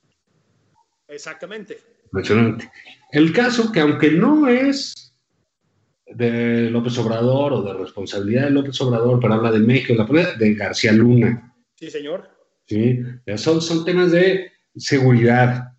Exactamente 1.07 1.92
el 3.11 3.33
caso 3.33 3.71
que 3.71 3.79
aunque 3.79 4.11
no 4.11 4.47
es 4.47 5.15
de 6.07 6.69
López 6.69 6.97
Obrador 6.97 7.53
o 7.53 7.61
de 7.63 7.73
responsabilidad 7.73 8.45
de 8.45 8.51
López 8.51 8.79
Obrador, 8.81 9.19
pero 9.19 9.33
habla 9.33 9.51
de 9.51 9.59
México, 9.59 9.93
la 9.95 10.33
de 10.35 10.53
García 10.53 10.91
Luna, 10.91 11.53
Sí, 11.83 11.91
señor. 11.91 12.29
Sí, 12.65 13.01
son, 13.35 13.61
son 13.61 13.83
temas 13.83 14.11
de 14.11 14.51
seguridad. 14.75 15.73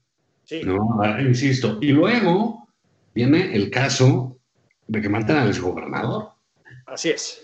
Sí. 0.44 0.60
¿no? 0.62 1.00
Ah, 1.02 1.18
insisto. 1.22 1.78
Y 1.80 1.92
luego 1.92 2.68
viene 3.14 3.54
el 3.56 3.70
caso 3.70 4.38
de 4.86 5.00
que 5.00 5.08
matan 5.08 5.38
al 5.38 5.48
exgobernador. 5.48 6.32
Así 6.84 7.08
es. 7.08 7.42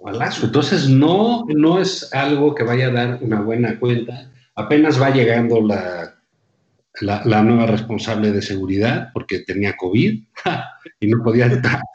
Balazo. 0.00 0.46
Entonces, 0.46 0.88
no, 0.88 1.44
no 1.48 1.80
es 1.80 2.14
algo 2.14 2.54
que 2.54 2.62
vaya 2.62 2.86
a 2.86 2.92
dar 2.92 3.18
una 3.22 3.40
buena 3.40 3.80
cuenta. 3.80 4.30
Apenas 4.54 5.02
va 5.02 5.10
llegando 5.10 5.60
la, 5.60 6.17
la, 7.00 7.22
la 7.24 7.42
nueva 7.42 7.66
responsable 7.66 8.32
de 8.32 8.42
seguridad 8.42 9.10
porque 9.12 9.40
tenía 9.40 9.76
COVID 9.76 10.22
y 11.00 11.06
no 11.06 11.22
podía 11.22 11.46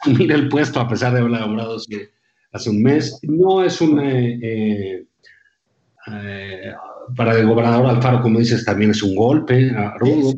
asumir 0.02 0.32
el 0.32 0.48
puesto 0.48 0.80
a 0.80 0.88
pesar 0.88 1.12
de 1.12 1.20
haber 1.20 1.32
laborado 1.32 1.76
hace, 1.76 2.10
hace 2.52 2.70
un 2.70 2.82
mes. 2.82 3.18
No 3.22 3.62
es 3.64 3.80
un... 3.80 4.00
eh, 4.00 5.06
eh, 6.06 6.74
para 7.16 7.38
el 7.38 7.46
gobernador 7.46 7.86
Alfaro, 7.86 8.22
como 8.22 8.38
dices, 8.38 8.64
también 8.64 8.90
es 8.90 9.02
un 9.02 9.14
golpe 9.14 9.70
a 9.70 9.96
rudo. 9.98 10.34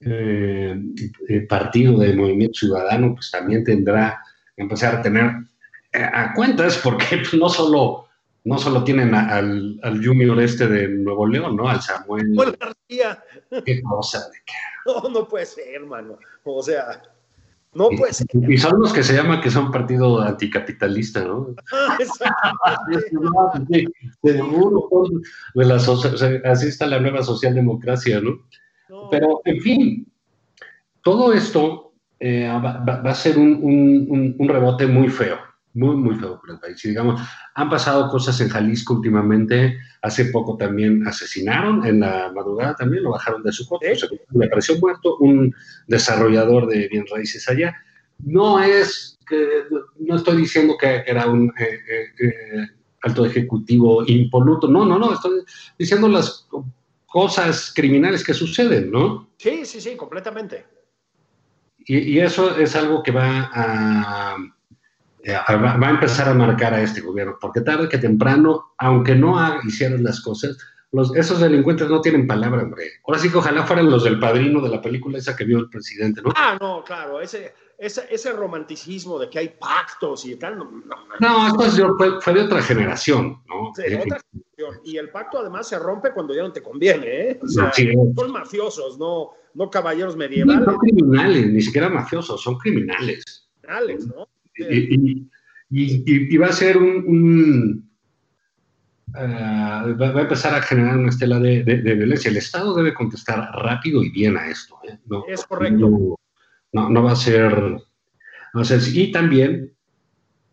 Eh, 0.00 0.80
el 1.28 1.46
partido 1.46 1.98
de 1.98 2.14
Movimiento 2.14 2.58
Ciudadano, 2.58 3.14
pues 3.14 3.30
también 3.30 3.64
tendrá 3.64 4.20
que 4.54 4.62
empezar 4.62 4.96
a 4.96 5.02
tener 5.02 5.32
eh, 5.92 6.02
a 6.02 6.32
cuentas, 6.34 6.78
porque 6.82 7.04
pues, 7.18 7.34
no 7.34 7.48
solo 7.48 8.07
no 8.44 8.58
solo 8.58 8.84
tienen 8.84 9.14
a- 9.14 9.36
al, 9.36 9.78
al 9.82 10.04
Junior 10.04 10.40
este 10.40 10.66
de 10.68 10.88
Nuevo 10.88 11.26
León, 11.26 11.56
¿no? 11.56 11.68
Al 11.68 11.80
Samuel. 11.82 12.32
Bueno, 12.34 12.52
García, 12.58 13.22
Qué 13.64 13.82
cosa. 13.82 14.20
de 14.30 14.38
no, 14.86 15.08
no 15.10 15.28
puede 15.28 15.44
ser, 15.46 15.64
hermano. 15.74 16.18
O 16.44 16.62
sea, 16.62 17.02
no 17.74 17.88
puede 17.90 18.12
ser. 18.14 18.26
Y 18.48 18.56
son 18.56 18.80
los 18.80 18.92
que 18.92 19.02
se 19.02 19.14
llama 19.14 19.40
que 19.42 19.50
son 19.50 19.70
partido 19.70 20.20
anticapitalista, 20.22 21.24
¿no? 21.24 21.54
Exactamente. 21.98 22.38
Sí, 23.70 23.86
seguro, 24.22 24.88
son 24.90 25.22
de 25.54 25.64
la 26.44 26.50
así 26.50 26.68
está 26.68 26.86
la 26.86 27.00
nueva 27.00 27.22
socialdemocracia, 27.22 28.20
¿no? 28.20 28.38
No, 28.88 29.08
Pero, 29.10 29.40
en 29.44 29.60
fin, 29.60 30.06
todo 31.02 31.32
esto 31.32 31.92
eh, 32.20 32.48
va, 32.48 32.78
va- 32.84 33.02
va 33.02 33.10
a 33.10 33.14
ser 33.14 33.38
un, 33.38 33.58
un- 33.62 34.06
un- 34.08 34.36
un 34.38 34.48
rebote 34.48 34.86
muy 34.86 35.08
feo, 35.08 35.36
muy, 35.74 35.96
muy 35.96 36.16
feo 36.16 36.40
para 36.40 36.54
el 36.54 36.60
país. 36.60 36.84
Y 36.84 36.88
digamos, 36.88 37.20
han 37.54 37.68
pasado 37.70 38.08
cosas 38.08 38.40
en 38.40 38.48
Jalisco 38.48 38.94
últimamente. 38.94 39.78
Hace 40.02 40.26
poco 40.26 40.56
también 40.56 41.06
asesinaron, 41.06 41.84
en 41.86 42.00
la 42.00 42.32
madrugada 42.34 42.74
también 42.74 43.02
lo 43.04 43.10
bajaron 43.12 43.42
de 43.42 43.52
su 43.52 43.66
coche. 43.68 43.92
¿Eh? 43.92 43.98
Le 44.32 44.46
apareció 44.46 44.78
muerto 44.78 45.16
un 45.18 45.54
desarrollador 45.86 46.66
de 46.66 46.88
bien 46.88 47.04
raíces 47.10 47.48
allá. 47.48 47.74
No 48.24 48.60
es 48.60 49.18
que, 49.28 49.46
no 50.00 50.16
estoy 50.16 50.38
diciendo 50.38 50.76
que, 50.80 51.02
que 51.04 51.10
era 51.10 51.26
un 51.26 51.52
eh, 51.58 51.78
eh, 51.90 52.26
eh, 52.26 52.66
alto 53.02 53.26
ejecutivo 53.26 54.02
impoluto. 54.06 54.66
No, 54.68 54.84
no, 54.84 54.98
no. 54.98 55.12
Estoy 55.12 55.42
diciendo 55.78 56.08
las 56.08 56.48
cosas 57.06 57.72
criminales 57.74 58.24
que 58.24 58.34
suceden, 58.34 58.90
¿no? 58.90 59.30
Sí, 59.38 59.64
sí, 59.64 59.80
sí, 59.80 59.96
completamente. 59.96 60.66
Y, 61.86 61.98
y 61.98 62.20
eso 62.20 62.56
es 62.58 62.74
algo 62.76 63.02
que 63.02 63.12
va 63.12 63.50
a- 63.52 64.36
va 65.26 65.76
va 65.76 65.86
a 65.88 65.90
empezar 65.90 66.28
a 66.28 66.34
marcar 66.34 66.74
a 66.74 66.82
este 66.82 67.00
gobierno, 67.00 67.36
porque 67.40 67.60
tarde 67.60 67.88
que 67.88 67.98
temprano, 67.98 68.72
aunque 68.78 69.14
no 69.14 69.36
hicieron 69.64 70.02
las 70.04 70.20
cosas, 70.20 70.56
los, 70.92 71.14
esos 71.14 71.40
delincuentes 71.40 71.88
no 71.88 72.00
tienen 72.00 72.26
palabra, 72.26 72.62
hombre. 72.62 72.84
Ahora 73.06 73.18
sí 73.20 73.30
que 73.30 73.36
ojalá 73.36 73.64
fueran 73.64 73.90
los 73.90 74.04
del 74.04 74.18
padrino 74.18 74.60
de 74.62 74.70
la 74.70 74.80
película 74.80 75.18
esa 75.18 75.36
que 75.36 75.44
vio 75.44 75.58
el 75.58 75.68
presidente, 75.68 76.22
¿no? 76.22 76.32
Ah, 76.34 76.56
no, 76.58 76.82
claro, 76.82 77.20
ese, 77.20 77.52
ese, 77.76 78.06
ese 78.10 78.32
romanticismo 78.32 79.18
de 79.18 79.28
que 79.28 79.38
hay 79.38 79.48
pactos 79.50 80.24
y 80.24 80.36
tal, 80.36 80.56
no, 80.58 80.64
no, 80.64 80.80
no. 80.80 80.96
No, 81.20 81.62
esto 81.66 81.94
fue, 81.98 82.20
fue 82.22 82.32
de 82.32 82.40
otra 82.40 82.62
generación, 82.62 83.42
¿no? 83.46 83.72
Sí, 83.76 83.82
Eh, 83.86 84.00
otra 84.02 84.20
cuestión. 84.32 84.80
Y 84.84 84.96
el 84.96 85.10
pacto 85.10 85.40
además 85.40 85.68
se 85.68 85.78
rompe 85.78 86.12
cuando 86.12 86.34
ya 86.34 86.42
no 86.42 86.52
te 86.52 86.62
conviene, 86.62 87.06
¿eh? 87.30 87.40
O 87.42 87.46
sea, 87.46 87.70
Sí. 87.72 87.92
son 88.16 88.32
mafiosos, 88.32 88.98
no, 88.98 89.32
no 89.54 89.68
caballeros 89.70 90.14
sí, 90.14 90.18
medievales, 90.18 90.64
son 90.64 90.78
criminales, 90.78 91.46
ni 91.48 91.60
siquiera 91.60 91.90
mafiosos, 91.90 92.40
son 92.40 92.56
criminales. 92.56 93.46
¿no? 94.06 94.26
Y, 95.70 96.36
va 96.38 96.46
a 96.46 96.52
ser 96.52 96.76
un... 96.78 97.04
un, 97.06 97.90
ah, 99.14 99.86
va, 100.00 100.10
va 100.12 100.20
a 100.20 100.22
empezar 100.22 100.54
a 100.54 100.62
generar 100.62 100.96
una 100.98 101.10
estela 101.10 101.38
de, 101.38 101.62
de- 101.64 101.82
de 101.82 101.94
violencia. 101.94 102.30
El 102.30 102.36
Estado 102.38 102.74
debe 102.74 102.94
contestar 102.94 103.50
rápido 103.54 104.02
y 104.02 104.10
bien 104.10 104.36
a 104.36 104.48
esto. 104.48 104.76
¿eh? 104.88 104.98
No, 105.06 105.24
Es 105.28 105.44
correcto. 105.44 106.16
No, 106.72 106.88
no- 106.90 107.02
va 107.02 107.12
a 107.12 107.16
ser... 107.16 107.52
no 107.60 107.80
va 108.56 108.62
a 108.62 108.64
ser- 108.64 108.80
y 108.96 109.12
también, 109.12 109.72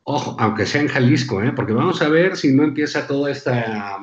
ojo, 0.03 0.35
aunque 0.39 0.65
sea 0.65 0.81
en 0.81 0.87
Jalisco, 0.89 1.41
¿eh? 1.43 1.51
porque 1.55 1.73
vamos 1.73 2.01
a 2.01 2.09
ver 2.09 2.35
si 2.37 2.53
no 2.53 2.63
empieza 2.63 3.07
toda 3.07 3.31
esta 3.31 3.99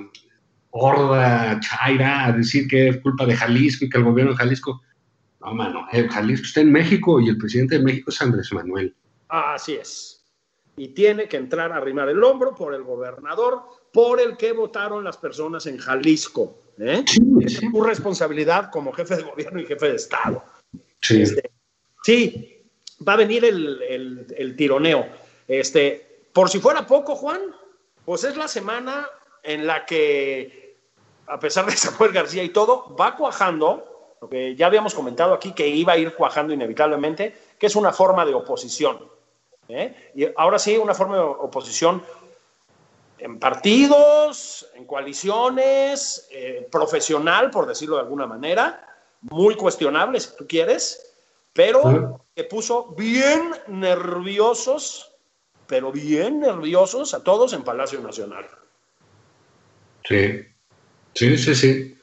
horda 0.70 1.60
chaira 1.60 2.24
a 2.26 2.32
decir 2.32 2.66
que 2.66 2.88
es 2.88 2.96
culpa 2.98 3.26
de 3.26 3.36
Jalisco 3.36 3.84
y 3.84 3.90
que 3.90 3.98
el 3.98 4.04
gobierno 4.04 4.32
de 4.32 4.38
Jalisco... 4.38 4.80
No, 5.44 5.54
mano, 5.54 5.86
eh, 5.92 6.08
Jalisco 6.08 6.46
está 6.46 6.60
en 6.60 6.72
México 6.72 7.20
y 7.20 7.28
el 7.28 7.36
presidente 7.36 7.76
de 7.78 7.84
México 7.84 8.10
es 8.10 8.22
Andrés 8.22 8.52
Manuel. 8.52 8.94
Así 9.32 9.74
es. 9.76 10.24
Y 10.76 10.88
tiene 10.88 11.26
que 11.26 11.38
entrar 11.38 11.72
a 11.72 11.76
arrimar 11.76 12.08
el 12.10 12.22
hombro 12.22 12.54
por 12.54 12.74
el 12.74 12.82
gobernador 12.82 13.62
por 13.92 14.20
el 14.20 14.36
que 14.36 14.52
votaron 14.52 15.02
las 15.04 15.16
personas 15.16 15.64
en 15.66 15.78
Jalisco. 15.78 16.58
¿eh? 16.78 17.02
Sí, 17.06 17.20
Esa 17.40 17.60
sí. 17.60 17.66
es 17.66 17.72
tu 17.72 17.82
responsabilidad 17.82 18.70
como 18.70 18.92
jefe 18.92 19.16
de 19.16 19.22
gobierno 19.22 19.60
y 19.60 19.66
jefe 19.66 19.88
de 19.88 19.96
Estado. 19.96 20.44
Sí. 21.00 21.22
Este, 21.22 21.50
sí, 22.02 22.62
va 23.06 23.14
a 23.14 23.16
venir 23.16 23.44
el, 23.44 23.82
el- 23.82 24.26
el 24.36 24.56
tironeo. 24.56 25.06
Este, 25.48 26.26
por 26.32 26.48
si 26.50 26.58
fuera 26.60 26.86
poco, 26.86 27.16
Juan, 27.16 27.40
pues 28.04 28.24
es 28.24 28.36
la 28.36 28.48
semana 28.48 29.06
en 29.42 29.66
la 29.66 29.84
que, 29.86 30.76
a 31.26 31.38
pesar 31.38 31.64
de 31.66 31.72
Samuel 31.76 32.12
García 32.12 32.42
y 32.44 32.50
todo, 32.50 32.94
va 32.96 33.16
cuajando, 33.16 34.14
lo 34.20 34.28
que 34.28 34.54
ya 34.56 34.66
habíamos 34.66 34.94
comentado 34.94 35.32
aquí, 35.34 35.52
que 35.52 35.68
iba 35.68 35.94
a 35.94 35.98
ir 35.98 36.14
cuajando 36.14 36.52
inevitablemente, 36.54 37.34
que 37.58 37.66
es 37.66 37.76
una 37.76 37.92
forma 37.92 38.24
de 38.26 38.34
oposición. 38.34 39.10
¿Eh? 39.68 40.10
Y 40.14 40.26
ahora 40.36 40.58
sí, 40.58 40.76
una 40.76 40.94
forma 40.94 41.16
de 41.16 41.22
oposición 41.22 42.02
en 43.18 43.38
partidos, 43.38 44.68
en 44.74 44.84
coaliciones, 44.84 46.26
eh, 46.32 46.66
profesional, 46.70 47.50
por 47.50 47.66
decirlo 47.66 47.96
de 47.96 48.02
alguna 48.02 48.26
manera, 48.26 48.84
muy 49.22 49.54
cuestionable 49.54 50.18
si 50.18 50.36
tú 50.36 50.46
quieres, 50.48 51.14
pero 51.52 52.20
que 52.34 52.44
puso 52.44 52.88
bien 52.96 53.52
nerviosos, 53.68 55.12
pero 55.68 55.92
bien 55.92 56.40
nerviosos 56.40 57.14
a 57.14 57.22
todos 57.22 57.52
en 57.52 57.62
Palacio 57.62 58.00
Nacional. 58.00 58.44
Sí, 60.04 60.40
sí, 61.14 61.38
sí, 61.38 61.54
sí. 61.54 61.98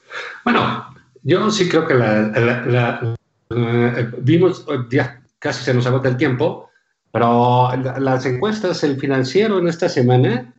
Bueno, 0.46 0.96
yo 1.24 1.52
sí 1.52 1.68
creo 1.68 1.86
que 1.86 1.96
la, 1.96 2.22
la- 2.30 2.66
la- 2.66 3.16
eh, 3.50 4.12
vimos, 4.20 4.66
ya 4.90 5.22
casi 5.40 5.64
se 5.66 5.74
nos 5.74 5.86
agota 5.88 6.08
el 6.08 6.16
tiempo, 6.18 6.69
pero 7.12 7.70
la- 7.76 8.00
las 8.00 8.26
encuestas, 8.26 8.84
el 8.84 9.00
financiero 9.00 9.60
en 9.60 9.68
esta 9.68 9.90
semana, 9.90 10.54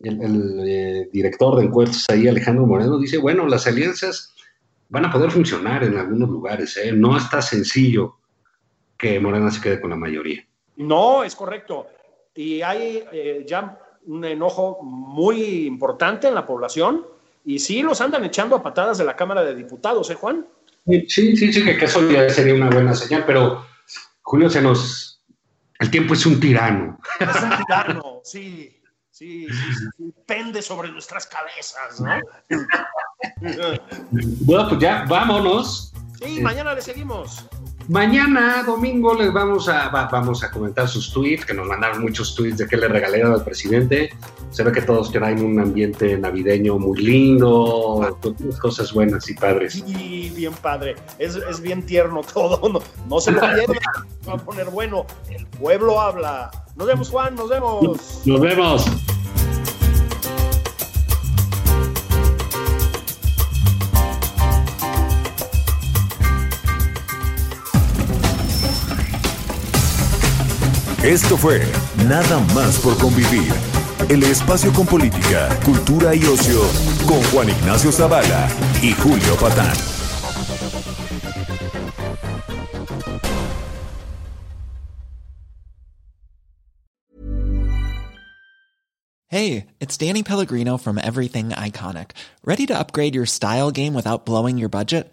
el, 0.00 0.22
el, 0.22 0.60
eh, 0.66 1.08
director 1.12 1.56
de 1.58 1.64
encuestas 1.66 2.06
ahí, 2.10 2.26
Alejandro 2.28 2.66
Moreno, 2.66 2.98
dice, 2.98 3.18
bueno, 3.18 3.46
las 3.46 3.66
alianzas 3.66 4.34
van 4.88 5.04
a 5.06 5.12
poder 5.12 5.30
funcionar 5.30 5.84
en 5.84 5.96
algunos 5.96 6.28
lugares, 6.28 6.76
¿eh? 6.76 6.92
no 6.92 7.16
está 7.16 7.40
sencillo 7.40 8.16
que 8.98 9.18
Morena 9.20 9.50
se 9.50 9.60
quede 9.60 9.80
con 9.80 9.90
la 9.90 9.96
mayoría. 9.96 10.44
No, 10.76 11.22
es 11.24 11.34
correcto. 11.34 11.86
Y 12.34 12.62
hay 12.62 13.04
eh, 13.12 13.44
ya 13.46 13.78
un 14.06 14.24
enojo 14.24 14.80
muy 14.82 15.66
importante 15.66 16.28
en 16.28 16.34
la 16.34 16.46
población 16.46 17.06
y 17.44 17.58
sí 17.58 17.82
los 17.82 18.00
andan 18.00 18.24
echando 18.24 18.56
a 18.56 18.62
patadas 18.62 18.98
de 18.98 19.04
la 19.04 19.16
Cámara 19.16 19.42
de 19.44 19.54
Diputados, 19.54 20.10
¿eh, 20.10 20.14
Juan? 20.14 20.46
Sí, 20.86 21.06
sí, 21.36 21.52
sí, 21.52 21.64
que 21.64 21.84
eso 21.84 22.10
ya 22.10 22.28
sería 22.28 22.54
una 22.54 22.68
buena 22.70 22.94
señal, 22.94 23.24
pero 23.26 23.64
Julio, 24.22 24.50
se 24.50 24.60
nos... 24.60 25.11
El 25.82 25.90
tiempo 25.90 26.14
es 26.14 26.24
un 26.26 26.38
tirano. 26.38 26.96
Es 27.18 27.42
un 27.42 27.56
tirano, 27.56 28.20
sí, 28.22 28.80
sí, 29.10 29.48
sí, 29.48 29.74
sí, 29.96 30.14
pende 30.24 30.62
sobre 30.62 30.92
nuestras 30.92 31.26
cabezas, 31.26 32.00
¿no? 32.00 32.20
Bueno, 34.42 34.68
pues 34.68 34.80
ya 34.80 35.04
vámonos. 35.08 35.92
Sí, 36.22 36.40
mañana 36.40 36.72
le 36.74 36.82
seguimos. 36.82 37.44
Mañana, 37.88 38.62
domingo, 38.64 39.14
les 39.14 39.32
vamos 39.32 39.68
a, 39.68 39.88
va- 39.88 40.08
vamos 40.10 40.42
a 40.44 40.50
comentar 40.50 40.88
sus 40.88 41.12
tweets, 41.12 41.44
que 41.44 41.52
nos 41.54 41.66
mandaron 41.66 42.00
muchos 42.02 42.34
tweets 42.34 42.58
de 42.58 42.66
qué 42.66 42.76
le 42.76 42.88
regalaron 42.88 43.32
al 43.32 43.44
presidente. 43.44 44.10
Se 44.50 44.62
ve 44.62 44.72
que 44.72 44.82
todos 44.82 45.10
traen 45.10 45.44
un 45.44 45.58
ambiente 45.60 46.16
navideño 46.18 46.78
muy 46.78 47.00
lindo, 47.02 48.18
cosas 48.60 48.92
buenas 48.92 49.28
y 49.28 49.34
padres. 49.34 49.82
Sí, 49.86 50.32
bien 50.36 50.52
padre. 50.52 50.94
Es, 51.18 51.36
es 51.36 51.60
bien 51.60 51.84
tierno 51.84 52.20
todo. 52.22 52.68
No, 52.68 52.80
no 53.08 53.20
se 53.20 53.32
lo 53.32 53.40
pierdan. 53.54 53.78
Va 54.28 54.34
a 54.34 54.36
poner 54.38 54.66
bueno. 54.70 55.06
El 55.30 55.46
pueblo 55.46 56.00
habla. 56.00 56.50
Nos 56.76 56.86
vemos, 56.86 57.10
Juan. 57.10 57.34
Nos 57.34 57.48
vemos. 57.48 58.22
Nos 58.24 58.40
vemos. 58.40 58.86
Esto 71.04 71.36
fue 71.36 71.60
Nada 72.06 72.38
más 72.54 72.78
por 72.78 72.96
convivir. 72.96 73.52
el 74.08 74.22
espacio 74.22 74.72
con 74.72 74.86
política, 74.86 75.48
cultura 75.64 76.14
y 76.14 76.24
ocio 76.24 76.60
con 77.06 77.20
Juan 77.32 77.48
Ignacio 77.48 77.90
Zavala 77.90 78.48
y 78.82 78.92
Julio 78.92 79.36
Patán. 79.36 79.74
Hey, 89.26 89.66
it's 89.80 89.96
Danny 89.96 90.22
Pellegrino 90.22 90.76
from 90.78 90.98
Everything 90.98 91.50
Iconic. 91.50 92.10
Ready 92.44 92.66
to 92.66 92.78
upgrade 92.78 93.14
your 93.14 93.26
style 93.26 93.70
game 93.70 93.94
without 93.94 94.24
blowing 94.26 94.56
your 94.58 94.68
budget? 94.68 95.12